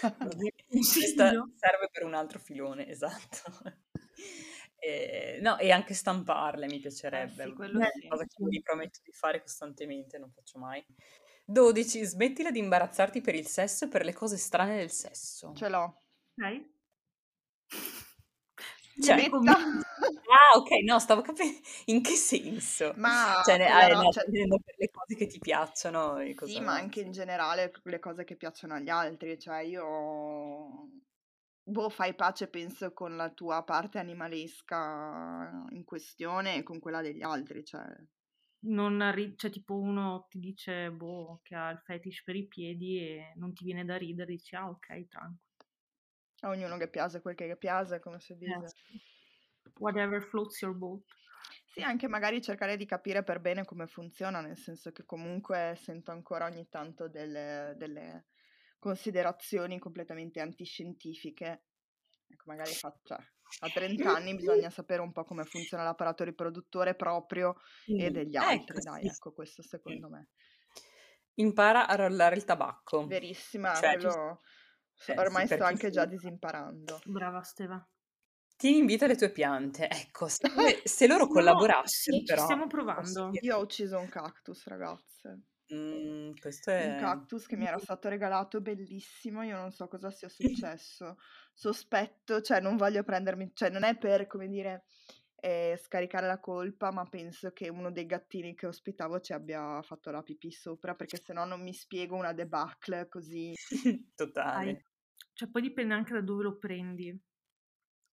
questo 0.68 1.22
serve 1.54 1.88
per 1.90 2.04
un 2.04 2.14
altro 2.14 2.38
filone, 2.40 2.86
esatto. 2.90 3.76
E, 4.80 5.38
no, 5.40 5.58
e 5.58 5.70
anche 5.70 5.94
stamparle 5.94 6.66
mi 6.66 6.80
piacerebbe, 6.80 7.44
eh 7.44 7.54
sì, 7.54 7.62
è 7.62 7.70
una 7.70 7.90
sì. 8.00 8.08
cosa 8.08 8.24
che 8.24 8.42
mi 8.44 8.60
prometto 8.60 9.00
di 9.02 9.12
fare 9.12 9.40
costantemente, 9.40 10.18
non 10.18 10.30
faccio 10.30 10.58
mai. 10.58 10.84
12. 11.44 12.04
Smettila 12.04 12.50
di 12.50 12.58
imbarazzarti 12.58 13.20
per 13.20 13.34
il 13.34 13.46
sesso 13.46 13.86
e 13.86 13.88
per 13.88 14.04
le 14.04 14.12
cose 14.12 14.36
strane 14.36 14.76
del 14.76 14.90
sesso. 14.90 15.52
Ce 15.54 15.68
l'ho. 15.68 16.02
Ok. 16.36 16.76
Cioè, 19.00 19.30
ah, 20.06 20.58
ok, 20.58 20.70
no, 20.84 20.98
stavo 20.98 21.20
capendo 21.20 21.58
in 21.86 22.02
che 22.02 22.14
senso. 22.14 22.92
Ma 22.96 23.40
cioè, 23.44 23.58
ne, 23.58 23.92
no, 23.92 24.10
cioè... 24.10 24.24
per 24.24 24.74
le 24.76 24.90
cose 24.90 25.14
che 25.16 25.26
ti 25.26 25.38
piacciono. 25.38 26.18
E 26.18 26.34
cosa 26.34 26.52
sì, 26.52 26.60
ma 26.60 26.74
anche 26.74 27.00
in 27.00 27.12
generale 27.12 27.72
le 27.82 27.98
cose 27.98 28.24
che 28.24 28.36
piacciono 28.36 28.74
agli 28.74 28.88
altri. 28.88 29.38
Cioè, 29.38 29.60
io 29.60 30.90
boh, 31.62 31.88
fai 31.88 32.14
pace, 32.14 32.48
penso, 32.48 32.92
con 32.92 33.16
la 33.16 33.30
tua 33.30 33.62
parte 33.62 33.98
animalesca 33.98 35.66
in 35.70 35.84
questione 35.84 36.56
e 36.56 36.62
con 36.62 36.78
quella 36.78 37.02
degli 37.02 37.22
altri. 37.22 37.64
Cioè. 37.64 37.84
Non 38.60 39.00
arri- 39.00 39.36
cioè, 39.36 39.50
tipo 39.50 39.78
uno 39.78 40.26
ti 40.28 40.38
dice 40.38 40.90
boh, 40.90 41.40
che 41.42 41.54
ha 41.54 41.70
il 41.70 41.78
fetish 41.78 42.22
per 42.24 42.36
i 42.36 42.46
piedi 42.46 42.98
e 42.98 43.32
non 43.36 43.52
ti 43.52 43.64
viene 43.64 43.84
da 43.84 43.96
ridere, 43.96 44.32
dici 44.32 44.56
ah, 44.56 44.68
ok, 44.68 45.06
tranquillo. 45.08 45.46
A 46.40 46.50
ognuno 46.50 46.76
che 46.76 46.88
piace 46.88 47.20
quel 47.20 47.34
che 47.34 47.56
piace, 47.56 47.98
come 47.98 48.20
si 48.20 48.36
dice. 48.36 48.52
Yes. 48.52 48.74
Whatever 49.78 50.22
floats 50.22 50.60
your 50.62 50.74
boat. 50.74 51.04
Sì, 51.66 51.82
anche 51.82 52.08
magari 52.08 52.40
cercare 52.40 52.76
di 52.76 52.86
capire 52.86 53.22
per 53.22 53.40
bene 53.40 53.64
come 53.64 53.86
funziona, 53.86 54.40
nel 54.40 54.56
senso 54.56 54.90
che 54.90 55.04
comunque 55.04 55.74
sento 55.76 56.10
ancora 56.10 56.46
ogni 56.46 56.68
tanto 56.68 57.08
delle, 57.08 57.74
delle 57.76 58.26
considerazioni 58.78 59.78
completamente 59.78 60.40
antiscientifiche. 60.40 61.62
Ecco, 62.26 62.44
magari 62.46 62.72
fa, 62.72 62.92
cioè, 63.04 63.18
a 63.60 63.68
30 63.68 64.14
anni 64.14 64.34
bisogna 64.34 64.70
sapere 64.70 65.00
un 65.02 65.12
po' 65.12 65.24
come 65.24 65.44
funziona 65.44 65.84
l'apparato 65.84 66.24
riproduttore 66.24 66.94
proprio 66.94 67.54
e 67.86 68.10
degli 68.10 68.36
altri, 68.36 68.78
ecco, 68.78 68.90
dai, 68.90 69.02
sì. 69.02 69.08
ecco, 69.08 69.32
questo 69.32 69.62
secondo 69.62 70.08
me. 70.08 70.28
Impara 71.34 71.86
a 71.86 71.94
rollare 71.94 72.34
il 72.34 72.44
tabacco. 72.44 73.06
Verissima, 73.06 73.74
cioè, 73.74 73.98
quello... 73.98 74.40
Ormai 75.14 75.46
sì, 75.46 75.54
sto 75.54 75.62
anche 75.62 75.90
già 75.90 76.04
disimparando. 76.04 76.98
Brava 77.04 77.42
Steva. 77.42 77.88
Tieni 78.58 78.78
in 78.78 78.86
vita 78.86 79.06
le 79.06 79.14
tue 79.14 79.30
piante. 79.30 79.88
Ecco, 79.88 80.26
se, 80.26 80.40
se 80.84 81.06
loro 81.06 81.26
no, 81.26 81.30
collaborassero 81.30 82.16
sì, 82.16 82.24
però... 82.24 82.42
stiamo 82.42 82.66
provando. 82.66 83.30
Io 83.40 83.56
ho 83.56 83.60
ucciso 83.62 84.00
un 84.00 84.08
cactus, 84.08 84.66
ragazze. 84.66 85.42
Mm, 85.72 86.32
questo 86.40 86.72
è... 86.72 86.94
Un 86.94 86.98
cactus 86.98 87.46
che 87.46 87.56
mi 87.56 87.66
era 87.66 87.78
stato 87.78 88.08
regalato 88.08 88.60
bellissimo, 88.60 89.44
io 89.44 89.56
non 89.56 89.70
so 89.70 89.86
cosa 89.86 90.10
sia 90.10 90.28
successo. 90.74 91.18
Sospetto, 91.54 92.40
cioè 92.40 92.58
non 92.58 92.76
voglio 92.76 93.04
prendermi... 93.04 93.52
Cioè 93.54 93.70
non 93.70 93.84
è 93.84 93.96
per, 93.96 94.26
come 94.26 94.48
dire, 94.48 94.86
e 95.36 95.78
scaricare 95.80 96.26
la 96.26 96.40
colpa, 96.40 96.90
ma 96.90 97.04
penso 97.04 97.52
che 97.52 97.68
uno 97.68 97.92
dei 97.92 98.06
gattini 98.06 98.56
che 98.56 98.66
ospitavo 98.66 99.20
ci 99.20 99.34
abbia 99.34 99.80
fatto 99.82 100.10
la 100.10 100.24
pipì 100.24 100.50
sopra, 100.50 100.96
perché 100.96 101.22
se 101.22 101.32
no 101.32 101.44
non 101.44 101.62
mi 101.62 101.72
spiego 101.72 102.16
una 102.16 102.32
debacle 102.32 103.06
così. 103.06 103.54
Totale. 104.16 104.86
Cioè, 105.32 105.48
poi 105.48 105.62
dipende 105.62 105.94
anche 105.94 106.14
da 106.14 106.22
dove 106.22 106.42
lo 106.42 106.58
prendi, 106.58 107.16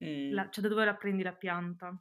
Mm. 0.02 0.32
la- 0.32 0.48
cioè 0.50 0.62
da 0.62 0.68
dove 0.68 0.84
la 0.84 0.94
prendi 0.94 1.22
la 1.22 1.32
pianta. 1.32 1.96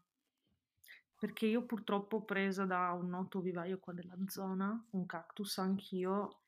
Perché 1.18 1.46
io 1.46 1.66
purtroppo 1.66 2.18
ho 2.18 2.24
presa 2.24 2.66
da 2.66 2.92
un 2.94 3.10
noto 3.10 3.42
vivaio 3.42 3.78
qua 3.80 3.94
della 3.94 4.18
zona, 4.28 4.84
un 4.92 5.06
cactus 5.06 5.60
anch'io, 5.60 6.40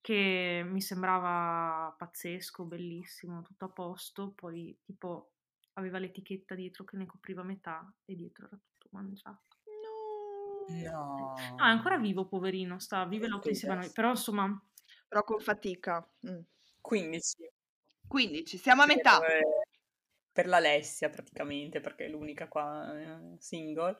che 0.00 0.62
mi 0.64 0.80
sembrava 0.80 1.92
pazzesco, 1.98 2.64
bellissimo, 2.64 3.42
tutto 3.42 3.64
a 3.64 3.68
posto, 3.68 4.30
poi 4.30 4.76
tipo 4.84 5.32
aveva 5.74 5.98
l'etichetta 5.98 6.54
dietro 6.54 6.84
che 6.84 6.96
ne 6.96 7.06
copriva 7.06 7.42
metà 7.42 7.92
e 8.04 8.14
dietro 8.14 8.46
era 8.46 8.56
tutto 8.56 8.88
mangiato. 8.90 9.56
No. 10.68 10.90
No. 10.90 11.34
Ah, 11.56 11.66
è 11.68 11.70
ancora 11.70 11.98
vivo, 11.98 12.26
poverino, 12.26 12.78
sta, 12.78 13.04
vive 13.04 13.26
insieme 13.44 13.74
a 13.74 13.78
noi, 13.78 13.90
però 13.90 14.10
insomma, 14.10 14.62
Però 15.08 15.24
con 15.24 15.40
fatica. 15.40 16.08
Mm. 16.28 16.40
15. 16.80 17.50
15, 18.06 18.56
siamo 18.56 18.82
a 18.82 18.86
metà. 18.86 19.18
Per, 19.18 19.40
per 20.32 20.46
l'Alessia 20.46 21.08
praticamente, 21.10 21.80
perché 21.80 22.06
è 22.06 22.08
l'unica 22.08 22.48
qua 22.48 22.92
eh, 22.98 23.36
single. 23.38 23.98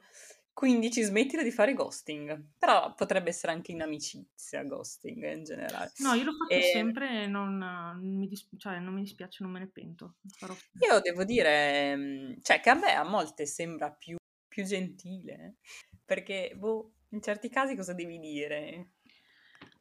15 0.52 1.00
smettila 1.02 1.42
di 1.42 1.50
fare 1.50 1.72
ghosting, 1.72 2.50
però 2.58 2.92
potrebbe 2.94 3.30
essere 3.30 3.52
anche 3.52 3.72
in 3.72 3.80
amicizia 3.80 4.62
ghosting 4.64 5.32
in 5.32 5.44
generale. 5.44 5.92
no, 5.98 6.12
io 6.12 6.24
l'ho 6.24 6.32
fatto 6.32 6.54
E- 6.54 6.62
sempre 6.62 7.22
e 7.22 7.26
non, 7.26 7.56
non 7.56 8.16
mi 8.18 8.26
dis- 8.28 8.48
cioè, 8.58 8.78
non 8.78 8.92
mi 8.92 9.00
dispiace, 9.00 9.42
non 9.42 9.52
me 9.52 9.60
ne 9.60 9.68
pento. 9.68 10.16
Farò. 10.36 10.54
Io 10.86 11.00
devo 11.00 11.24
dire, 11.24 11.96
mm, 11.96 12.32
cioè 12.42 12.60
che 12.60 12.70
a 12.70 12.74
me 12.74 12.94
a 12.94 13.04
volte 13.04 13.46
sembra 13.46 13.90
più, 13.90 14.16
più 14.46 14.64
gentile, 14.64 15.56
perché 16.04 16.52
boh, 16.56 16.92
in 17.10 17.22
certi 17.22 17.48
casi 17.48 17.74
cosa 17.74 17.94
devi 17.94 18.18
dire? 18.18 18.90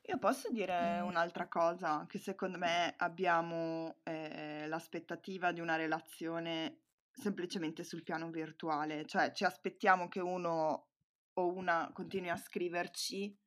Io 0.08 0.18
posso 0.18 0.49
dire 0.52 1.02
Mm. 1.02 1.08
un'altra 1.08 1.47
cosa, 1.47 2.06
che 2.08 2.18
secondo 2.18 2.58
me 2.58 2.93
abbiamo 2.97 3.99
eh, 4.04 4.66
l'aspettativa 4.68 5.52
di 5.52 5.60
una 5.60 5.76
relazione 5.76 6.80
semplicemente 7.12 7.84
sul 7.84 8.04
piano 8.04 8.30
virtuale, 8.32 9.06
cioè 9.06 9.32
ci 9.32 9.43
aspettiamo 9.43 10.08
che 10.08 10.20
uno 10.20 10.88
o 11.34 11.54
una 11.54 11.91
continui 11.93 12.30
a 12.30 12.36
scriverci 12.36 13.38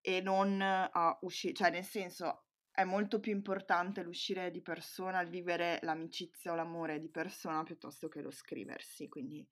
e 0.00 0.20
non 0.20 0.60
a 0.60 1.18
uscire, 1.22 1.54
cioè 1.54 1.70
nel 1.70 1.84
senso 1.84 2.44
è 2.70 2.84
molto 2.84 3.20
più 3.20 3.32
importante 3.32 4.02
l'uscire 4.02 4.50
di 4.50 4.60
persona, 4.62 5.20
il 5.20 5.28
vivere 5.28 5.78
l'amicizia 5.82 6.52
o 6.52 6.54
l'amore 6.54 6.98
di 7.00 7.08
persona 7.08 7.62
piuttosto 7.64 8.08
che 8.08 8.20
lo 8.22 8.30
scriversi, 8.30 9.08
quindi 9.08 9.46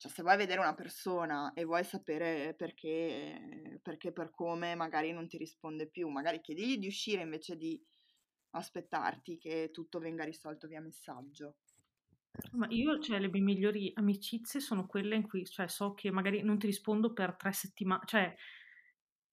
cioè, 0.00 0.10
se 0.10 0.22
vuoi 0.22 0.38
vedere 0.38 0.60
una 0.60 0.74
persona 0.74 1.52
e 1.52 1.64
vuoi 1.64 1.84
sapere 1.84 2.54
perché, 2.54 3.78
perché 3.82 4.12
per 4.12 4.30
come 4.30 4.74
magari 4.74 5.12
non 5.12 5.28
ti 5.28 5.36
risponde 5.36 5.88
più, 5.88 6.08
magari 6.08 6.40
chiedigli 6.40 6.78
di 6.78 6.86
uscire 6.86 7.20
invece 7.20 7.54
di 7.58 7.78
aspettarti 8.52 9.36
che 9.36 9.68
tutto 9.70 9.98
venga 9.98 10.24
risolto 10.24 10.66
via 10.68 10.80
messaggio. 10.80 11.56
Ma 12.52 12.66
io, 12.70 12.98
cioè, 12.98 13.20
le 13.20 13.28
mie 13.28 13.42
migliori 13.42 13.90
amicizie 13.94 14.58
sono 14.58 14.86
quelle 14.86 15.16
in 15.16 15.28
cui, 15.28 15.44
cioè, 15.44 15.68
so 15.68 15.92
che 15.92 16.10
magari 16.10 16.40
non 16.42 16.56
ti 16.56 16.64
rispondo 16.64 17.12
per 17.12 17.36
tre 17.36 17.52
settimane, 17.52 18.00
cioè, 18.06 18.34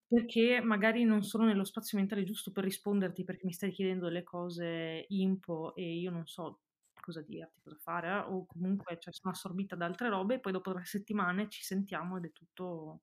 perché 0.06 0.60
magari 0.60 1.04
non 1.04 1.22
sono 1.22 1.46
nello 1.46 1.64
spazio 1.64 1.96
mentale 1.96 2.24
giusto 2.24 2.52
per 2.52 2.64
risponderti 2.64 3.24
perché 3.24 3.46
mi 3.46 3.52
stai 3.54 3.70
chiedendo 3.70 4.04
delle 4.04 4.22
cose 4.22 5.06
impo 5.08 5.74
e 5.74 5.94
io 5.94 6.10
non 6.10 6.26
so 6.26 6.60
cosa 7.08 7.22
dirti, 7.22 7.62
cosa 7.62 7.76
fare, 7.80 8.08
eh, 8.08 8.18
o 8.18 8.44
comunque 8.44 8.98
cioè, 9.00 9.12
sono 9.14 9.32
assorbita 9.32 9.74
da 9.74 9.86
altre 9.86 10.10
robe 10.10 10.34
e 10.34 10.40
poi 10.40 10.52
dopo 10.52 10.72
tre 10.74 10.84
settimane 10.84 11.48
ci 11.48 11.62
sentiamo 11.62 12.18
ed 12.18 12.26
è 12.26 12.32
tutto, 12.32 13.00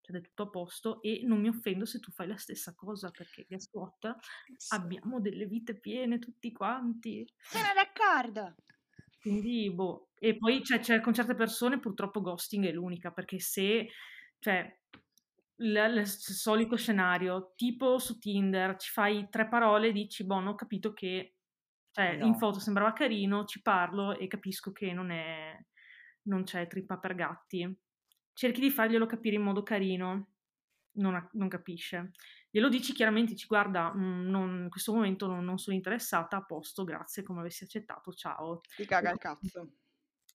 cioè, 0.00 0.16
è 0.16 0.20
tutto 0.22 0.44
a 0.44 0.48
posto 0.48 1.02
e 1.02 1.20
non 1.24 1.40
mi 1.40 1.48
offendo 1.48 1.84
se 1.84 2.00
tu 2.00 2.10
fai 2.10 2.26
la 2.26 2.38
stessa 2.38 2.74
cosa 2.74 3.10
perché 3.10 3.44
guess 3.46 3.68
what? 3.72 4.16
Abbiamo 4.70 5.20
delle 5.20 5.44
vite 5.44 5.78
piene 5.78 6.18
tutti 6.18 6.50
quanti. 6.52 7.26
Sono 7.36 7.68
d'accordo! 7.74 8.54
Quindi, 9.20 9.70
boh, 9.72 10.10
e 10.18 10.36
poi 10.36 10.62
cioè, 10.62 10.80
c'è 10.80 11.00
con 11.00 11.14
certe 11.14 11.34
persone 11.34 11.78
purtroppo 11.78 12.20
ghosting 12.20 12.66
è 12.66 12.72
l'unica, 12.72 13.10
perché 13.10 13.38
se, 13.38 13.88
cioè, 14.38 14.80
il, 15.56 15.92
il 15.96 16.06
solito 16.06 16.76
scenario, 16.76 17.52
tipo 17.56 17.98
su 17.98 18.18
Tinder, 18.18 18.76
ci 18.76 18.90
fai 18.90 19.28
tre 19.30 19.48
parole 19.48 19.88
e 19.88 19.92
dici, 19.92 20.24
boh, 20.24 20.42
ho 20.42 20.54
capito 20.54 20.92
che, 20.92 21.36
cioè, 21.94 22.18
in 22.20 22.30
No. 22.30 22.34
foto 22.34 22.58
sembrava 22.58 22.92
carino, 22.92 23.44
ci 23.44 23.62
parlo 23.62 24.18
e 24.18 24.26
capisco 24.26 24.72
che 24.72 24.92
non 24.92 25.10
è, 25.10 25.56
non 26.22 26.42
c'è 26.42 26.66
trippa 26.66 26.98
per 26.98 27.14
gatti. 27.14 27.72
Cerchi 28.32 28.60
di 28.60 28.70
farglielo 28.70 29.06
capire 29.06 29.36
in 29.36 29.42
modo 29.42 29.62
carino, 29.62 30.32
non, 30.96 31.14
ha- 31.14 31.28
non 31.34 31.48
capisce. 31.48 32.10
Glielo 32.50 32.68
dici 32.68 32.92
chiaramente, 32.92 33.32
dici 33.34 33.46
guarda, 33.46 33.92
mm, 33.94 34.28
non- 34.28 34.62
in 34.64 34.68
questo 34.70 34.92
momento 34.92 35.28
non, 35.28 35.44
non 35.44 35.58
sono 35.58 35.76
interessata, 35.76 36.36
a 36.38 36.42
posto, 36.44 36.82
grazie, 36.82 37.22
come 37.22 37.40
avessi 37.40 37.62
accettato, 37.62 38.12
ciao. 38.12 38.60
Ti 38.74 38.84
caga 38.86 39.10
il 39.12 39.18
cazzo. 39.18 39.72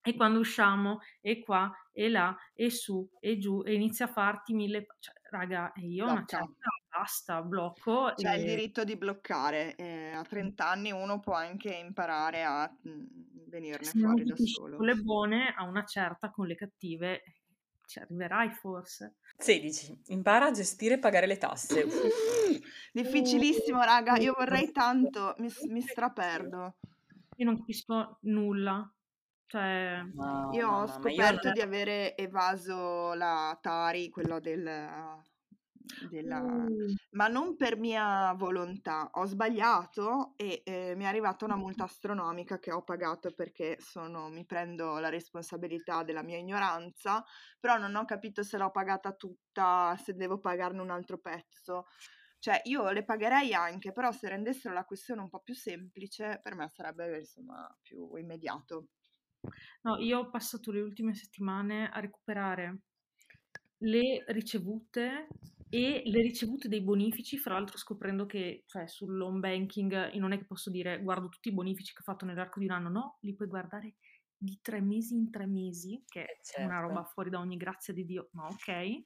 E 0.02 0.16
quando 0.16 0.40
usciamo, 0.40 1.00
e 1.20 1.42
qua, 1.44 1.70
e 1.92 2.08
là, 2.08 2.34
e 2.54 2.70
su, 2.70 3.10
e 3.20 3.38
giù, 3.38 3.62
e 3.66 3.74
inizia 3.74 4.06
a 4.06 4.10
farti 4.10 4.54
mille... 4.54 4.86
Cioè, 5.00 5.14
raga, 5.30 5.74
e 5.74 5.82
io 5.88 6.06
una 6.06 6.14
Blocca. 6.14 6.38
certa 6.38 6.70
basta, 7.00 7.42
blocco. 7.42 8.14
C'è 8.16 8.36
il 8.36 8.42
e- 8.44 8.46
diritto 8.46 8.84
di 8.84 8.96
bloccare. 8.98 9.76
eh, 9.76 10.12
a 10.12 10.24
30 10.24 10.68
anni 10.68 10.92
uno 10.92 11.20
può 11.20 11.34
anche 11.34 11.74
imparare 11.74 12.44
a 12.44 12.70
mm, 12.70 13.06
venirne 13.48 13.86
Siamo 13.86 14.08
fuori 14.10 14.24
da 14.26 14.36
solo. 14.38 14.78
con 14.78 14.86
le 14.86 14.96
buone, 14.96 15.54
a 15.58 15.64
una 15.64 15.84
certa 15.86 16.30
con 16.30 16.46
le 16.48 16.56
cattive 16.56 17.22
ci 17.86 18.00
arriverai 18.00 18.52
forse. 18.52 19.16
16. 19.38 20.02
Impara 20.08 20.48
a 20.48 20.52
gestire 20.52 20.96
e 20.96 21.00
pagare 21.00 21.26
le 21.26 21.38
tasse. 21.38 21.86
Difficilissimo, 22.92 23.82
raga. 23.82 24.18
Io 24.18 24.34
vorrei 24.38 24.72
tanto, 24.72 25.34
mi, 25.40 25.50
mi 25.70 25.82
straperdo. 25.82 26.76
Io 27.38 27.46
non 27.46 27.58
capisco 27.58 28.18
nulla. 28.24 28.92
Cioè, 29.48 30.02
No, 30.14 30.50
Io 30.54 30.66
no, 30.68 30.76
ho 30.78 30.80
no, 30.82 30.86
io 30.86 30.92
scoperto 30.94 31.46
non- 31.46 31.54
di 31.54 31.62
avere 31.62 32.16
evaso 32.16 33.14
la 33.14 33.58
Tari, 33.60 34.10
quello 34.10 34.40
del, 34.40 34.68
della... 36.10 36.42
mm, 36.42 36.68
ma 37.12 37.28
non 37.28 37.56
per 37.56 37.78
mia 37.78 38.34
volontà. 38.34 39.10
Ho 39.14 39.26
sbagliato 39.26 40.34
e 40.36 40.62
eh, 40.64 40.94
mi 40.96 41.04
è 41.04 41.08
arrivata 41.08 41.46
una 41.46 41.56
multa 41.56 41.84
astronomica 41.84 42.60
che 42.60 42.72
ho 42.72 42.84
pagato 42.84 43.34
perché 43.34 43.78
sono, 43.80 44.30
mi 44.30 44.46
prendo 44.46 45.00
la 45.00 45.10
responsabilità 45.10 46.04
della 46.04 46.24
mia 46.24 46.38
ignoranza, 46.38 47.24
però 47.60 47.78
non 47.78 47.96
ho 47.96 48.06
capito 48.06 48.44
se 48.44 48.58
l'ho 48.58 48.72
pagata 48.72 49.14
tutta, 49.14 49.96
se 50.04 50.14
devo 50.14 50.40
pagarne 50.40 50.82
un 50.82 50.92
altro 50.92 51.18
pezzo. 51.20 51.86
Cioè, 52.40 52.62
io 52.66 52.90
le 52.92 53.04
pagherei 53.04 53.54
anche, 53.54 53.92
però 53.92 54.12
se 54.12 54.30
rendessero 54.30 54.74
la 54.74 54.86
questione 54.86 55.22
un 55.22 55.30
po' 55.30 55.42
più 55.42 55.54
semplice, 55.54 56.40
per 56.42 56.56
me 56.56 56.70
sarebbe 56.70 57.20
insomma 57.20 57.68
più 57.82 58.16
immediato. 58.16 58.88
No, 59.82 59.98
io 59.98 60.20
ho 60.20 60.30
passato 60.30 60.72
le 60.72 60.82
ultime 60.82 61.14
settimane 61.14 61.90
a 61.90 62.00
recuperare 62.00 62.80
le 63.80 64.24
ricevute 64.28 65.28
e 65.70 66.02
le 66.06 66.22
ricevute 66.22 66.68
dei 66.68 66.82
bonifici, 66.82 67.38
fra 67.38 67.54
l'altro 67.54 67.78
scoprendo 67.78 68.26
che, 68.26 68.64
cioè, 68.66 68.88
sull'home 68.88 69.40
banking 69.40 70.14
io 70.14 70.20
non 70.20 70.32
è 70.32 70.38
che 70.38 70.46
posso 70.46 70.70
dire 70.70 71.02
guardo 71.02 71.30
tutti 71.30 71.50
i 71.50 71.54
bonifici 71.54 71.94
che 71.94 72.02
ho 72.02 72.04
fatto 72.04 72.26
nell'arco 72.26 72.60
di 72.60 72.66
un 72.66 72.72
anno, 72.72 72.90
no, 72.90 73.18
li 73.22 73.36
puoi 73.36 73.48
guardare 73.48 73.96
di 74.36 74.60
tre 74.62 74.82
mesi 74.82 75.16
in 75.16 75.30
tre 75.30 75.46
mesi, 75.46 76.04
che 76.08 76.26
è 76.26 76.64
una 76.64 76.76
certo. 76.76 76.88
roba 76.88 77.04
fuori 77.04 77.30
da 77.30 77.40
ogni 77.40 77.58
grazia 77.58 77.94
di 77.94 78.06
Dio, 78.06 78.30
ma 78.32 78.48
ok. 78.48 79.02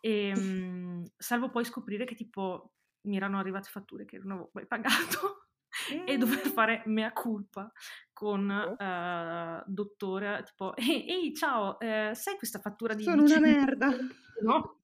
E, 0.00 0.32
mm, 0.36 1.04
salvo 1.16 1.50
poi 1.50 1.64
scoprire 1.64 2.04
che 2.04 2.14
tipo 2.14 2.74
mi 3.06 3.16
erano 3.16 3.38
arrivate 3.38 3.70
fatture 3.70 4.04
che 4.04 4.18
non 4.18 4.32
avevo 4.32 4.50
mai 4.52 4.66
pagato 4.66 5.46
e 6.06 6.16
dover 6.18 6.46
fare 6.48 6.82
mea 6.86 7.12
culpa 7.12 7.72
con 8.12 8.50
eh, 8.50 9.62
dottore, 9.66 10.42
tipo, 10.44 10.76
ehi, 10.76 11.08
ehi, 11.08 11.34
ciao, 11.34 11.78
eh, 11.80 12.12
sai 12.14 12.36
questa 12.36 12.60
fattura 12.60 12.94
di 12.94 13.02
Sono 13.02 13.22
una 13.22 13.38
10 13.38 13.40
merda. 13.40 13.96
No? 14.42 14.75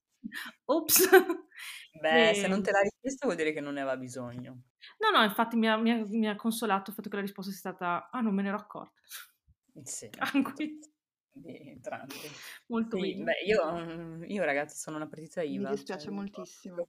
Ops. 0.66 1.08
Beh, 2.00 2.34
se 2.34 2.46
E- 2.46 2.48
non 2.48 2.62
te 2.62 2.70
l'ha 2.70 2.80
richiesto 2.80 3.26
vuol 3.26 3.36
dire 3.36 3.52
che 3.52 3.60
non 3.60 3.74
ne 3.74 3.80
aveva 3.80 3.96
bisogno. 3.96 4.62
No, 4.98 5.10
no, 5.16 5.22
infatti 5.24 5.56
mi 5.56 5.68
ha, 5.68 5.76
mi 5.76 5.90
ha- 5.90 6.04
mi 6.06 6.28
ha 6.28 6.36
consolato 6.36 6.90
il 6.90 6.96
fatto 6.96 7.08
che 7.08 7.16
la 7.16 7.22
risposta 7.22 7.50
sia 7.50 7.60
stata, 7.60 8.08
ah, 8.10 8.20
non 8.20 8.34
me 8.34 8.42
ne 8.42 8.48
ero 8.48 8.56
accorta. 8.58 9.00
Sì, 9.84 10.08
Tranquillo. 10.12 10.78
tranquillo. 11.80 12.34
Molto 12.68 12.96
Sì, 12.96 13.14
bene. 13.14 13.24
beh, 13.24 13.40
io, 13.46 14.24
io, 14.24 14.44
ragazzi 14.44 14.76
sono 14.78 14.96
una 14.96 15.08
partita 15.08 15.42
Mi 15.42 15.54
IVA. 15.54 15.70
dispiace 15.70 16.04
cioè, 16.04 16.12
moltissimo. 16.14 16.88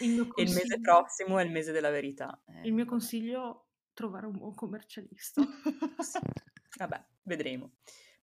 Il 0.00 0.32
il 0.36 0.52
mese 0.52 0.80
prossimo 0.80 1.38
è 1.38 1.44
il 1.44 1.50
mese 1.50 1.72
della 1.72 1.90
verità. 1.90 2.40
Eh, 2.48 2.66
Il 2.66 2.72
mio 2.72 2.84
consiglio 2.84 3.68
trovare 3.94 4.26
un 4.26 4.36
buon 4.36 4.54
commercialista. 4.54 5.42
Sì. 6.00 6.18
Vabbè, 6.78 7.04
vedremo. 7.22 7.72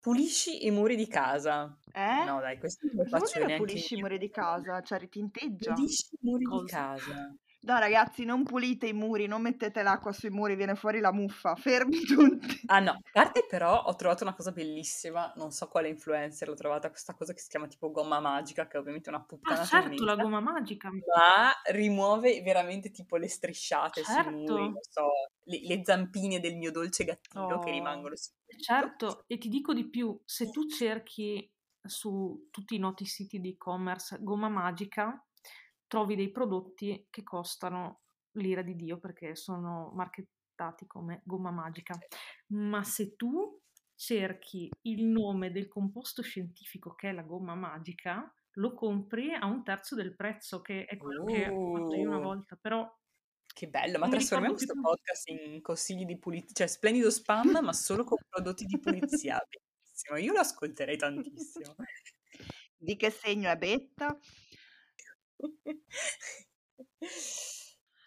Pulisci 0.03 0.67
i 0.67 0.73
muri 0.73 0.97
di 0.97 1.07
casa. 1.07 1.79
Eh? 1.93 2.25
No, 2.25 2.41
dai, 2.41 2.59
questo 2.59 2.87
non 2.87 2.97
lo 2.97 3.03
Cosa 3.05 3.17
vuol 3.19 3.21
faccio 3.21 3.39
dire 3.39 3.47
neanche 3.47 3.67
pulisci 3.67 3.95
i 3.95 4.01
muri 4.01 4.19
di 4.19 4.31
casa? 4.31 4.83
Cioè 4.83 4.99
ritinteggia? 4.99 5.75
Pulisci 5.75 6.15
i 6.15 6.19
muri 6.23 6.45
Cosa? 6.45 6.65
di 6.65 6.71
casa. 6.71 7.35
No, 7.65 7.79
ragazzi, 7.79 8.25
non 8.25 8.43
pulite 8.43 8.87
i 8.89 8.93
muri, 8.93 9.27
non 9.27 9.41
mettete 9.43 9.83
l'acqua 9.85 10.13
sui 10.13 10.31
muri, 10.31 10.57
viene 10.57 10.75
fuori 10.75 10.99
la 10.99 11.13
muffa. 11.13 11.55
Fermi 11.55 12.01
tutti. 12.05 12.69
Ah 12.69 12.79
no, 12.81 12.93
a 12.93 13.01
parte 13.11 13.45
però 13.49 13.83
ho 13.83 13.95
trovato 13.97 14.23
una 14.23 14.35
cosa 14.35 14.53
bellissima, 14.53 15.33
non 15.37 15.51
so 15.51 15.67
quale 15.69 15.89
influencer 15.89 16.47
l'ho 16.49 16.55
trovata, 16.55 16.91
questa 16.91 17.15
cosa 17.15 17.33
che 17.35 17.41
si 17.41 17.49
chiama 17.49 17.67
tipo 17.67 17.91
gomma 17.91 18.21
magica, 18.21 18.67
che 18.69 18.77
è 18.77 18.81
ovviamente 18.81 19.09
una 19.09 19.23
puttana 19.25 19.61
Ah, 19.61 19.65
certo, 19.65 20.05
la 20.05 20.17
tremenda, 20.17 20.23
gomma 20.23 20.41
magica. 20.41 20.91
ma 21.07 21.53
rimuove 21.73 22.41
veramente 22.43 22.91
tipo 22.91 23.17
le 23.17 23.29
strisciate 23.29 24.05
sui 24.05 24.25
muri, 24.25 24.71
Certo. 24.71 24.73
non 24.73 24.83
so, 24.89 25.11
le, 25.45 25.61
le 25.67 25.83
zampine 25.85 26.41
del 26.41 26.57
mio 26.57 26.71
dolce 26.71 27.05
gattino 27.05 27.59
che 27.59 27.71
Oh. 27.71 27.73
rimangono 27.73 28.17
su. 28.17 28.31
Certo, 28.61 29.25
e 29.27 29.39
ti 29.39 29.49
dico 29.49 29.73
di 29.73 29.89
più, 29.89 30.21
se 30.27 30.51
tu 30.51 30.67
cerchi 30.67 31.51
su 31.83 32.49
tutti 32.51 32.75
i 32.75 32.79
noti 32.79 33.07
siti 33.07 33.41
di 33.41 33.51
e-commerce 33.51 34.19
gomma 34.21 34.49
magica, 34.49 35.27
trovi 35.93 36.17
dei 36.17 36.31
prodotti 36.31 37.07
che 37.11 37.23
costano 37.23 38.05
l'ira 38.39 38.63
di 38.63 38.75
Dio 38.75 38.99
perché 38.99 39.35
sono 39.37 39.91
marchettati 39.95 40.87
come 40.87 41.21
gomma 41.27 41.51
magica. 41.51 42.03
Ma 42.49 42.83
se 42.83 43.15
tu 43.15 43.61
cerchi 43.95 44.71
il 44.83 45.05
nome 45.05 45.51
del 45.53 45.69
composto 45.69 46.23
scientifico 46.23 46.95
che 46.95 47.11
è 47.11 47.13
la 47.13 47.21
gomma 47.23 47.55
magica, 47.55 48.35
lo 48.53 48.73
compri 48.73 49.35
a 49.35 49.45
un 49.45 49.63
terzo 49.65 49.95
del 49.95 50.15
prezzo, 50.17 50.63
che 50.63 50.87
è 50.87 50.97
quello 50.97 51.25
che 51.25 51.49
ho 51.49 51.69
fatto 51.71 51.95
io 51.95 52.09
una 52.09 52.19
Uh. 52.19 52.21
volta, 52.21 52.57
però 52.57 52.91
Che 53.55 53.69
bello, 53.69 53.99
ma 53.99 54.09
trasformiamo 54.09 54.55
questo 54.55 54.79
podcast 54.81 55.29
in 55.29 55.61
consigli 55.61 56.07
di 56.07 56.19
pulizia, 56.19 56.53
cioè 56.55 56.67
splendido 56.67 57.11
spam, 57.11 57.59
ma 57.63 57.73
solo 57.75 58.03
con 58.05 58.17
prodotti 58.27 58.65
di 58.65 58.79
pulizia. 58.79 59.39
Bellissimo, 59.47 60.17
io 60.17 60.33
lo 60.33 60.41
ascolterei 60.41 60.97
tantissimo. 60.97 61.75
Di 62.77 62.97
che 62.97 63.11
segno 63.11 63.51
è 63.51 63.57
Betta? 63.57 64.19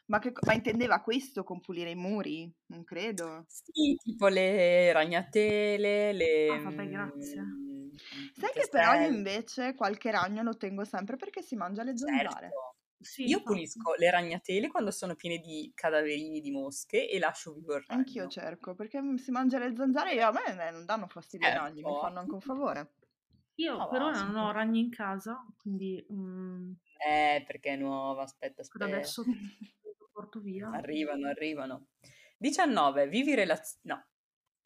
Ma, 0.07 0.19
che 0.19 0.31
ma 0.45 0.53
intendeva 0.53 1.01
questo 1.01 1.43
con 1.43 1.59
pulire 1.61 1.89
i 1.91 1.95
muri? 1.95 2.51
Non 2.67 2.83
credo. 2.83 3.47
Sì, 3.47 3.95
tipo 4.01 4.27
le 4.27 4.91
ragnatele, 4.91 6.11
le... 6.13 6.25
Ah, 6.47 6.59
vabbè, 6.59 6.87
grazie. 6.87 7.41
mm, 7.41 7.89
Sai 8.33 8.51
che 8.53 8.67
però 8.69 8.93
io 8.93 9.07
invece 9.07 9.73
qualche 9.75 10.11
ragno 10.11 10.43
lo 10.43 10.57
tengo 10.57 10.83
sempre 10.85 11.15
perché 11.17 11.41
si 11.41 11.55
mangia 11.55 11.83
le 11.83 11.97
zanzare. 11.97 12.47
Certo. 12.47 12.75
Sì, 12.99 13.27
Io 13.27 13.41
infatti. 13.41 13.43
pulisco 13.43 13.93
le 13.95 14.09
ragnatele 14.11 14.67
quando 14.69 14.91
sono 14.91 15.15
piene 15.15 15.39
di 15.39 15.71
cadaverini 15.75 16.39
di 16.41 16.51
mosche 16.51 17.09
e 17.09 17.19
lascio 17.19 17.53
vivo 17.53 17.75
il 17.75 17.83
Anch'io 17.87 18.27
ragno. 18.27 18.27
cerco 18.27 18.75
perché 18.75 19.01
si 19.17 19.31
mangia 19.31 19.57
le 19.59 19.75
zanzare 19.75 20.13
e 20.13 20.21
a 20.21 20.31
me 20.31 20.71
non 20.71 20.85
danno 20.85 21.07
fastidio 21.07 21.49
i 21.49 21.53
ragni, 21.53 21.83
mi 21.83 21.93
Certo. 21.93 21.95
fanno 21.95 22.19
anche 22.19 22.33
un 22.35 22.41
favore. 22.41 22.93
Io 23.55 23.75
Ma 23.77 23.87
per 23.87 24.01
va, 24.01 24.09
ora 24.09 24.23
non 24.23 24.35
ho 24.35 24.51
ragni 24.51 24.79
in 24.79 24.89
casa, 24.89 25.45
quindi 25.57 26.05
mm, 26.11 26.71
Eh, 26.97 27.43
perché 27.45 27.71
è 27.71 27.75
nuova, 27.75 28.23
aspetta, 28.23 28.55
per 28.55 28.63
aspetta. 28.65 28.85
adesso 28.85 29.23
lo 29.23 29.33
porto 30.11 30.39
via. 30.39 30.69
Arrivano, 30.69 31.27
arrivano. 31.27 31.87
19. 32.37 33.07
Vivi 33.07 33.35
relazioni... 33.35 33.81
No, 33.83 34.05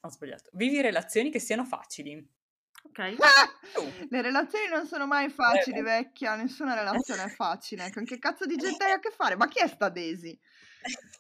ho 0.02 0.10
sbagliato. 0.10 0.50
Vivi 0.54 0.82
relazioni 0.82 1.30
che 1.32 1.40
siano 1.40 1.66
facili. 1.66 2.38
Ok, 2.84 3.00
Ah! 3.00 3.80
Oh. 3.80 3.92
Le 4.10 4.22
relazioni 4.22 4.68
non 4.70 4.86
sono 4.88 5.06
mai 5.06 5.30
facili, 5.30 5.80
Eh. 5.80 5.84
vecchia, 5.84 6.36
nessuna 6.36 6.76
relazione 6.76 7.24
è 7.26 7.30
facile. 7.30 7.92
Con 7.92 8.06
che 8.06 8.18
cazzo 8.20 8.46
di 8.46 8.56
gente 8.56 8.84
hai 8.86 8.92
a 8.92 9.00
che 9.00 9.12
fare? 9.12 9.36
Ma 9.36 9.48
chi 9.48 9.60
è 9.60 9.68
sta 9.68 9.90
Daisy? 9.90 10.40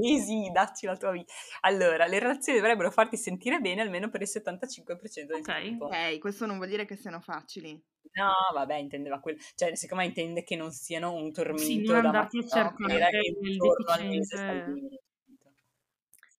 Easy, 0.00 0.50
dacci 0.52 0.86
la 0.86 0.96
tua 0.96 1.10
vita. 1.12 1.32
Allora, 1.62 2.06
le 2.06 2.18
relazioni 2.18 2.58
dovrebbero 2.58 2.90
farti 2.90 3.16
sentire 3.16 3.60
bene 3.60 3.80
almeno 3.82 4.08
per 4.10 4.20
il 4.22 4.28
75% 4.28 5.26
del 5.26 5.36
Ok. 5.38 5.44
tempo. 5.44 5.84
Ok, 5.86 6.18
questo 6.18 6.46
non 6.46 6.56
vuol 6.56 6.68
dire 6.68 6.84
che 6.84 6.96
siano 6.96 7.20
facili. 7.20 7.80
No, 8.14 8.32
vabbè, 8.52 8.74
intendeva 8.76 9.20
quello. 9.20 9.38
Cioè, 9.54 9.74
secondo 9.76 10.02
me 10.02 10.08
intende 10.08 10.42
che 10.42 10.56
non 10.56 10.72
siano 10.72 11.12
un 11.12 11.32
sì, 11.54 11.76
tormento 11.76 11.92
non 11.92 12.00
da 12.00 12.08
andarti 12.08 12.38
a 12.38 12.46
cercare 12.46 13.18
il 13.20 13.58
deficiente. 13.60 15.00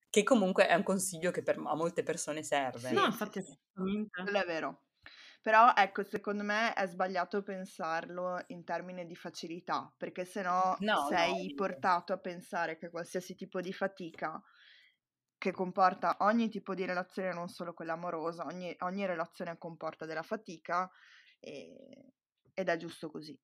Che 0.10 0.24
comunque 0.24 0.68
è 0.68 0.74
un 0.74 0.84
consiglio 0.84 1.32
che 1.32 1.44
per, 1.44 1.58
a 1.58 1.76
molte 1.76 2.04
persone 2.04 2.44
serve. 2.44 2.90
Sì, 2.90 2.96
No, 2.96 3.02
sì, 3.02 3.06
infatti, 3.06 3.42
sì, 3.42 3.58
assolutamente. 3.76 4.24
quello 4.24 4.42
è 4.42 4.46
vero. 4.46 4.84
Però 5.42 5.74
ecco, 5.76 6.04
secondo 6.04 6.44
me 6.44 6.74
è 6.74 6.86
sbagliato 6.88 7.44
pensarlo 7.44 8.44
in 8.48 8.64
termini 8.64 9.06
di 9.06 9.16
facilità, 9.16 9.94
perché 9.98 10.26
sennò 10.26 10.78
No, 10.80 10.96
no, 10.96 11.08
sei 11.08 11.32
ovvio. 11.32 11.56
portato 11.56 12.14
a 12.14 12.18
pensare 12.20 12.78
che 12.78 12.90
qualsiasi 12.90 13.36
tipo 13.36 13.62
di 13.62 13.72
fatica 13.72 14.42
che 15.38 15.52
comporta 15.52 16.18
ogni 16.20 16.50
tipo 16.50 16.76
di 16.76 16.86
relazione, 16.86 17.34
non 17.34 17.48
solo 17.48 17.74
quella 17.74 17.94
amorosa, 17.94 18.46
ogni, 18.46 18.76
ogni 18.80 19.06
relazione 19.06 19.58
comporta 19.58 20.06
della 20.06 20.24
fatica 20.24 20.90
e- 21.40 22.14
ed 22.54 22.68
è 22.70 22.78
giusto 22.78 23.10
così. 23.10 23.38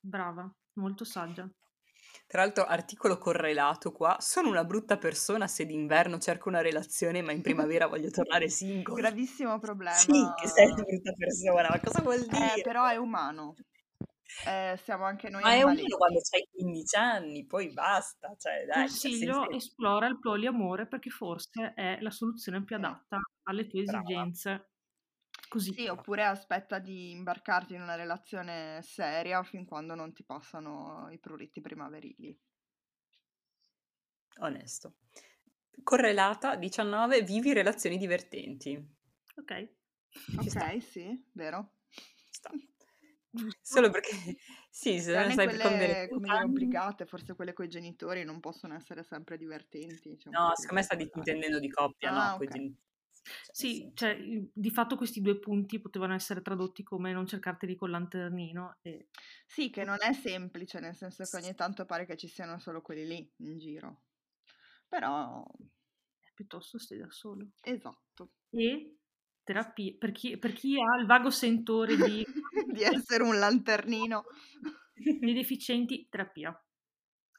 Brava, 0.00 0.50
molto 0.74 1.04
saggia. 1.04 1.48
Tra 2.26 2.42
l'altro, 2.42 2.64
articolo 2.64 3.18
correlato 3.18 3.90
qua. 3.92 4.16
Sono 4.20 4.48
una 4.48 4.64
brutta 4.64 4.98
persona 4.98 5.46
se 5.48 5.66
d'inverno 5.66 6.18
cerco 6.18 6.48
una 6.48 6.60
relazione, 6.60 7.22
ma 7.22 7.32
in 7.32 7.42
primavera 7.42 7.86
voglio 7.86 8.10
tornare 8.44 8.48
single. 8.48 8.94
Gravissimo 8.94 9.58
problema. 9.58 9.96
Sì, 9.96 10.12
che 10.40 10.48
sei 10.48 10.66
una 10.70 10.82
brutta 10.82 11.12
persona, 11.12 11.68
ma 11.68 11.80
cosa 11.80 12.00
vuol 12.02 12.20
Eh, 12.20 12.26
dire? 12.28 12.60
però 12.62 12.86
è 12.86 12.96
umano. 12.96 13.54
Eh, 14.46 14.78
siamo 14.82 15.04
anche 15.04 15.28
noi 15.28 15.42
Ma 15.42 15.52
è 15.52 15.62
umano 15.62 15.96
quando 15.96 16.18
hai 16.32 16.48
15 16.50 16.96
anni, 16.96 17.46
poi 17.46 17.72
basta, 17.72 18.34
cioè 18.36 18.64
dai, 18.64 18.86
Consiglio, 18.88 19.42
senza- 19.42 19.56
esplora 19.56 20.06
il 20.06 20.18
poliamore 20.18 20.86
perché 20.86 21.10
forse 21.10 21.72
è 21.74 21.98
la 22.00 22.10
soluzione 22.10 22.64
più 22.64 22.74
Eh. 22.74 22.78
adatta 22.78 23.18
alle 23.44 23.66
tue 23.66 23.82
Brava. 23.82 24.02
esigenze. 24.02 24.68
Così. 25.54 25.72
Sì, 25.72 25.86
oppure 25.88 26.24
aspetta 26.24 26.78
di 26.80 27.10
imbarcarti 27.10 27.74
in 27.74 27.80
una 27.82 27.94
relazione 27.94 28.80
seria 28.82 29.42
fin 29.44 29.64
quando 29.64 29.94
non 29.94 30.12
ti 30.12 30.24
passano 30.24 31.08
i 31.10 31.18
pruriti 31.20 31.60
primaverili. 31.60 32.36
Onesto. 34.40 34.94
Correlata 35.82 36.56
19, 36.56 37.22
vivi 37.22 37.52
relazioni 37.52 37.96
divertenti. 37.98 38.76
Ok. 39.36 39.68
Ci 40.38 40.50
sta, 40.50 40.64
Ok, 40.66 40.82
sì, 40.82 41.24
vero? 41.32 41.72
sta. 42.30 42.50
Solo 43.60 43.90
perché 43.90 44.10
sì, 44.70 45.00
se 45.00 45.16
non 45.16 45.30
Tranne 45.30 45.32
sai 45.32 45.46
come 45.46 45.58
quelle, 45.58 46.08
come 46.12 46.28
dire, 46.28 46.44
obbligate, 46.44 47.06
forse 47.06 47.34
quelle 47.34 47.52
con 47.52 47.64
i 47.64 47.68
genitori 47.68 48.24
non 48.24 48.40
possono 48.40 48.74
essere 48.74 49.02
sempre 49.04 49.36
divertenti. 49.38 50.08
un 50.24 50.32
No, 50.32 50.50
secondo 50.56 50.74
me 50.74 50.82
sta 50.82 50.96
intendendo 51.00 51.58
di 51.58 51.68
coppia, 51.68 52.10
no? 52.10 52.20
Ah, 52.20 52.34
coi 52.36 52.46
ok. 52.46 52.50
genitori. 52.50 52.82
Cioè, 53.24 53.56
Sì, 53.56 53.90
cioè, 53.94 54.10
i- 54.10 54.50
di 54.52 54.70
fatto 54.70 54.96
questi 54.96 55.20
due 55.20 55.38
punti 55.38 55.80
potevano 55.80 56.14
essere 56.14 56.42
tradotti 56.42 56.82
come 56.82 57.12
non 57.12 57.26
cercarteli 57.26 57.74
col 57.76 57.90
lanternino 57.90 58.78
e 58.82 59.08
Sì, 59.46 59.70
che 59.70 59.84
non 59.84 59.96
è 60.00 60.12
semplice, 60.12 60.80
nel 60.80 60.94
senso 60.96 61.26
che 61.26 61.36
ogni 61.36 61.54
tanto 61.54 61.84
pare 61.84 62.06
che 62.06 62.16
ci 62.16 62.28
siano 62.28 62.58
solo 62.58 62.82
quelli 62.82 63.06
lì 63.06 63.32
in 63.38 63.58
giro. 63.58 64.02
Però, 64.88 65.44
piuttosto 66.34 66.78
stai 66.78 66.98
da 66.98 67.10
solo. 67.10 67.46
esatto, 67.62 68.30
E 68.52 68.96
terapia, 69.44 69.94
per 69.98 70.12
chi, 70.12 70.38
per 70.38 70.52
chi 70.52 70.76
ha 70.80 70.98
il 71.00 71.06
vago 71.06 71.30
sentore 71.30 71.98
di, 71.98 72.24
di 72.66 72.82
essere 72.82 73.22
un 73.22 73.38
lanternino. 73.38 74.24
di 75.20 75.32
deficienti, 75.34 76.08
terapia. 76.08 76.52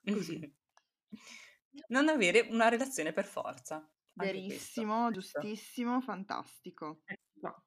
Così. 0.10 0.42
Non 1.90 2.10
avere 2.10 2.48
una 2.50 2.70
relazione 2.70 3.14
per 3.14 3.26
forza. 3.26 3.90
Verissimo, 4.16 5.12
giustissimo, 5.12 6.02
fantastico. 6.02 7.02
Ecco 7.06 7.40
qua. 7.40 7.64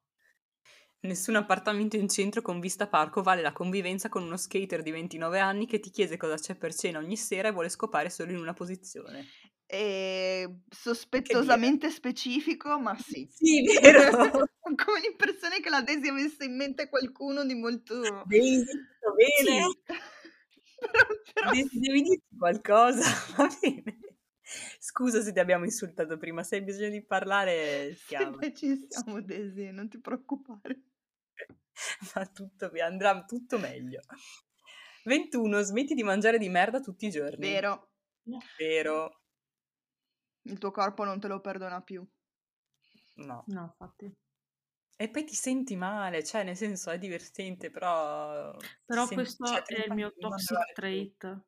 Nessun 1.01 1.35
appartamento 1.35 1.95
in 1.95 2.09
centro 2.09 2.41
con 2.41 2.59
vista 2.59 2.87
parco 2.87 3.21
vale 3.21 3.41
la 3.41 3.53
convivenza 3.53 4.09
con 4.09 4.23
uno 4.23 4.35
skater 4.35 4.81
di 4.81 4.91
29 4.91 5.39
anni 5.39 5.65
che 5.65 5.79
ti 5.79 5.91
chiede 5.91 6.17
cosa 6.17 6.35
c'è 6.35 6.55
per 6.55 6.73
cena 6.73 6.99
ogni 6.99 7.15
sera 7.15 7.47
e 7.47 7.51
vuole 7.51 7.69
scopare 7.69 8.09
solo 8.09 8.31
in 8.31 8.39
una 8.39 8.53
posizione. 8.53 9.25
E 9.65 10.61
sospettosamente 10.67 11.89
specifico, 11.89 12.79
ma 12.79 12.97
sì. 12.97 13.27
Sì, 13.31 13.61
vero. 13.79 14.29
Come 14.61 14.99
l'impressione 15.01 15.61
che 15.61 15.69
la 15.69 15.81
Daisy 15.81 16.09
avesse 16.09 16.43
in 16.43 16.55
mente 16.55 16.89
qualcuno 16.89 17.45
di 17.45 17.53
molto... 17.53 18.01
Tutto 18.01 18.23
bene? 18.25 18.65
Sì. 19.45 19.77
però, 20.79 21.05
però 21.33 21.51
Devi, 21.51 21.69
devi 21.79 22.01
dirci 22.01 22.37
qualcosa, 22.37 23.03
va 23.37 23.47
bene. 23.61 23.99
Scusa 24.79 25.21
se 25.21 25.31
ti 25.31 25.39
abbiamo 25.39 25.65
insultato 25.65 26.17
prima, 26.17 26.43
se 26.43 26.55
hai 26.55 26.63
bisogno 26.63 26.89
di 26.89 27.03
parlare, 27.03 27.95
chiama. 28.05 28.37
ci 28.53 28.85
siamo, 28.89 29.21
Daisy, 29.21 29.71
non 29.71 29.89
ti 29.89 29.99
preoccupare. 29.99 30.81
Va 32.13 32.25
tutto 32.25 32.69
bene, 32.69 32.85
andrà 32.85 33.23
tutto 33.23 33.57
meglio. 33.57 34.01
21. 35.03 35.61
Smetti 35.61 35.93
di 35.93 36.03
mangiare 36.03 36.37
di 36.37 36.49
merda 36.49 36.79
tutti 36.79 37.05
i 37.07 37.09
giorni. 37.09 37.39
Vero, 37.39 37.91
Vero. 38.57 39.21
il 40.43 40.57
tuo 40.57 40.71
corpo 40.71 41.03
non 41.03 41.19
te 41.19 41.27
lo 41.27 41.39
perdona 41.39 41.81
più. 41.81 42.05
No. 43.15 43.43
No, 43.47 43.63
infatti. 43.63 44.13
E 45.01 45.09
poi 45.09 45.23
ti 45.23 45.33
senti 45.33 45.77
male, 45.77 46.25
cioè 46.25 46.43
nel 46.43 46.57
senso 46.57 46.89
è 46.89 46.97
divertente, 46.97 47.69
però... 47.69 48.53
Però 48.85 49.05
senti- 49.05 49.15
questo 49.15 49.45
cioè, 49.45 49.63
è 49.63 49.85
il 49.85 49.93
mio 49.93 50.13
toxic 50.17 50.73
trait. 50.73 51.41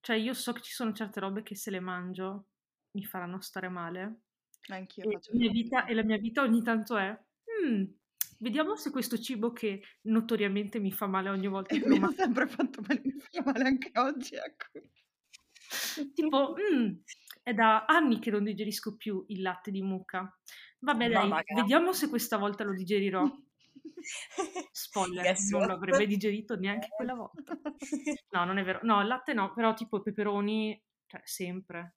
Cioè, 0.00 0.16
io 0.16 0.34
so 0.34 0.52
che 0.52 0.62
ci 0.62 0.72
sono 0.72 0.92
certe 0.92 1.20
robe 1.20 1.42
che 1.42 1.54
se 1.54 1.70
le 1.70 1.80
mangio 1.80 2.48
mi 2.92 3.04
faranno 3.04 3.40
stare 3.40 3.68
male. 3.68 4.22
Anch'io 4.68 5.04
E, 5.04 5.10
faccio 5.10 5.32
la 5.32 5.38
mia 5.38 5.48
fatica. 5.48 5.52
vita, 5.52 5.84
e 5.86 5.94
la 5.94 6.04
mia 6.04 6.18
vita 6.18 6.42
ogni 6.42 6.62
tanto 6.62 6.96
è... 6.96 7.18
"Mm, 7.66 7.84
vediamo 8.38 8.76
se 8.76 8.90
questo 8.90 9.18
cibo 9.18 9.52
che 9.52 9.82
notoriamente 10.02 10.78
mi 10.80 10.92
fa 10.92 11.06
male 11.06 11.28
ogni 11.28 11.48
volta 11.48 11.74
E 11.74 11.80
che 11.80 11.86
mi 11.88 11.98
ha 11.98 12.08
sempre 12.12 12.46
fatto 12.48 12.80
male, 12.86 13.00
mi 13.04 13.20
fa 13.20 13.42
male 13.44 13.64
anche 13.64 13.90
oggi, 13.98 14.34
ecco. 14.36 14.66
tipo, 16.14 16.54
mm, 16.58 16.92
è 17.42 17.52
da 17.54 17.84
anni 17.86 18.18
che 18.18 18.30
non 18.30 18.44
digerisco 18.44 18.96
più 18.96 19.24
il 19.28 19.42
latte 19.42 19.70
di 19.70 19.82
mucca. 19.82 20.38
Vabbè, 20.80 21.08
dai, 21.10 21.28
cara. 21.44 21.60
vediamo 21.62 21.92
se 21.92 22.08
questa 22.08 22.36
volta 22.38 22.64
lo 22.64 22.72
digerirò. 22.72 23.24
Spoiler, 24.72 25.22
Guess 25.22 25.50
non 25.50 25.60
what? 25.60 25.70
l'avrebbe 25.70 26.06
digerito 26.06 26.56
neanche 26.56 26.88
quella 26.94 27.14
volta. 27.14 27.58
No, 28.30 28.44
non 28.44 28.58
è 28.58 28.64
vero. 28.64 28.80
No, 28.82 29.00
il 29.00 29.08
latte 29.08 29.32
no, 29.32 29.52
però 29.52 29.74
tipo 29.74 29.96
i 29.98 30.02
peperoni, 30.02 30.80
cioè 31.06 31.20
sempre. 31.24 31.94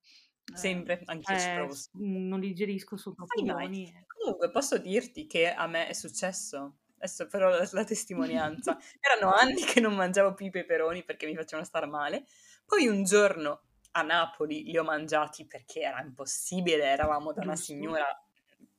Sempre, 0.54 1.02
anch'io 1.06 1.38
ci 1.38 1.48
Eh, 1.50 1.54
provo. 1.56 1.74
s- 1.74 1.90
non 1.94 2.40
li 2.40 2.48
digerisco, 2.50 2.98
sono 2.98 3.16
buoni. 3.42 3.88
eh. 3.88 4.06
Comunque 4.08 4.52
posso 4.52 4.78
dirti 4.78 5.26
che 5.28 5.52
a 5.54 5.68
me 5.68 5.88
è 5.88 5.94
successo. 5.94 6.78
Adesso 6.98 7.28
però 7.28 7.50
la, 7.50 7.68
la 7.72 7.84
testimonianza. 7.84 8.78
Erano 9.00 9.34
anni 9.34 9.62
che 9.64 9.80
non 9.80 9.94
mangiavo 9.96 10.34
più 10.34 10.48
i 10.48 10.50
peperoni 10.52 11.04
perché 11.04 11.26
mi 11.26 11.36
facevano 11.36 11.66
star 11.66 11.88
male. 11.88 12.26
Poi 12.66 12.88
un 12.88 13.04
giorno 13.04 13.64
a 13.92 14.02
Napoli 14.02 14.64
li 14.64 14.78
ho 14.78 14.84
mangiati 14.84 15.46
perché 15.46 15.82
era 15.82 16.02
impossibile, 16.02 16.84
eravamo 16.86 17.32
da 17.34 17.42
una 17.44 17.56
signora 17.56 18.06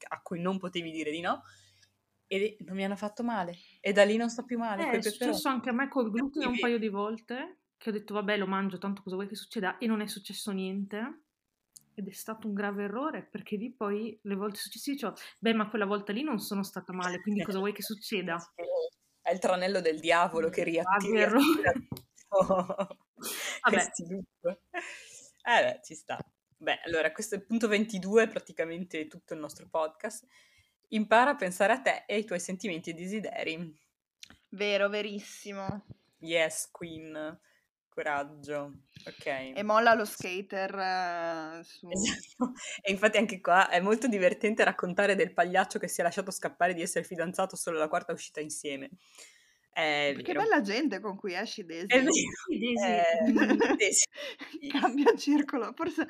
a 0.08 0.20
cui 0.22 0.40
non 0.40 0.58
potevi 0.58 0.90
dire 0.90 1.10
di 1.10 1.20
no 1.20 1.42
e 2.26 2.56
non 2.60 2.76
mi 2.76 2.84
hanno 2.84 2.96
fatto 2.96 3.22
male. 3.22 3.56
E 3.80 3.92
da 3.92 4.04
lì 4.04 4.16
non 4.16 4.30
sto 4.30 4.44
più 4.44 4.58
male 4.58 4.90
Eh, 4.90 4.98
è 4.98 5.02
successo 5.02 5.48
anche 5.48 5.68
a 5.68 5.72
me 5.72 5.88
col 5.88 6.10
glutine 6.10 6.46
un 6.46 6.58
paio 6.58 6.78
di 6.78 6.88
volte, 6.88 7.58
che 7.76 7.90
ho 7.90 7.92
detto 7.92 8.14
vabbè 8.14 8.36
lo 8.36 8.46
mangio, 8.46 8.78
tanto 8.78 9.02
cosa 9.02 9.16
vuoi 9.16 9.28
che 9.28 9.36
succeda? 9.36 9.78
E 9.78 9.86
non 9.86 10.00
è 10.00 10.06
successo 10.06 10.50
niente. 10.52 11.20
Ed 11.96 12.08
è 12.08 12.12
stato 12.12 12.48
un 12.48 12.54
grave 12.54 12.84
errore, 12.84 13.22
perché 13.22 13.54
lì 13.54 13.72
poi 13.72 14.18
le 14.22 14.34
volte 14.34 14.58
successive 14.58 14.96
dicevo, 14.96 15.14
beh 15.38 15.54
ma 15.54 15.68
quella 15.68 15.86
volta 15.86 16.12
lì 16.12 16.24
non 16.24 16.40
sono 16.40 16.64
stata 16.64 16.92
male, 16.92 17.20
quindi 17.20 17.44
cosa 17.44 17.58
vuoi 17.58 17.72
che 17.72 17.82
succeda? 17.82 18.36
È 19.24 19.32
il 19.32 19.38
tranello 19.38 19.80
del 19.80 20.00
diavolo 20.00 20.50
che 20.50 20.64
riatti- 20.64 21.08
Grave 21.08 21.20
errore. 21.20 21.62
riattira 21.62 21.86
Vabbè. 23.62 23.90
Eh 25.46 25.62
beh, 25.62 25.80
ci 25.82 25.94
sta. 25.94 26.18
Beh, 26.56 26.80
allora, 26.84 27.12
questo 27.12 27.34
è 27.34 27.38
il 27.38 27.44
punto 27.44 27.68
22, 27.68 28.28
praticamente 28.28 29.06
tutto 29.06 29.34
il 29.34 29.40
nostro 29.40 29.66
podcast. 29.68 30.26
Impara 30.94 31.30
a 31.30 31.36
pensare 31.36 31.72
a 31.72 31.80
te 31.80 32.04
e 32.06 32.14
ai 32.14 32.24
tuoi 32.24 32.38
sentimenti 32.38 32.90
e 32.90 32.94
desideri. 32.94 33.78
Vero, 34.50 34.88
verissimo. 34.88 35.84
Yes, 36.18 36.70
queen. 36.70 37.40
Coraggio. 37.88 38.72
Ok. 39.06 39.26
E 39.54 39.62
molla 39.62 39.94
lo 39.94 40.04
skater 40.04 40.74
eh, 40.74 41.64
su... 41.64 41.88
Esatto. 41.88 42.52
E 42.80 42.90
infatti 42.90 43.18
anche 43.18 43.40
qua 43.40 43.68
è 43.68 43.80
molto 43.80 44.08
divertente 44.08 44.64
raccontare 44.64 45.14
del 45.14 45.32
pagliaccio 45.32 45.78
che 45.78 45.88
si 45.88 46.00
è 46.00 46.04
lasciato 46.04 46.30
scappare 46.30 46.74
di 46.74 46.82
essere 46.82 47.04
fidanzato 47.04 47.56
solo 47.56 47.76
alla 47.76 47.88
quarta 47.88 48.12
uscita 48.12 48.40
insieme. 48.40 48.90
È 49.74 50.14
Che 50.22 50.32
bella 50.34 50.60
gente 50.60 51.00
con 51.00 51.16
cui 51.16 51.34
esci, 51.34 51.64
Daisy. 51.64 51.86
Daisy, 51.88 52.24
Eh, 52.84 53.32
Daisy. 53.76 54.04
Cambia 54.70 55.16
circolo. 55.16 55.72
Forse, 55.74 56.06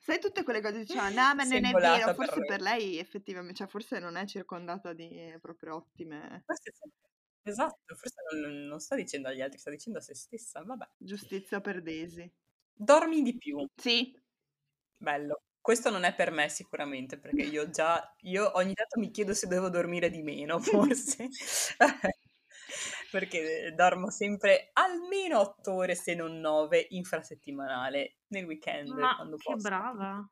sai 0.00 0.18
tutte 0.18 0.42
quelle 0.42 0.60
cose 0.60 0.78
che 0.78 0.84
diceva, 0.84 1.08
no, 1.10 1.34
ma 1.34 1.44
non 1.44 1.64
è 1.64 1.72
vero. 1.72 2.12
Forse 2.14 2.40
me." 2.40 2.46
per 2.46 2.60
lei 2.60 2.98
effettivamente, 2.98 3.54
cioè 3.54 3.68
forse 3.68 4.00
non 4.00 4.16
è 4.16 4.26
circondata 4.26 4.92
di 4.92 5.08
eh, 5.10 5.38
proprio 5.40 5.76
ottime 5.76 6.42
Forse. 6.44 6.72
Esatto, 7.46 7.94
forse 7.94 8.16
non, 8.32 8.66
non 8.66 8.80
sta 8.80 8.96
dicendo 8.96 9.28
agli 9.28 9.42
altri, 9.42 9.58
sta 9.58 9.70
dicendo 9.70 9.98
a 9.98 10.02
se 10.02 10.14
stessa. 10.14 10.62
Vabbè. 10.64 10.88
giustizia 10.96 11.60
per 11.60 11.82
Daisy. 11.82 12.28
Dormi 12.72 13.22
di 13.22 13.36
più. 13.36 13.64
Sì, 13.76 14.12
Bello. 14.96 15.42
Questo 15.60 15.88
non 15.90 16.04
è 16.04 16.14
per 16.14 16.30
me 16.30 16.48
sicuramente, 16.50 17.18
perché 17.18 17.42
io 17.42 17.70
già, 17.70 18.14
io 18.22 18.50
ogni 18.56 18.74
tanto 18.74 18.98
mi 19.00 19.10
chiedo 19.10 19.32
se 19.32 19.46
devo 19.46 19.70
dormire 19.70 20.10
di 20.10 20.22
meno, 20.22 20.58
forse. 20.60 21.28
perché 23.14 23.72
dormo 23.76 24.10
sempre 24.10 24.70
almeno 24.72 25.38
8 25.38 25.72
ore, 25.72 25.94
se 25.94 26.16
non 26.16 26.40
9, 26.40 26.88
infrasettimanale, 26.90 28.16
nel 28.28 28.44
weekend, 28.44 28.88
ma 28.88 29.14
quando 29.14 29.36
che 29.36 29.52
posso. 29.52 29.68
brava. 29.68 30.28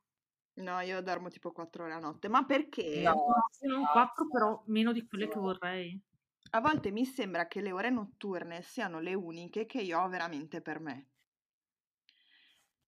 no, 0.54 0.80
io 0.80 1.00
dormo 1.00 1.28
tipo 1.28 1.52
4 1.52 1.84
ore 1.84 1.92
a 1.92 2.00
notte. 2.00 2.28
Ma 2.28 2.44
perché? 2.44 3.02
No, 3.02 3.46
Se 3.52 3.68
non 3.68 3.86
quattro, 3.86 4.26
però 4.26 4.60
meno 4.66 4.90
di 4.90 5.06
quelle 5.06 5.28
che 5.28 5.38
vorrei. 5.38 6.02
A 6.50 6.60
volte 6.60 6.90
mi 6.90 7.04
sembra 7.04 7.46
che 7.46 7.60
le 7.60 7.70
ore 7.70 7.88
notturne 7.88 8.62
siano 8.62 8.98
le 8.98 9.14
uniche 9.14 9.64
che 9.64 9.80
io 9.80 10.00
ho 10.00 10.08
veramente 10.08 10.60
per 10.60 10.80
me. 10.80 11.10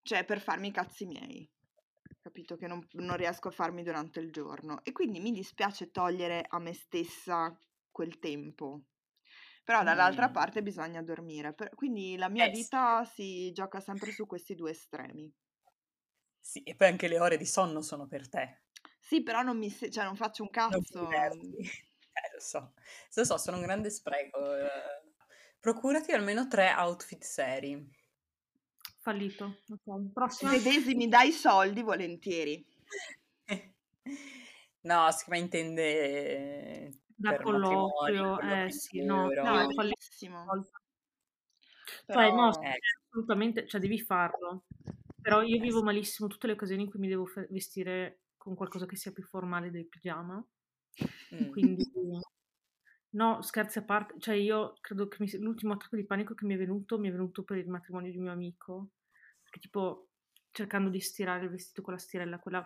Cioè, 0.02 0.24
per 0.24 0.40
farmi 0.40 0.68
i 0.68 0.72
cazzi 0.72 1.06
miei. 1.06 1.48
Capito? 2.20 2.56
Che 2.56 2.66
non, 2.66 2.84
non 2.94 3.16
riesco 3.16 3.46
a 3.46 3.52
farmi 3.52 3.84
durante 3.84 4.18
il 4.18 4.32
giorno. 4.32 4.82
E 4.82 4.90
quindi 4.90 5.20
mi 5.20 5.30
dispiace 5.30 5.92
togliere 5.92 6.44
a 6.48 6.58
me 6.58 6.74
stessa 6.74 7.56
quel 7.92 8.18
tempo. 8.18 8.86
Però 9.64 9.82
dall'altra 9.82 10.28
Mm. 10.28 10.32
parte 10.32 10.62
bisogna 10.62 11.02
dormire. 11.02 11.54
Per- 11.54 11.74
quindi 11.74 12.16
la 12.16 12.28
mia 12.28 12.46
Eh, 12.46 12.54
sì. 12.54 12.62
vita 12.62 13.04
si 13.04 13.50
gioca 13.52 13.80
sempre 13.80 14.12
su 14.12 14.26
questi 14.26 14.54
due 14.54 14.70
estremi. 14.72 15.34
Sì, 16.40 16.62
e 16.62 16.76
poi 16.76 16.88
anche 16.88 17.08
le 17.08 17.18
ore 17.18 17.36
di 17.36 17.44
sonno 17.46 17.80
sono 17.82 18.06
per 18.06 18.28
te, 18.28 18.62
Sì, 18.98 19.22
però 19.22 19.42
non 19.42 19.56
mi 19.58 19.70
se- 19.70 19.90
cioè, 19.90 20.04
non 20.04 20.16
faccio 20.16 20.42
un 20.42 20.50
cazzo. 20.50 21.00
diverti. 21.00 21.56
Eh, 22.16 22.30
lo 22.32 22.38
so, 22.40 22.74
lo 23.14 23.24
so, 23.24 23.36
sono 23.38 23.56
un 23.56 23.64
grande 23.64 23.90
spreco. 23.90 24.54
eh. 24.54 24.68
Procurati 25.58 26.12
almeno 26.12 26.46
tre 26.46 26.72
outfit 26.76 27.24
seri. 27.24 27.90
Fallito. 29.00 29.62
Ok, 29.68 30.12
Prossima. 30.12 30.50
Se 30.52 30.62
Daisy 30.62 30.94
mi 30.94 31.08
dai 31.08 31.32
soldi, 31.32 31.82
volentieri. 31.82 32.64
No, 34.82 35.10
si 35.12 35.24
ma 35.28 35.36
intende 35.38 36.90
Da 37.16 37.40
colloquio, 37.40 38.40
eh 38.40 38.70
sì, 38.70 39.04
no. 39.04 39.28
No, 39.28 39.58
è 39.60 39.66
bellissimo. 39.72 40.44
Cioè, 42.06 42.30
no, 42.32 42.62
Eh, 42.62 42.78
assolutamente, 43.08 43.66
cioè 43.66 43.80
devi 43.80 44.00
farlo. 44.00 44.64
Però 45.20 45.42
io 45.42 45.60
vivo 45.60 45.82
malissimo 45.82 46.28
tutte 46.28 46.46
le 46.46 46.52
occasioni 46.54 46.82
in 46.82 46.90
cui 46.90 47.00
mi 47.00 47.08
devo 47.08 47.24
fe- 47.24 47.46
vestire 47.50 48.20
con 48.36 48.54
qualcosa 48.54 48.84
che 48.86 48.96
sia 48.96 49.12
più 49.12 49.22
formale 49.22 49.70
del 49.70 49.86
pigiama. 49.86 50.44
mm. 51.34 51.50
Quindi, 51.50 51.90
no, 53.10 53.42
scherzi 53.42 53.78
a 53.78 53.84
parte, 53.84 54.14
cioè 54.18 54.34
io 54.34 54.74
credo 54.80 55.08
che 55.08 55.16
mi 55.20 55.30
l'ultimo 55.38 55.74
attacco 55.74 55.96
di 55.96 56.04
panico 56.04 56.34
che 56.34 56.44
mi 56.44 56.54
è 56.54 56.58
venuto, 56.58 56.98
mi 56.98 57.08
è 57.08 57.12
venuto 57.12 57.42
per 57.42 57.56
il 57.58 57.68
matrimonio 57.68 58.10
di 58.10 58.18
un 58.18 58.24
mio 58.24 58.32
amico, 58.32 58.88
perché 59.42 59.60
tipo 59.60 60.08
cercando 60.50 60.90
di 60.90 61.00
stirare 61.00 61.44
il 61.44 61.50
vestito 61.50 61.82
con 61.82 61.94
la 61.94 61.98
stirella, 61.98 62.38
quella 62.38 62.64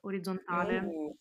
orizzontale, 0.00 0.80
Uh, 0.80 1.16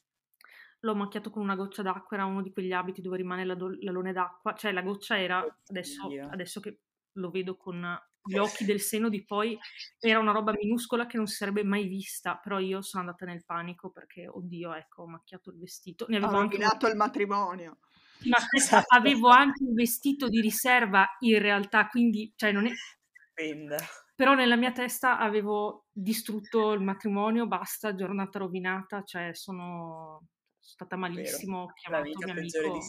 l'ho 0.83 0.95
macchiato 0.95 1.29
con 1.29 1.41
una 1.41 1.55
goccia 1.55 1.81
d'acqua, 1.81 2.17
era 2.17 2.25
uno 2.25 2.41
di 2.41 2.51
quegli 2.51 2.73
abiti 2.73 3.01
dove 3.01 3.17
rimane 3.17 3.45
la 3.45 3.55
do- 3.55 3.75
l'alone 3.79 4.11
d'acqua, 4.11 4.53
cioè 4.53 4.71
la 4.71 4.81
goccia 4.81 5.19
era, 5.19 5.43
adesso, 5.67 6.09
adesso 6.29 6.59
che 6.59 6.79
lo 7.13 7.29
vedo 7.29 7.55
con 7.55 7.99
gli 8.25 8.37
occhi 8.37 8.65
del 8.65 8.81
seno 8.81 9.09
di 9.09 9.23
poi, 9.23 9.57
era 9.99 10.19
una 10.19 10.31
roba 10.31 10.53
minuscola 10.53 11.05
che 11.05 11.17
non 11.17 11.27
si 11.27 11.35
sarebbe 11.35 11.63
mai 11.63 11.87
vista, 11.87 12.35
però 12.35 12.59
io 12.59 12.81
sono 12.81 13.03
andata 13.03 13.25
nel 13.25 13.45
panico 13.45 13.91
perché, 13.91 14.27
oddio, 14.27 14.73
ecco, 14.73 15.03
ho 15.03 15.07
macchiato 15.07 15.51
il 15.51 15.57
vestito, 15.57 16.05
ne 16.09 16.17
avevo 16.17 16.37
anche 16.37 16.57
rovinato 16.57 16.87
il 16.87 16.95
matrimonio. 16.95 17.77
ma 18.25 18.37
Esatto. 18.51 18.95
avevo 18.95 19.29
anche 19.29 19.63
un 19.63 19.73
vestito 19.73 20.27
di 20.27 20.41
riserva 20.41 21.07
in 21.19 21.39
realtà, 21.39 21.87
quindi, 21.87 22.33
cioè 22.35 22.51
non 22.51 22.65
è... 22.65 22.71
stupenda. 22.73 23.77
Però 24.15 24.35
nella 24.35 24.57
mia 24.57 24.71
testa 24.71 25.17
avevo 25.17 25.85
distrutto 25.91 26.73
il 26.73 26.81
matrimonio, 26.81 27.47
basta, 27.47 27.95
giornata 27.95 28.37
rovinata, 28.39 29.01
cioè 29.03 29.33
sono 29.33 30.27
stata 30.65 30.95
malissimo, 30.95 31.63
ho 31.63 31.73
chiamato 31.73 32.03
vita 32.03 32.25
mio 32.25 32.33
amico 32.33 32.79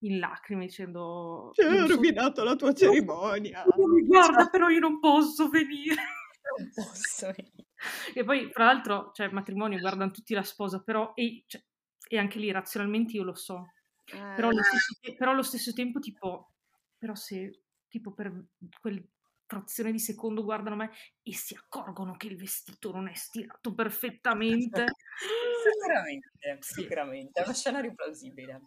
in 0.00 0.18
lacrime 0.18 0.64
dicendo... 0.66 1.50
Ti 1.52 1.60
"Io 1.62 1.68
ho 1.68 1.70
non 1.72 1.86
so- 1.88 1.94
rovinato 1.94 2.44
la 2.44 2.56
tua 2.56 2.72
cerimonia. 2.72 3.64
Guarda, 4.06 4.48
però 4.48 4.68
io 4.68 4.80
non 4.80 4.98
posso 5.00 5.48
venire. 5.48 5.94
Non 6.58 6.70
posso 6.74 7.26
venire. 7.26 7.66
E 8.14 8.24
poi, 8.24 8.50
fra 8.50 8.64
l'altro, 8.66 9.10
cioè, 9.12 9.28
matrimonio 9.30 9.78
guardano 9.78 10.10
tutti 10.10 10.34
la 10.34 10.42
sposa, 10.42 10.82
però, 10.82 11.12
e, 11.14 11.44
cioè, 11.46 11.62
e 12.08 12.18
anche 12.18 12.38
lì 12.38 12.50
razionalmente 12.50 13.16
io 13.16 13.22
lo 13.24 13.34
so, 13.34 13.64
però, 14.04 14.48
allo 14.48 14.60
Eh, 14.60 14.64
stesso, 14.64 14.98
te- 15.00 15.14
però 15.14 15.30
allo 15.32 15.42
stesso 15.42 15.72
tempo, 15.72 15.98
tipo, 16.00 16.52
però 16.96 17.14
se, 17.14 17.64
tipo, 17.88 18.12
per 18.14 18.46
quel 18.80 19.06
frazione 19.46 19.92
di 19.92 19.98
secondo 19.98 20.42
guardano 20.42 20.76
me 20.76 20.90
e 21.22 21.34
si 21.34 21.54
accorgono 21.54 22.16
che 22.16 22.26
il 22.28 22.36
vestito 22.36 22.90
non 22.92 23.08
è 23.08 23.14
stirato 23.14 23.74
perfettamente. 23.74 24.86
Sicuramente, 25.64 26.58
Sì. 26.60 26.82
sicuramente, 26.82 27.40
è 27.40 27.44
uno 27.44 27.54
scenario 27.54 27.94
plausibile. 27.94 28.62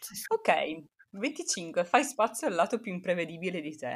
Sì, 0.00 0.14
sì. 0.14 0.24
Ok, 0.28 0.84
25. 1.10 1.84
Fai 1.84 2.04
spazio 2.04 2.46
al 2.46 2.54
lato 2.54 2.80
più 2.80 2.92
imprevedibile 2.92 3.60
di 3.60 3.76
te. 3.76 3.86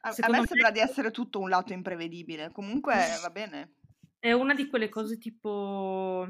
a, 0.00 0.14
a 0.16 0.28
me 0.28 0.40
me- 0.40 0.46
sembra 0.46 0.70
di 0.70 0.78
essere 0.80 1.10
tutto 1.10 1.40
un 1.40 1.48
lato 1.48 1.72
imprevedibile. 1.72 2.52
Comunque 2.52 2.94
va 3.22 3.30
bene. 3.30 3.72
È 4.18 4.32
una 4.32 4.54
di 4.54 4.68
quelle 4.68 4.88
cose 4.88 5.16
tipo, 5.18 6.28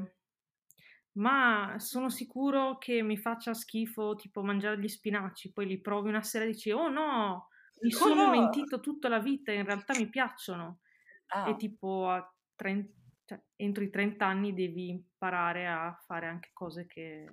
ma 1.13 1.75
sono 1.79 2.09
sicuro 2.09 2.77
che 2.77 3.01
mi 3.01 3.17
faccia 3.17 3.53
schifo, 3.53 4.15
tipo 4.15 4.41
mangiare 4.43 4.79
gli 4.79 4.87
spinaci, 4.87 5.51
poi 5.51 5.67
li 5.67 5.81
provi 5.81 6.09
una 6.09 6.21
sera 6.21 6.45
e 6.45 6.49
dici, 6.49 6.71
oh 6.71 6.87
no, 6.89 7.47
mi 7.81 7.91
sono 7.91 8.25
no! 8.25 8.29
mentito 8.29 8.79
tutta 8.79 9.07
la 9.09 9.19
vita, 9.19 9.51
in 9.51 9.65
realtà 9.65 9.93
mi 9.97 10.09
piacciono. 10.09 10.79
Ah, 11.27 11.49
E 11.49 11.55
tipo 11.55 12.09
a 12.09 12.33
30 12.55 12.97
cioè, 13.29 13.39
entro 13.57 13.83
i 13.83 13.91
30 13.91 14.25
anni 14.25 14.53
devi 14.53 14.89
imparare 14.89 15.67
a 15.67 15.93
fare 16.07 16.25
anche 16.27 16.49
cose 16.51 16.87
che... 16.87 17.31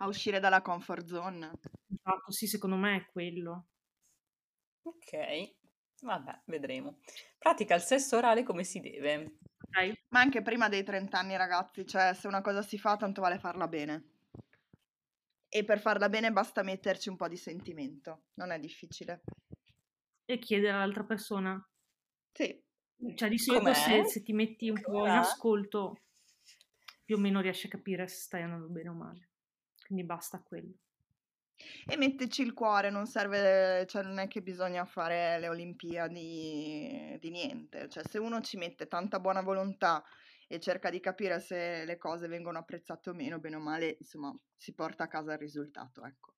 A 0.00 0.06
uscire 0.06 0.38
dalla 0.38 0.60
comfort 0.60 1.06
zone. 1.06 1.50
Esatto, 1.88 2.30
sì, 2.30 2.46
secondo 2.46 2.76
me 2.76 2.96
è 2.96 3.06
quello. 3.06 3.68
ok. 4.82 5.56
Vabbè, 6.02 6.42
vedremo. 6.46 6.98
Pratica 7.38 7.74
il 7.74 7.80
sesso 7.80 8.16
orale 8.18 8.42
come 8.44 8.64
si 8.64 8.80
deve. 8.80 9.38
Ok. 9.60 9.92
Ma 10.10 10.20
anche 10.20 10.42
prima 10.42 10.68
dei 10.68 10.84
30 10.84 11.18
anni, 11.18 11.36
ragazzi, 11.36 11.86
cioè 11.86 12.14
se 12.14 12.26
una 12.28 12.40
cosa 12.42 12.62
si 12.62 12.78
fa, 12.78 12.96
tanto 12.96 13.20
vale 13.20 13.38
farla 13.38 13.66
bene. 13.66 14.10
E 15.48 15.64
per 15.64 15.80
farla 15.80 16.08
bene 16.08 16.30
basta 16.32 16.62
metterci 16.62 17.08
un 17.08 17.16
po' 17.16 17.28
di 17.28 17.36
sentimento, 17.36 18.26
non 18.34 18.50
è 18.50 18.58
difficile. 18.60 19.22
E 20.30 20.38
chiedere 20.38 20.72
all'altra 20.72 21.04
persona. 21.04 21.58
Sì. 22.32 22.62
Cioè, 23.14 23.28
di 23.30 23.38
solito 23.38 23.72
se, 23.72 23.90
Com'è? 23.90 24.04
se 24.04 24.22
ti 24.22 24.32
metti 24.34 24.68
un 24.68 24.78
po' 24.80 25.06
in 25.06 25.12
Com'è? 25.12 25.16
ascolto, 25.16 26.02
più 27.02 27.16
o 27.16 27.18
meno 27.18 27.40
riesci 27.40 27.66
a 27.66 27.70
capire 27.70 28.06
se 28.08 28.16
stai 28.16 28.42
andando 28.42 28.68
bene 28.68 28.88
o 28.90 28.94
male. 28.94 29.28
Quindi 29.86 30.04
basta 30.04 30.42
quello. 30.42 30.74
E 31.86 31.96
metterci 31.96 32.42
il 32.42 32.52
cuore, 32.52 32.90
non 32.90 33.06
serve, 33.06 33.86
cioè 33.88 34.02
non 34.02 34.18
è 34.18 34.28
che 34.28 34.42
bisogna 34.42 34.84
fare 34.84 35.38
le 35.40 35.48
Olimpiadi 35.48 37.16
di 37.18 37.30
niente, 37.30 37.88
cioè 37.88 38.04
se 38.06 38.18
uno 38.18 38.40
ci 38.42 38.58
mette 38.58 38.86
tanta 38.86 39.18
buona 39.18 39.40
volontà 39.40 40.04
e 40.46 40.60
cerca 40.60 40.90
di 40.90 41.00
capire 41.00 41.40
se 41.40 41.84
le 41.84 41.96
cose 41.96 42.28
vengono 42.28 42.58
apprezzate 42.58 43.10
o 43.10 43.14
meno, 43.14 43.40
bene 43.40 43.56
o 43.56 43.60
male, 43.60 43.96
insomma, 43.98 44.32
si 44.54 44.74
porta 44.74 45.04
a 45.04 45.08
casa 45.08 45.32
il 45.32 45.38
risultato, 45.38 46.04
ecco. 46.04 46.34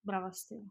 Brava 0.00 0.30
Stella. 0.32 0.68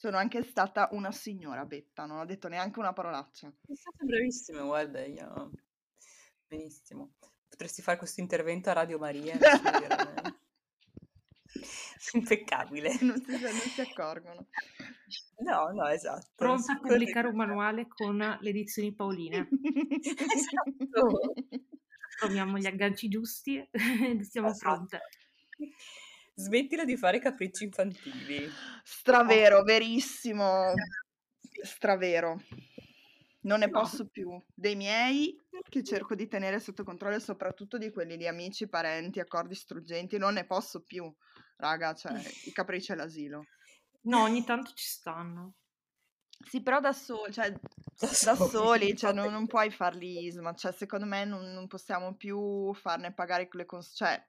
Sono 0.00 0.16
anche 0.16 0.42
stata 0.44 0.88
una 0.92 1.12
signora 1.12 1.66
Betta, 1.66 2.06
non 2.06 2.20
ho 2.20 2.24
detto 2.24 2.48
neanche 2.48 2.78
una 2.78 2.94
parolaccia. 2.94 3.52
Sei 3.66 3.76
stata 3.76 4.02
bravissima, 4.02 4.62
guarda, 4.62 5.04
io... 5.04 5.50
Benissimo. 6.46 7.16
Potresti 7.46 7.82
fare 7.82 7.98
questo 7.98 8.22
intervento 8.22 8.70
a 8.70 8.72
Radio 8.72 8.96
Maria. 8.96 9.36
Impeccabile. 12.14 12.96
Non 13.02 13.22
si, 13.22 13.30
non 13.30 13.52
si 13.52 13.80
accorgono. 13.82 14.46
No, 15.44 15.68
no, 15.74 15.86
esatto. 15.88 16.30
Pronta 16.34 16.72
a 16.72 16.80
pubblicare 16.80 17.28
un 17.28 17.36
manuale 17.36 17.86
con 17.86 18.16
le 18.16 18.48
edizioni 18.48 18.94
Paoline. 18.94 19.50
Esatto. 20.00 21.34
Troviamo 22.18 22.56
gli 22.56 22.64
agganci 22.66 23.08
giusti 23.08 23.58
e 23.58 23.68
siamo 24.24 24.48
Esatto. 24.48 24.76
pronte. 24.76 25.00
Smettila 26.40 26.84
di 26.84 26.96
fare 26.96 27.18
capricci 27.18 27.64
infantili. 27.64 28.48
Stravero, 28.82 29.62
verissimo. 29.62 30.72
Stravero. 31.62 32.42
Non 33.42 33.60
ne 33.60 33.66
No. 33.66 33.72
posso 33.72 34.06
più. 34.06 34.38
Dei 34.54 34.76
miei 34.76 35.38
che 35.68 35.82
cerco 35.82 36.14
di 36.14 36.28
tenere 36.28 36.60
sotto 36.60 36.84
controllo 36.84 37.16
e 37.16 37.20
soprattutto 37.20 37.78
di 37.78 37.90
quelli 37.90 38.16
di 38.16 38.26
amici, 38.26 38.68
parenti, 38.68 39.20
accordi 39.20 39.54
struggenti, 39.54 40.18
non 40.18 40.34
ne 40.34 40.44
posso 40.44 40.82
più. 40.82 41.12
Raga, 41.56 41.94
cioè, 41.94 42.18
i 42.44 42.52
capricci 42.52 42.92
all'asilo. 42.92 43.44
No, 44.02 44.22
ogni 44.22 44.44
tanto 44.44 44.72
ci 44.74 44.86
stanno. 44.86 45.54
Sì, 46.48 46.62
però 46.62 46.80
da 46.80 46.92
soli, 46.94 47.32
cioè, 47.32 47.52
da 47.98 48.34
soli, 48.34 48.96
cioè, 48.96 49.12
non, 49.12 49.30
non 49.30 49.46
puoi 49.46 49.70
farli 49.70 50.24
isma, 50.24 50.54
cioè, 50.54 50.72
secondo 50.72 51.04
me 51.04 51.26
non, 51.26 51.52
non 51.52 51.66
possiamo 51.66 52.14
più 52.14 52.72
farne 52.72 53.12
pagare 53.12 53.46
le 53.50 53.66
cons- 53.66 53.94
cioè, 53.94 54.26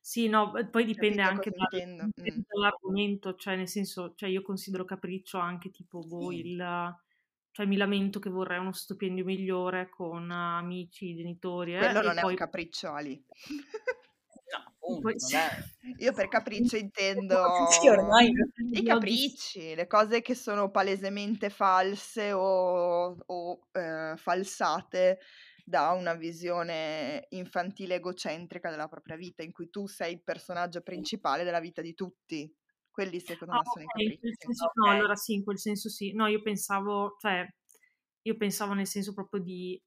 Sì, 0.00 0.28
no, 0.28 0.52
poi 0.70 0.84
dipende 0.84 1.22
capito 1.22 1.30
anche 1.32 1.50
Mm. 1.86 2.40
dall'argomento, 2.46 3.34
cioè 3.36 3.56
nel 3.56 3.68
senso, 3.68 4.14
cioè 4.14 4.28
io 4.28 4.42
considero 4.42 4.84
capriccio 4.84 5.38
anche 5.38 5.70
tipo 5.70 6.00
voi 6.00 6.36
Sì. 6.36 6.46
il... 6.48 6.96
Cioè 7.54 7.66
mi 7.66 7.76
lamento 7.76 8.18
che 8.18 8.30
vorrei 8.30 8.58
uno 8.58 8.72
stipendio 8.72 9.24
migliore 9.24 9.88
con 9.88 10.28
amici, 10.30 11.14
genitori, 11.14 11.76
eh, 11.76 11.78
Quello 11.78 12.02
non 12.02 12.18
è 12.18 12.20
poi... 12.20 12.30
un 12.32 12.36
capriccio, 12.36 12.90
Ali. 12.90 13.24
No, 14.50 14.58
appunto, 14.66 15.00
poi-. 15.02 15.14
Io 15.98 16.12
per 16.12 16.26
capriccio 16.26 16.76
intendo 16.76 17.36
Sì, 17.70 17.88
ormai 17.88 18.32
i 18.72 18.82
capricci, 18.82 19.76
le 19.76 19.86
cose 19.86 20.20
che 20.20 20.34
sono 20.34 20.70
palesemente 20.72 21.48
false 21.48 22.32
o, 22.32 23.16
o, 23.24 23.60
eh, 23.70 24.14
falsate 24.16 25.20
da 25.66 25.92
una 25.92 26.12
visione 26.14 27.26
infantile 27.30 27.94
egocentrica 27.96 28.68
della 28.70 28.86
propria 28.88 29.16
vita, 29.16 29.42
in 29.42 29.50
cui 29.50 29.70
tu 29.70 29.86
sei 29.86 30.12
il 30.14 30.22
personaggio 30.22 30.82
principale 30.82 31.42
della 31.42 31.60
vita 31.60 31.80
di 31.80 31.94
tutti. 31.94 32.52
Quelli 32.90 33.18
secondo 33.18 33.54
Ah, 33.54 33.58
me 33.58 33.64
sono 33.64 33.84
i 33.84 33.86
ok, 33.86 34.00
in 34.00 34.18
quel 34.18 34.34
capricci. 34.36 34.36
senso- 34.46 34.64
Ok. 34.66 34.72
no, 34.76 34.90
allora 34.90 35.16
sì, 35.16 35.32
in 35.34 35.42
quel 35.44 35.58
senso 35.58 35.88
sì. 35.88 36.12
No, 36.12 36.26
io 36.26 36.42
pensavo, 36.42 37.16
cioè, 37.18 37.44
io 38.22 38.36
pensavo 38.36 38.72
nel 38.74 38.86
senso 38.86 39.14
proprio 39.14 39.42
di 39.42 39.80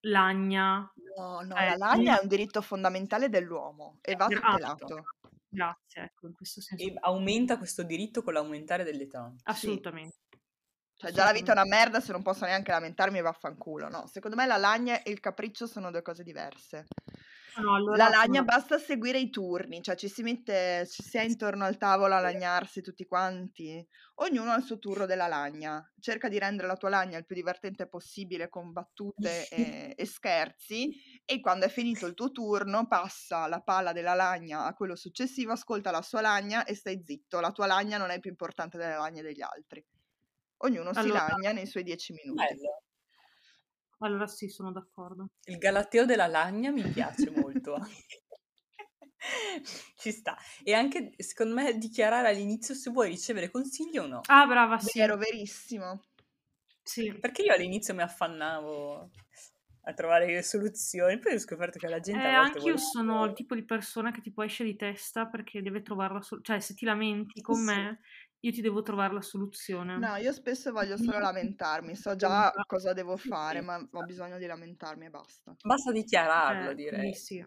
lagna. 0.00 0.90
No, 1.16 1.40
no, 1.42 1.56
Eh, 1.56 1.68
la 1.68 1.76
lagna 1.76 2.18
è 2.18 2.22
un 2.22 2.28
diritto 2.28 2.62
fondamentale 2.62 3.28
dell'uomo 3.28 3.98
e 4.00 4.16
va 4.16 4.26
Gra- 4.26 4.40
tutelato. 4.40 5.04
Grazie, 5.50 6.02
ecco, 6.02 6.26
in 6.26 6.34
questo 6.34 6.60
senso. 6.60 6.84
E 6.84 6.94
aumenta 7.00 7.58
questo 7.58 7.82
diritto 7.82 8.22
con 8.22 8.32
l'aumentare 8.32 8.84
dell'età. 8.84 9.32
Assolutamente. 9.44 10.16
Cioè, 10.98 11.12
già 11.12 11.22
la 11.22 11.32
vita 11.32 11.52
è 11.52 11.54
una 11.54 11.64
merda, 11.64 12.00
se 12.00 12.10
non 12.10 12.22
posso 12.22 12.44
neanche 12.44 12.72
lamentarmi, 12.72 13.20
vaffanculo. 13.20 13.88
No, 13.88 14.08
secondo 14.08 14.36
me 14.36 14.46
la 14.46 14.56
lagna 14.56 15.00
e 15.02 15.12
il 15.12 15.20
capriccio 15.20 15.68
sono 15.68 15.92
due 15.92 16.02
cose 16.02 16.24
diverse. 16.24 16.86
No, 17.58 17.74
allora 17.74 17.96
La 17.96 18.08
lagna 18.08 18.40
sono- 18.40 18.44
basta 18.44 18.78
seguire 18.78 19.18
i 19.18 19.30
turni, 19.30 19.80
cioè 19.80 19.94
ci 19.94 20.08
si 20.08 20.22
mette, 20.22 20.86
ci 20.90 21.04
si 21.04 21.16
è 21.16 21.22
intorno 21.22 21.64
al 21.64 21.76
tavolo 21.76 22.14
a 22.14 22.20
lagnarsi 22.20 22.82
tutti 22.82 23.06
quanti. 23.06 23.84
Ognuno 24.16 24.50
ha 24.50 24.56
il 24.56 24.64
suo 24.64 24.78
turno 24.78 25.06
della 25.06 25.28
lagna. 25.28 25.80
Cerca 26.00 26.28
di 26.28 26.38
rendere 26.38 26.66
la 26.66 26.76
tua 26.76 26.88
lagna 26.88 27.16
il 27.16 27.26
più 27.26 27.36
divertente 27.36 27.86
possibile 27.88 28.48
con 28.48 28.72
battute 28.72 29.48
e, 29.48 29.94
e 29.96 30.04
scherzi. 30.04 30.90
E 31.24 31.38
quando 31.40 31.66
è 31.66 31.68
finito 31.68 32.06
il 32.06 32.14
tuo 32.14 32.32
turno, 32.32 32.88
passa 32.88 33.46
la 33.46 33.60
palla 33.60 33.92
della 33.92 34.14
lagna 34.14 34.64
a 34.64 34.74
quello 34.74 34.96
successivo, 34.96 35.52
ascolta 35.52 35.92
la 35.92 36.02
sua 36.02 36.20
lagna 36.20 36.64
e 36.64 36.74
stai 36.74 37.02
zitto. 37.04 37.38
La 37.38 37.52
tua 37.52 37.66
lagna 37.66 37.98
non 37.98 38.10
è 38.10 38.18
più 38.18 38.30
importante 38.30 38.78
delle 38.78 38.96
lagne 38.96 39.22
degli 39.22 39.42
altri. 39.42 39.84
Ognuno 40.58 40.92
si 40.92 40.98
Allora- 40.98 41.26
lagna 41.28 41.52
nei 41.52 41.66
suoi 41.66 41.82
dieci 41.84 42.12
minuti. 42.12 42.44
Bello. 42.44 42.82
Allora 44.00 44.26
sì, 44.26 44.48
sono 44.48 44.70
d'accordo. 44.72 45.30
Il 45.44 45.58
galateo 45.58 46.04
della 46.04 46.26
lagna 46.26 46.70
mi 46.70 46.82
piace 46.88 47.30
molto. 47.30 47.76
Ci 49.98 50.12
sta. 50.12 50.36
E 50.62 50.72
anche, 50.74 51.12
secondo 51.18 51.54
me, 51.54 51.76
dichiarare 51.78 52.28
all'inizio 52.28 52.74
se 52.74 52.90
vuoi 52.90 53.08
ricevere 53.08 53.50
consigli 53.50 53.98
o 53.98 54.06
no. 54.06 54.20
Ah, 54.26 54.46
brava, 54.46 54.78
sì. 54.78 54.98
Vero, 54.98 55.16
verissimo. 55.16 56.04
sì. 56.82 57.12
Perché 57.12 57.42
io 57.42 57.52
all'inizio 57.52 57.94
mi 57.94 58.02
affannavo 58.02 59.10
a 59.82 59.92
trovare 59.94 60.42
soluzioni, 60.42 61.18
poi 61.18 61.34
ho 61.34 61.38
scoperto 61.38 61.78
che 61.78 61.88
la 61.88 61.98
gente 62.00 62.26
Eh, 62.26 62.30
anche 62.30 62.58
vuole 62.58 62.74
io 62.74 62.78
sono 62.78 63.24
il 63.24 63.32
tipo 63.32 63.54
di 63.54 63.64
persona 63.64 64.10
che 64.12 64.20
tipo 64.20 64.42
esce 64.42 64.62
di 64.62 64.76
testa 64.76 65.26
perché 65.26 65.62
deve 65.62 65.82
trovare 65.82 66.14
la 66.14 66.22
soluzione. 66.22 66.60
Cioè, 66.60 66.68
se 66.68 66.74
ti 66.78 66.84
lamenti 66.84 67.40
con 67.40 67.56
Sì. 67.56 67.64
me, 67.64 68.00
io 68.40 68.52
ti 68.52 68.60
devo 68.60 68.82
trovare 68.82 69.14
la 69.14 69.20
soluzione. 69.22 69.96
No, 69.96 70.16
io 70.16 70.32
spesso 70.32 70.70
voglio 70.72 70.96
solo 70.96 71.18
lamentarmi, 71.18 71.96
so 71.96 72.14
già 72.16 72.52
cosa 72.66 72.92
devo 72.92 73.16
fare, 73.16 73.60
ma 73.60 73.76
ho 73.76 74.02
bisogno 74.04 74.38
di 74.38 74.46
lamentarmi 74.46 75.06
e 75.06 75.10
basta. 75.10 75.54
Basta 75.60 75.92
dichiararlo, 75.92 76.70
Eh, 76.70 76.74
direi. 76.74 77.14
sì. 77.14 77.44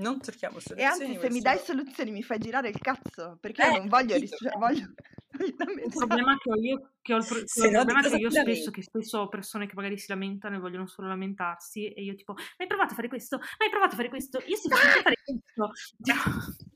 Non 0.00 0.20
cerchiamo 0.22 0.56
E 0.56 0.60
soluzioni. 0.60 0.84
anzi, 0.84 1.20
se 1.20 1.30
mi 1.30 1.40
dai 1.40 1.58
solo- 1.58 1.80
soluzioni 1.82 2.10
mi 2.10 2.22
fai 2.22 2.38
girare 2.38 2.68
il 2.70 2.78
cazzo, 2.78 3.36
perché 3.40 3.62
io 3.62 3.74
Eh, 3.74 3.78
non 3.78 3.88
voglio, 3.88 4.14
capito. 4.14 4.36
ris- 4.36 4.50
cioè, 4.50 4.52
voglio, 4.58 4.94
Il 5.40 5.54
lamentarmi. 5.56 5.90
problema 5.90 6.36
che 6.38 6.50
ho 6.50 6.56
io, 6.56 6.92
che 7.02 7.14
ho 7.14 7.16
il, 7.18 7.24
pro- 7.26 7.46
Se 7.46 7.66
il 7.66 7.70
no, 7.72 7.84
problema 7.84 8.08
che 8.08 8.16
io 8.16 8.30
spesso, 8.30 8.70
che 8.70 8.82
spesso 8.82 9.18
ho 9.18 9.28
persone 9.28 9.66
che 9.66 9.74
magari 9.74 9.98
si 9.98 10.06
lamentano 10.08 10.56
e 10.56 10.58
vogliono 10.58 10.86
solo 10.86 11.08
lamentarsi 11.08 11.92
e 11.92 12.02
io 12.02 12.14
tipo, 12.14 12.32
ma 12.32 12.40
hai 12.56 12.66
provato 12.66 12.92
a 12.92 12.96
fare 12.96 13.08
questo? 13.08 13.36
Ma 13.38 13.44
hai 13.64 13.70
provato 13.70 13.92
a 13.92 13.96
fare 13.96 14.08
questo? 14.08 14.42
Io 14.46 14.56
sto 14.56 14.68
facendo 14.70 14.98
a 14.98 15.02
fare 15.02 15.16
questo. 15.22 15.70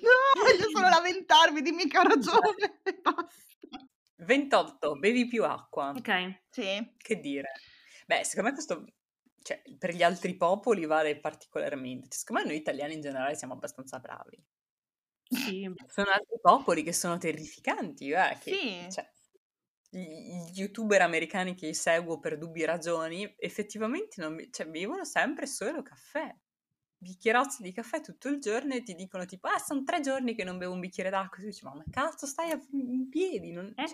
No, 0.00 0.42
voglio 0.42 0.68
solo 0.70 0.88
lamentarmi, 0.88 1.62
dimmi 1.62 1.86
che 1.88 1.98
ho 1.98 2.02
ragione 2.02 2.80
e 2.84 2.98
basta. 3.00 3.86
28, 4.16 4.96
bevi 4.98 5.26
più 5.26 5.44
acqua. 5.44 5.90
ok, 5.96 6.08
Sì, 6.50 6.94
Che 6.96 7.20
dire? 7.20 7.50
Beh, 8.06 8.24
secondo 8.24 8.50
me 8.50 8.54
questo, 8.54 8.84
cioè, 9.42 9.62
per 9.78 9.94
gli 9.94 10.02
altri 10.02 10.36
popoli 10.36 10.84
vale 10.86 11.18
particolarmente. 11.20 12.08
Cioè, 12.08 12.18
secondo 12.18 12.42
me 12.42 12.48
noi 12.48 12.58
italiani 12.58 12.94
in 12.94 13.00
generale 13.00 13.34
siamo 13.36 13.54
abbastanza 13.54 13.98
bravi. 13.98 14.42
sì. 15.30 15.68
Sono 15.86 16.10
altri 16.10 16.38
popoli 16.40 16.82
che 16.82 16.92
sono 16.92 17.18
terrificanti, 17.18 18.10
eh, 18.10 18.38
che, 18.40 18.50
Sì. 18.50 18.88
cioè, 18.88 19.08
gli 19.90 20.50
youtuber 20.54 21.02
americani 21.02 21.54
che 21.54 21.74
seguo 21.74 22.18
per 22.18 22.38
dubbie 22.38 22.66
ragioni, 22.66 23.34
effettivamente 23.38 24.20
non, 24.22 24.38
cioè, 24.50 24.66
bevono 24.68 25.04
sempre 25.04 25.46
solo 25.46 25.82
caffè. 25.82 26.34
Bicchierozzi 27.02 27.62
di 27.62 27.72
caffè 27.72 28.00
tutto 28.00 28.28
il 28.28 28.38
giorno 28.38 28.74
e 28.74 28.82
ti 28.82 28.94
dicono 28.94 29.24
tipo, 29.24 29.48
ah, 29.48 29.58
sono 29.58 29.82
tre 29.82 30.00
giorni 30.00 30.34
che 30.34 30.44
non 30.44 30.56
bevo 30.58 30.72
un 30.72 30.80
bicchiere 30.80 31.10
d'acqua. 31.10 31.36
E 31.38 31.40
tu 31.40 31.46
dici, 31.46 31.64
ma 31.64 31.74
ma 31.74 31.84
cazzo 31.90 32.26
stai 32.26 32.50
a- 32.52 32.60
in 32.70 33.08
piedi? 33.08 33.50
Non... 33.50 33.72
Eh? 33.76 33.84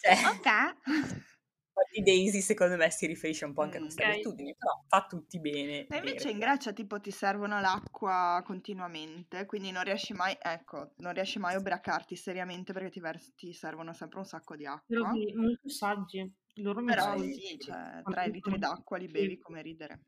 Cioè, 0.00 0.14
ok. 0.32 0.76
di 1.90 2.02
Daisy 2.02 2.40
secondo 2.40 2.76
me 2.76 2.90
si 2.90 3.06
riferisce 3.06 3.44
un 3.44 3.52
po' 3.52 3.62
anche 3.62 3.78
a 3.78 3.80
queste 3.80 4.02
Ok. 4.02 4.08
abitudini, 4.10 4.54
però 4.56 4.82
fa 4.88 5.06
tutti 5.08 5.40
bene. 5.40 5.86
E 5.86 5.96
invece 5.96 6.14
bere. 6.16 6.30
in 6.30 6.38
Grecia 6.38 6.72
tipo 6.72 7.00
ti 7.00 7.10
servono 7.10 7.60
l'acqua 7.60 8.42
continuamente, 8.44 9.46
quindi 9.46 9.70
non 9.70 9.84
riesci 9.84 10.12
mai, 10.12 10.36
ecco, 10.40 10.92
non 10.98 11.12
riesci 11.12 11.38
mai 11.38 11.54
a 11.54 11.58
ubriacarti 11.58 12.16
seriamente 12.16 12.72
perché 12.72 12.90
ti, 12.90 13.00
vers- 13.00 13.34
ti 13.34 13.52
servono 13.52 13.92
sempre 13.92 14.18
un 14.18 14.24
sacco 14.24 14.56
di 14.56 14.64
Però 14.64 15.04
acqua. 15.04 15.12
sì, 15.12 15.32
molto 15.34 15.68
saggi. 15.68 16.32
Loro 16.56 16.80
mi 16.80 16.86
Però 16.92 17.16
sì, 17.18 17.56
cioè, 17.60 18.02
3 18.02 18.28
litri 18.30 18.58
d'acqua 18.58 18.98
li 18.98 19.08
bevi 19.08 19.38
come 19.38 19.62
ridere. 19.62 20.00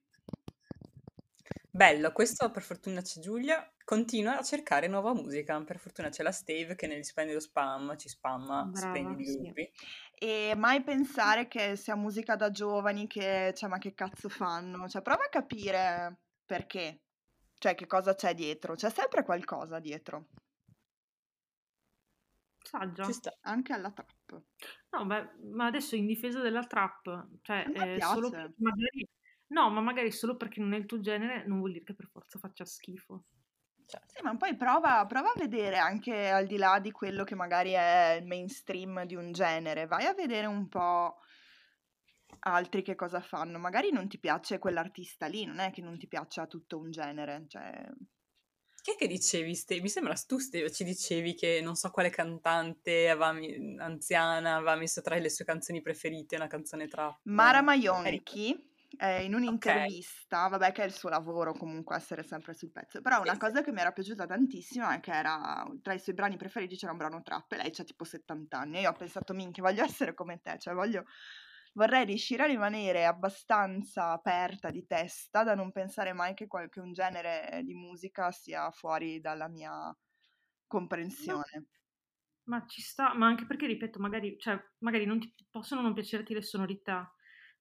Bello, 1.72 2.10
questo 2.12 2.50
per 2.50 2.62
fortuna 2.62 3.00
c'è 3.00 3.20
Giulia. 3.20 3.72
continua 3.84 4.38
a 4.38 4.42
cercare 4.42 4.88
nuova 4.88 5.14
musica. 5.14 5.62
Per 5.62 5.78
fortuna 5.78 6.08
c'è 6.08 6.22
la 6.22 6.32
Stave 6.32 6.74
che 6.74 6.86
negli 6.86 7.02
splendido 7.02 7.40
spam 7.40 7.96
ci 7.96 8.08
spamma 8.08 8.64
Brava, 8.64 8.76
splendidi 8.76 9.26
sì. 9.26 9.38
gruppi. 9.38 9.70
E 10.14 10.54
mai 10.56 10.82
pensare 10.82 11.48
che 11.48 11.76
sia 11.76 11.96
musica 11.96 12.36
da 12.36 12.50
giovani, 12.50 13.06
che, 13.06 13.52
cioè, 13.56 13.68
ma 13.68 13.78
che 13.78 13.94
cazzo 13.94 14.28
fanno? 14.28 14.88
Cioè, 14.88 15.02
prova 15.02 15.24
a 15.24 15.28
capire 15.28 16.18
perché. 16.44 17.02
Cioè, 17.56 17.74
che 17.74 17.86
cosa 17.86 18.14
c'è 18.14 18.34
dietro. 18.34 18.74
C'è 18.74 18.90
sempre 18.90 19.22
qualcosa 19.24 19.78
dietro. 19.78 20.28
Ci 22.62 23.12
sta. 23.12 23.36
anche 23.42 23.72
alla 23.72 23.90
trap. 23.90 24.42
No, 24.90 25.06
beh, 25.06 25.30
ma 25.52 25.66
adesso 25.66 25.96
in 25.96 26.06
difesa 26.06 26.40
della 26.40 26.64
trap, 26.64 27.28
cioè, 27.42 27.64
eh, 27.74 28.00
solo 28.00 28.30
magari... 28.30 29.08
No, 29.50 29.70
ma 29.70 29.80
magari 29.80 30.10
solo 30.10 30.36
perché 30.36 30.60
non 30.60 30.72
è 30.72 30.76
il 30.76 30.86
tuo 30.86 31.00
genere 31.00 31.44
non 31.46 31.58
vuol 31.58 31.72
dire 31.72 31.84
che 31.84 31.94
per 31.94 32.08
forza 32.08 32.38
faccia 32.38 32.64
schifo. 32.64 33.24
Sì, 33.86 34.22
ma 34.22 34.36
poi 34.36 34.56
prova, 34.56 35.04
prova 35.06 35.32
a 35.32 35.38
vedere 35.38 35.76
anche 35.76 36.28
al 36.28 36.46
di 36.46 36.56
là 36.56 36.78
di 36.78 36.92
quello 36.92 37.24
che 37.24 37.34
magari 37.34 37.72
è 37.72 38.18
il 38.20 38.26
mainstream 38.26 39.04
di 39.04 39.16
un 39.16 39.32
genere, 39.32 39.86
vai 39.86 40.06
a 40.06 40.14
vedere 40.14 40.46
un 40.46 40.68
po' 40.68 41.16
altri 42.40 42.82
che 42.82 42.94
cosa 42.94 43.20
fanno. 43.20 43.58
Magari 43.58 43.90
non 43.90 44.06
ti 44.06 44.18
piace 44.18 44.60
quell'artista 44.60 45.26
lì, 45.26 45.44
non 45.44 45.58
è 45.58 45.72
che 45.72 45.82
non 45.82 45.98
ti 45.98 46.06
piaccia 46.06 46.46
tutto 46.46 46.78
un 46.78 46.90
genere, 46.90 47.46
cioè... 47.48 47.84
Che 48.82 48.94
che 48.96 49.06
dicevi, 49.08 49.54
Ste? 49.54 49.80
Mi 49.80 49.90
sembra 49.90 50.14
tu, 50.14 50.38
Ste, 50.38 50.70
ci 50.70 50.84
dicevi 50.84 51.34
che 51.34 51.60
non 51.60 51.74
so 51.74 51.90
quale 51.90 52.08
cantante 52.08 53.10
anziana 53.10 54.54
aveva 54.54 54.74
messo 54.76 55.02
tra 55.02 55.16
le 55.16 55.28
sue 55.28 55.44
canzoni 55.44 55.82
preferite 55.82 56.36
una 56.36 56.46
canzone 56.46 56.88
trap. 56.88 57.18
Mara 57.24 57.60
Maionchi, 57.60 58.69
eh, 58.98 59.24
in 59.24 59.34
un'intervista, 59.34 60.48
vabbè 60.48 60.72
che 60.72 60.82
è 60.82 60.86
il 60.86 60.92
suo 60.92 61.08
lavoro 61.08 61.52
comunque 61.52 61.96
essere 61.96 62.22
sempre 62.22 62.54
sul 62.54 62.70
pezzo, 62.72 63.00
però 63.00 63.20
una 63.20 63.36
Sì, 63.36 63.38
cosa 63.38 63.62
che 63.62 63.72
mi 63.72 63.80
era 63.80 63.92
piaciuta 63.92 64.26
tantissimo 64.26 64.88
è 64.88 65.00
che 65.00 65.12
era 65.12 65.64
tra 65.82 65.92
i 65.94 65.98
suoi 65.98 66.14
brani 66.14 66.36
preferiti 66.36 66.76
c'era 66.76 66.92
un 66.92 66.98
brano 66.98 67.22
trap 67.22 67.52
e 67.52 67.56
lei 67.56 67.70
c'ha 67.70 67.84
tipo 67.84 68.04
70 68.04 68.58
anni 68.60 68.78
e 68.78 68.80
io 68.82 68.90
ho 68.90 68.94
pensato 68.94 69.32
minchia 69.34 69.62
voglio 69.62 69.84
essere 69.84 70.14
come 70.14 70.40
te, 70.40 70.58
cioè 70.58 70.74
voglio, 70.74 71.04
vorrei 71.74 72.04
riuscire 72.04 72.42
a 72.42 72.46
rimanere 72.46 73.04
abbastanza 73.06 74.10
aperta 74.12 74.70
di 74.70 74.84
testa 74.86 75.44
da 75.44 75.54
non 75.54 75.72
pensare 75.72 76.12
mai 76.12 76.34
che, 76.34 76.46
qual- 76.46 76.68
che 76.68 76.80
un 76.80 76.92
genere 76.92 77.62
di 77.64 77.74
musica 77.74 78.30
sia 78.32 78.70
fuori 78.70 79.20
dalla 79.20 79.48
mia 79.48 79.96
No, 81.18 81.44
comprensione. 81.46 81.66
ma 82.44 82.66
ci 82.66 82.82
sta, 82.82 83.14
ma 83.14 83.26
anche 83.26 83.46
perché, 83.46 83.66
ripeto, 83.66 83.98
magari, 84.00 84.36
cioè, 84.38 84.58
magari 84.78 85.04
non 85.04 85.20
ti 85.20 85.34
possono 85.50 85.80
non 85.82 85.94
piacerti 85.94 86.34
le 86.34 86.42
sonorità, 86.42 87.14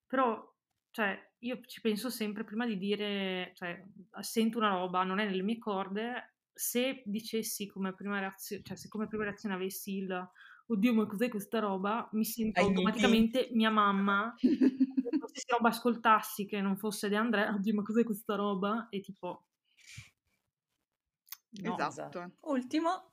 però, 0.07 0.57
cioè, 0.91 1.17
io 1.39 1.59
ci 1.65 1.81
penso 1.81 2.09
sempre 2.09 2.43
prima 2.43 2.65
di 2.65 2.77
dire, 2.77 3.51
cioè, 3.55 3.83
sento 4.21 4.57
una 4.57 4.69
roba, 4.69 5.03
non 5.03 5.19
è 5.19 5.25
nelle 5.25 5.43
mie 5.43 5.57
corde, 5.57 6.35
se 6.51 7.03
dicessi 7.05 7.67
come 7.67 7.93
prima 7.93 8.19
reazione, 8.19 8.63
cioè, 8.63 8.75
se 8.75 8.87
come 8.87 9.07
prima 9.07 9.23
reazione 9.23 9.55
avessi 9.55 9.97
il 9.97 10.29
oddio, 10.71 10.93
ma 10.93 11.05
cos'è 11.05 11.29
questa 11.29 11.59
roba? 11.59 12.07
Mi 12.13 12.25
sento 12.25 12.59
Ai 12.59 12.65
miei 12.65 12.77
automaticamente 12.77 13.49
mia 13.53 13.69
mamma, 13.69 14.33
qualsiasi 15.19 15.47
roba 15.49 15.69
ascoltassi 15.69 16.45
che 16.45 16.61
non 16.61 16.77
fosse 16.77 17.09
De 17.09 17.15
André, 17.15 17.47
oddio, 17.47 17.73
ma 17.73 17.81
cos'è 17.83 18.03
questa 18.03 18.35
roba? 18.35 18.87
E 18.89 19.01
tipo, 19.01 19.45
no. 21.61 21.77
Esatto. 21.77 22.31
Ultimo, 22.41 23.09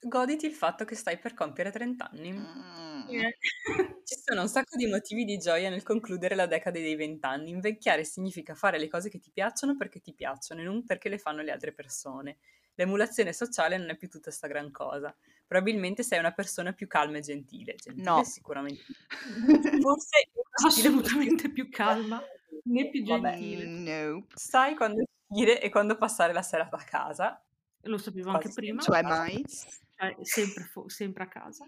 goditi 0.00 0.46
il 0.46 0.52
fatto 0.54 0.84
che 0.84 0.94
stai 0.94 1.18
per 1.18 1.34
compiere 1.34 1.70
30 1.70 2.10
anni. 2.10 2.32
Mm. 2.32 3.08
Eh. 3.08 3.36
Ci 4.04 4.16
sono 4.24 4.42
un 4.42 4.48
sacco 4.48 4.76
di 4.76 4.86
motivi 4.86 5.24
di 5.24 5.36
gioia 5.38 5.68
nel 5.70 5.82
concludere 5.82 6.34
la 6.34 6.46
decade 6.46 6.80
dei 6.80 6.94
20 6.96 7.24
anni. 7.26 7.50
Invecchiare 7.50 8.04
significa 8.04 8.54
fare 8.54 8.78
le 8.78 8.88
cose 8.88 9.10
che 9.10 9.18
ti 9.20 9.30
piacciono 9.30 9.76
perché 9.76 10.00
ti 10.00 10.12
piacciono 10.14 10.60
e 10.60 10.64
non 10.64 10.84
perché 10.84 11.08
le 11.08 11.18
fanno 11.18 11.42
le 11.42 11.50
altre 11.50 11.72
persone. 11.72 12.38
L'emulazione 12.74 13.32
sociale 13.32 13.76
non 13.76 13.90
è 13.90 13.96
più 13.96 14.08
tutta 14.08 14.30
sta 14.30 14.46
gran 14.46 14.70
cosa. 14.70 15.14
Probabilmente 15.46 16.02
sei 16.02 16.18
una 16.20 16.32
persona 16.32 16.72
più 16.72 16.86
calma 16.86 17.18
e 17.18 17.20
gentile. 17.20 17.74
Gentile 17.74 18.04
No. 18.04 18.24
sicuramente. 18.24 18.82
Forse 19.82 20.30
assolutamente 20.66 21.50
più 21.52 21.68
calma 21.70 22.22
né 22.64 22.88
più 22.90 23.04
Vabbè. 23.04 23.30
gentile. 23.32 23.66
Mm, 23.66 23.82
Nope. 23.84 24.34
sai 24.34 24.74
quando 24.76 25.04
uscire 25.28 25.60
e 25.60 25.70
quando 25.70 25.96
passare 25.96 26.32
la 26.32 26.42
serata 26.42 26.76
a 26.76 26.84
casa. 26.84 27.42
Lo 27.82 27.98
sapevo 27.98 28.30
anche 28.30 28.50
Quasi 28.50 28.52
prima, 28.52 28.84
Cioè 28.84 29.02
sempre 29.02 29.26
a 29.26 29.26
mai? 29.26 29.42
casa. 29.42 29.68
cioè, 29.94 30.16
sempre, 30.24 30.64
fo- 30.64 30.88
sempre 30.88 31.24
a 31.24 31.28
casa. 31.28 31.66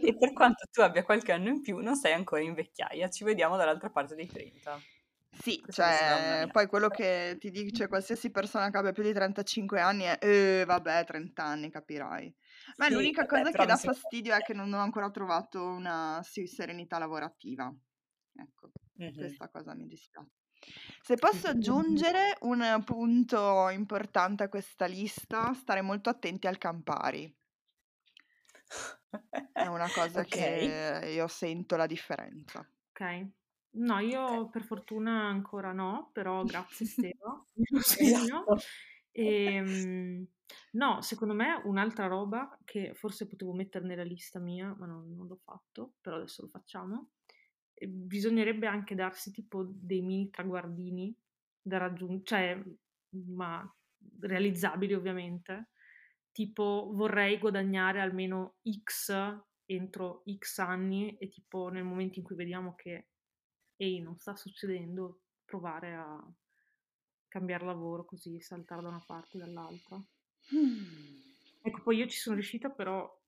E 0.00 0.16
per 0.16 0.32
quanto 0.32 0.66
tu 0.70 0.80
abbia 0.80 1.04
qualche 1.04 1.32
anno 1.32 1.48
in 1.48 1.60
più, 1.60 1.78
non 1.78 1.96
sei 1.96 2.12
ancora 2.12 2.42
in 2.42 2.54
vecchiaia. 2.54 3.08
Ci 3.08 3.24
vediamo 3.24 3.56
dall'altra 3.56 3.90
parte 3.90 4.14
dei 4.14 4.28
30. 4.30 4.84
Sì, 5.34 5.64
una 5.66 6.46
cioè, 6.46 6.48
poi 6.50 6.66
quello 6.66 6.90
che 6.90 7.36
ti 7.38 7.50
dice 7.50 7.88
qualsiasi 7.88 8.30
persona 8.30 8.68
che 8.70 8.76
abbia 8.76 8.92
più 8.92 9.02
di 9.02 9.12
35 9.14 9.80
anni 9.80 10.04
è, 10.04 10.18
eh, 10.20 10.64
vabbè, 10.66 11.04
30 11.04 11.44
anni, 11.44 11.70
capirai. 11.70 12.34
Ma 12.76 12.88
Sì, 12.88 12.90
l'unica 12.90 13.24
vabbè, 13.30 13.46
cosa 13.46 13.52
che 13.52 13.64
dà 13.64 13.78
fastidio 13.78 14.34
è 14.34 14.42
che 14.42 14.52
non 14.52 14.72
ho 14.74 14.78
ancora 14.78 15.10
trovato 15.10 15.64
una 15.64 16.20
sì, 16.22 16.46
serenità 16.46 16.98
lavorativa. 16.98 17.74
Ecco, 18.34 18.72
Mhm. 18.98 19.38
questa 19.38 19.48
cosa 19.48 19.74
mi 19.74 19.86
dispiace. 19.86 20.41
Se 21.00 21.16
posso 21.16 21.48
aggiungere 21.48 22.36
un 22.42 22.82
punto 22.84 23.68
importante 23.68 24.44
a 24.44 24.48
questa 24.48 24.86
lista, 24.86 25.52
stare 25.54 25.82
molto 25.82 26.08
attenti 26.08 26.46
al 26.46 26.58
Campari. 26.58 27.32
È 29.56 29.66
una 29.66 29.90
cosa 29.90 30.20
Ok. 30.20 30.26
che 30.26 31.10
io 31.14 31.26
sento 31.28 31.76
la 31.76 31.86
differenza. 31.86 32.66
Ok. 32.94 33.30
No, 33.74 33.98
io 34.00 34.20
Ok. 34.44 34.50
per 34.50 34.62
fortuna 34.64 35.26
ancora 35.26 35.72
no, 35.72 36.10
però 36.12 36.44
grazie 36.44 36.84
Steva, 36.86 37.46
segno. 37.80 38.44
Esatto. 38.44 38.56
No, 40.72 41.00
secondo 41.00 41.34
me 41.34 41.60
un'altra 41.64 42.06
roba 42.06 42.58
che 42.64 42.94
forse 42.94 43.26
potevo 43.26 43.52
mettere 43.54 43.86
nella 43.86 44.02
lista 44.02 44.38
mia, 44.38 44.74
ma 44.78 44.86
non, 44.86 45.14
non 45.14 45.26
l'ho 45.26 45.36
fatto, 45.42 45.94
però 46.00 46.16
adesso 46.16 46.42
lo 46.42 46.48
facciamo. 46.48 47.10
Bisognerebbe 47.86 48.66
anche 48.66 48.94
darsi 48.94 49.30
tipo 49.30 49.64
dei 49.68 50.00
mini 50.00 50.30
traguardini 50.30 51.14
da 51.60 51.78
raggiungere, 51.78 52.22
cioè, 52.24 52.62
ma 53.34 53.76
realizzabili 54.20 54.94
ovviamente. 54.94 55.70
Tipo 56.32 56.90
vorrei 56.94 57.38
guadagnare 57.38 58.00
almeno 58.00 58.56
X 58.82 59.12
entro 59.66 60.22
X 60.38 60.58
anni 60.58 61.16
e 61.18 61.28
tipo 61.28 61.68
nel 61.68 61.84
momento 61.84 62.18
in 62.18 62.24
cui 62.24 62.36
vediamo 62.36 62.74
che 62.74 63.08
ehi, 63.76 64.00
non 64.00 64.18
sta 64.18 64.34
succedendo, 64.36 65.22
provare 65.44 65.94
a 65.94 66.34
cambiare 67.28 67.64
lavoro 67.64 68.04
così, 68.04 68.40
saltare 68.40 68.82
da 68.82 68.88
una 68.88 69.04
parte 69.04 69.36
o 69.36 69.40
dall'altra. 69.40 69.96
Mm. 70.54 71.20
Ecco, 71.62 71.82
poi 71.82 71.96
io 71.96 72.06
ci 72.06 72.18
sono 72.18 72.36
riuscita, 72.36 72.70
però 72.70 73.21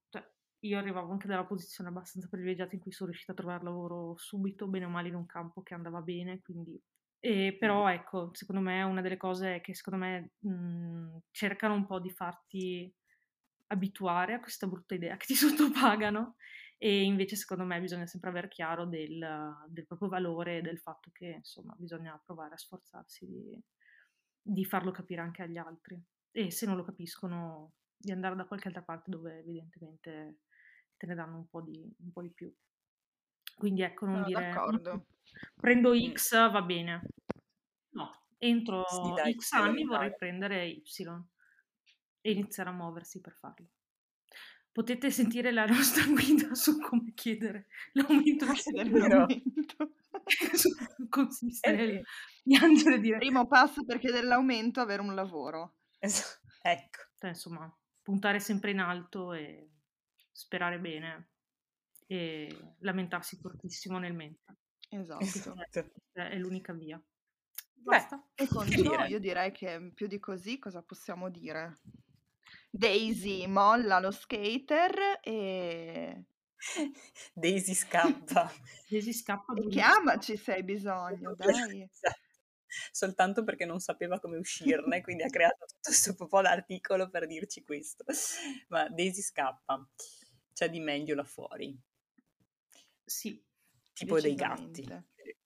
io 0.67 0.79
arrivavo 0.79 1.13
anche 1.13 1.27
dalla 1.27 1.45
posizione 1.45 1.91
abbastanza 1.91 2.29
privilegiata 2.29 2.75
in 2.75 2.81
cui 2.81 2.93
sono 2.93 3.11
riuscita 3.11 3.33
a 3.33 3.37
trovare 3.37 3.65
lavoro 3.65 4.15
subito, 4.17 4.67
bene 4.67 4.87
o 4.87 4.89
male 4.89 5.09
in 5.09 5.15
un 5.15 5.27
campo 5.27 5.63
che 5.63 5.75
andava 5.75 6.01
bene, 6.01 6.41
quindi... 6.41 6.81
E 7.21 7.57
però 7.59 7.89
ecco, 7.89 8.31
secondo 8.35 8.61
me 8.61 8.83
una 8.83 9.01
delle 9.01 9.17
cose 9.17 9.61
che 9.63 9.75
secondo 9.75 10.05
me 10.05 10.33
mh, 10.41 11.19
cercano 11.31 11.75
un 11.75 11.87
po' 11.87 11.99
di 11.99 12.11
farti 12.11 12.93
abituare 13.69 14.35
a 14.35 14.41
questa 14.41 14.67
brutta 14.67 14.95
idea 14.95 15.17
che 15.17 15.27
ti 15.27 15.35
sottopagano 15.35 16.37
e 16.77 17.03
invece 17.03 17.37
secondo 17.37 17.65
me 17.65 17.81
bisogna 17.81 18.07
sempre 18.07 18.29
aver 18.29 18.49
chiaro 18.49 18.85
del, 18.85 19.27
del 19.69 19.87
proprio 19.87 20.09
valore 20.09 20.59
e 20.59 20.61
del 20.61 20.79
fatto 20.81 21.11
che 21.13 21.27
insomma 21.27 21.75
bisogna 21.79 22.21
provare 22.23 22.55
a 22.55 22.59
sforzarsi 22.59 23.27
di, 23.27 23.63
di 24.43 24.65
farlo 24.67 24.91
capire 24.91 25.23
anche 25.23 25.43
agli 25.43 25.57
altri. 25.57 25.99
E 26.31 26.51
se 26.51 26.67
non 26.67 26.77
lo 26.77 26.85
capiscono 26.85 27.73
di 27.97 28.13
andare 28.13 28.37
da 28.37 28.45
qualche 28.45 28.69
altra 28.69 28.83
parte 28.83 29.11
dove 29.11 29.39
evidentemente 29.39 30.41
te 30.97 31.07
ne 31.07 31.15
danno 31.15 31.37
un 31.37 31.49
po' 31.49 31.61
di, 31.63 31.81
un 31.99 32.13
po' 32.13 32.23
di 32.23 32.31
più. 32.31 32.53
Quindi 33.57 33.83
ecco, 33.83 34.07
non 34.07 34.15
Sono 34.23 34.27
dire 34.27 34.41
d'accordo. 34.51 35.07
prendo. 35.57 35.93
X 36.13 36.33
va 36.51 36.63
bene. 36.63 37.03
No, 37.91 38.11
entro 38.39 38.85
Sì, 38.89 39.13
dai, 39.15 39.35
X 39.35 39.53
anni 39.53 39.85
vorrei 39.85 40.15
prendere 40.17 40.67
Y 40.67 40.83
e 42.21 42.31
iniziare 42.33 42.71
a 42.71 42.73
muoversi 42.73 43.21
per 43.21 43.35
farlo. 43.35 43.69
Potete 44.73 45.11
sentire 45.13 45.53
la 45.53 45.67
nostra 45.67 46.05
guida 46.11 46.55
su 46.55 46.81
come 46.81 47.13
chiedere 47.15 47.67
l'aumento 47.93 48.47
di 48.51 48.53
Chiedere 48.55 48.85
stipendio. 48.89 49.09
l'aumento. 49.19 49.93
Su 50.55 50.69
cosa 50.75 50.97
consiste 51.09 51.71
nel 51.73 52.03
piangere 52.43 52.99
dire 52.99 53.19
Primo 53.19 53.47
passo 53.47 53.85
per 53.85 53.99
chiedere 53.99 54.27
l'aumento, 54.27 54.81
avere 54.81 55.03
un 55.03 55.15
lavoro. 55.15 55.77
Es- 55.99 56.41
Ecco. 56.61 57.03
cioè, 57.19 57.31
insomma, 57.31 57.73
puntare 58.03 58.41
sempre 58.41 58.71
in 58.73 58.81
alto 58.81 59.33
e 59.33 59.69
sperare 60.35 60.81
bene 60.81 61.29
e 62.07 62.75
lamentarsi 62.81 63.37
fortissimo 63.37 63.99
nel 63.99 64.15
mentre. 64.15 64.57
Esatto. 64.91 65.25
Esatto. 65.25 65.91
è, 66.13 66.37
l'unica 66.37 66.73
via. 66.73 66.97
Beh, 66.97 67.83
Basta. 67.83 68.23
E 68.35 68.47
con 68.49 68.67
ciò 68.69 68.83
dire? 68.83 69.09
io 69.09 69.19
direi 69.19 69.53
che 69.53 69.93
più 69.95 70.07
di 70.07 70.19
così 70.19 70.59
cosa 70.59 70.83
possiamo 70.83 71.31
dire? 71.31 71.81
Daisy 72.71 73.47
molla 73.47 74.01
lo 74.01 74.11
skater 74.11 75.21
e, 75.23 76.25
Daisy 77.35 77.75
scappa. 77.75 78.51
Daisy 78.89 79.13
scappa 79.13 79.55
e 79.55 79.69
chiamaci 79.69 80.37
se 80.37 80.55
hai 80.55 80.65
bisogno, 80.65 81.35
dai. 81.37 81.83
Esatto. 81.83 82.21
soltanto 82.91 83.45
perché 83.45 83.65
non 83.65 83.79
sapeva 83.79 84.19
come 84.19 84.39
uscirne, 84.39 85.01
quindi 85.03 85.23
ha 85.23 85.29
creato 85.29 85.67
tutto 85.67 85.81
questo 85.83 86.15
po' 86.15 86.41
d'articolo 86.41 87.09
per 87.11 87.27
dirci 87.27 87.63
questo. 87.65 88.05
Ma 88.69 88.89
Daisy 88.89 89.23
scappa, 89.23 89.87
c'è 90.55 90.71
di 90.71 90.81
meglio 90.81 91.15
là 91.15 91.25
fuori. 91.25 91.79
Sì. 93.05 93.45
Tipo 93.93 94.21
dei 94.21 94.35
gatti. 94.35 94.87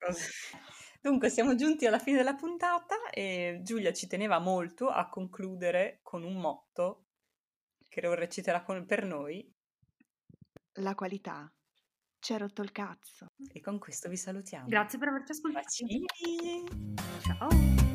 Dunque, 1.01 1.31
siamo 1.31 1.55
giunti 1.55 1.87
alla 1.87 1.99
fine 1.99 2.19
della 2.19 2.35
puntata 2.35 3.11
e 3.11 3.61
Giulia 3.63 3.93
ci 3.93 4.07
teneva 4.07 4.39
molto 4.39 4.89
a 4.89 5.09
concludere 5.09 6.01
con 6.03 6.25
un 6.25 6.35
motto 6.35 7.07
che 7.89 8.01
lo 8.01 8.15
reciterà 8.15 8.63
con, 8.63 8.85
per 8.85 9.05
noi. 9.05 9.53
La 10.75 10.95
qualità. 10.95 11.53
Ci 12.21 12.33
ha 12.33 12.37
rotto 12.37 12.63
il 12.63 12.73
cazzo. 12.73 13.29
E 13.53 13.61
con 13.61 13.79
questo 13.79 14.09
vi 14.09 14.17
salutiamo. 14.17 14.67
Grazie 14.67 14.99
per 14.99 15.09
averci 15.09 15.33
ascoltato. 15.33 15.65
Bacini. 15.65 16.05
Ciao. 17.23 17.88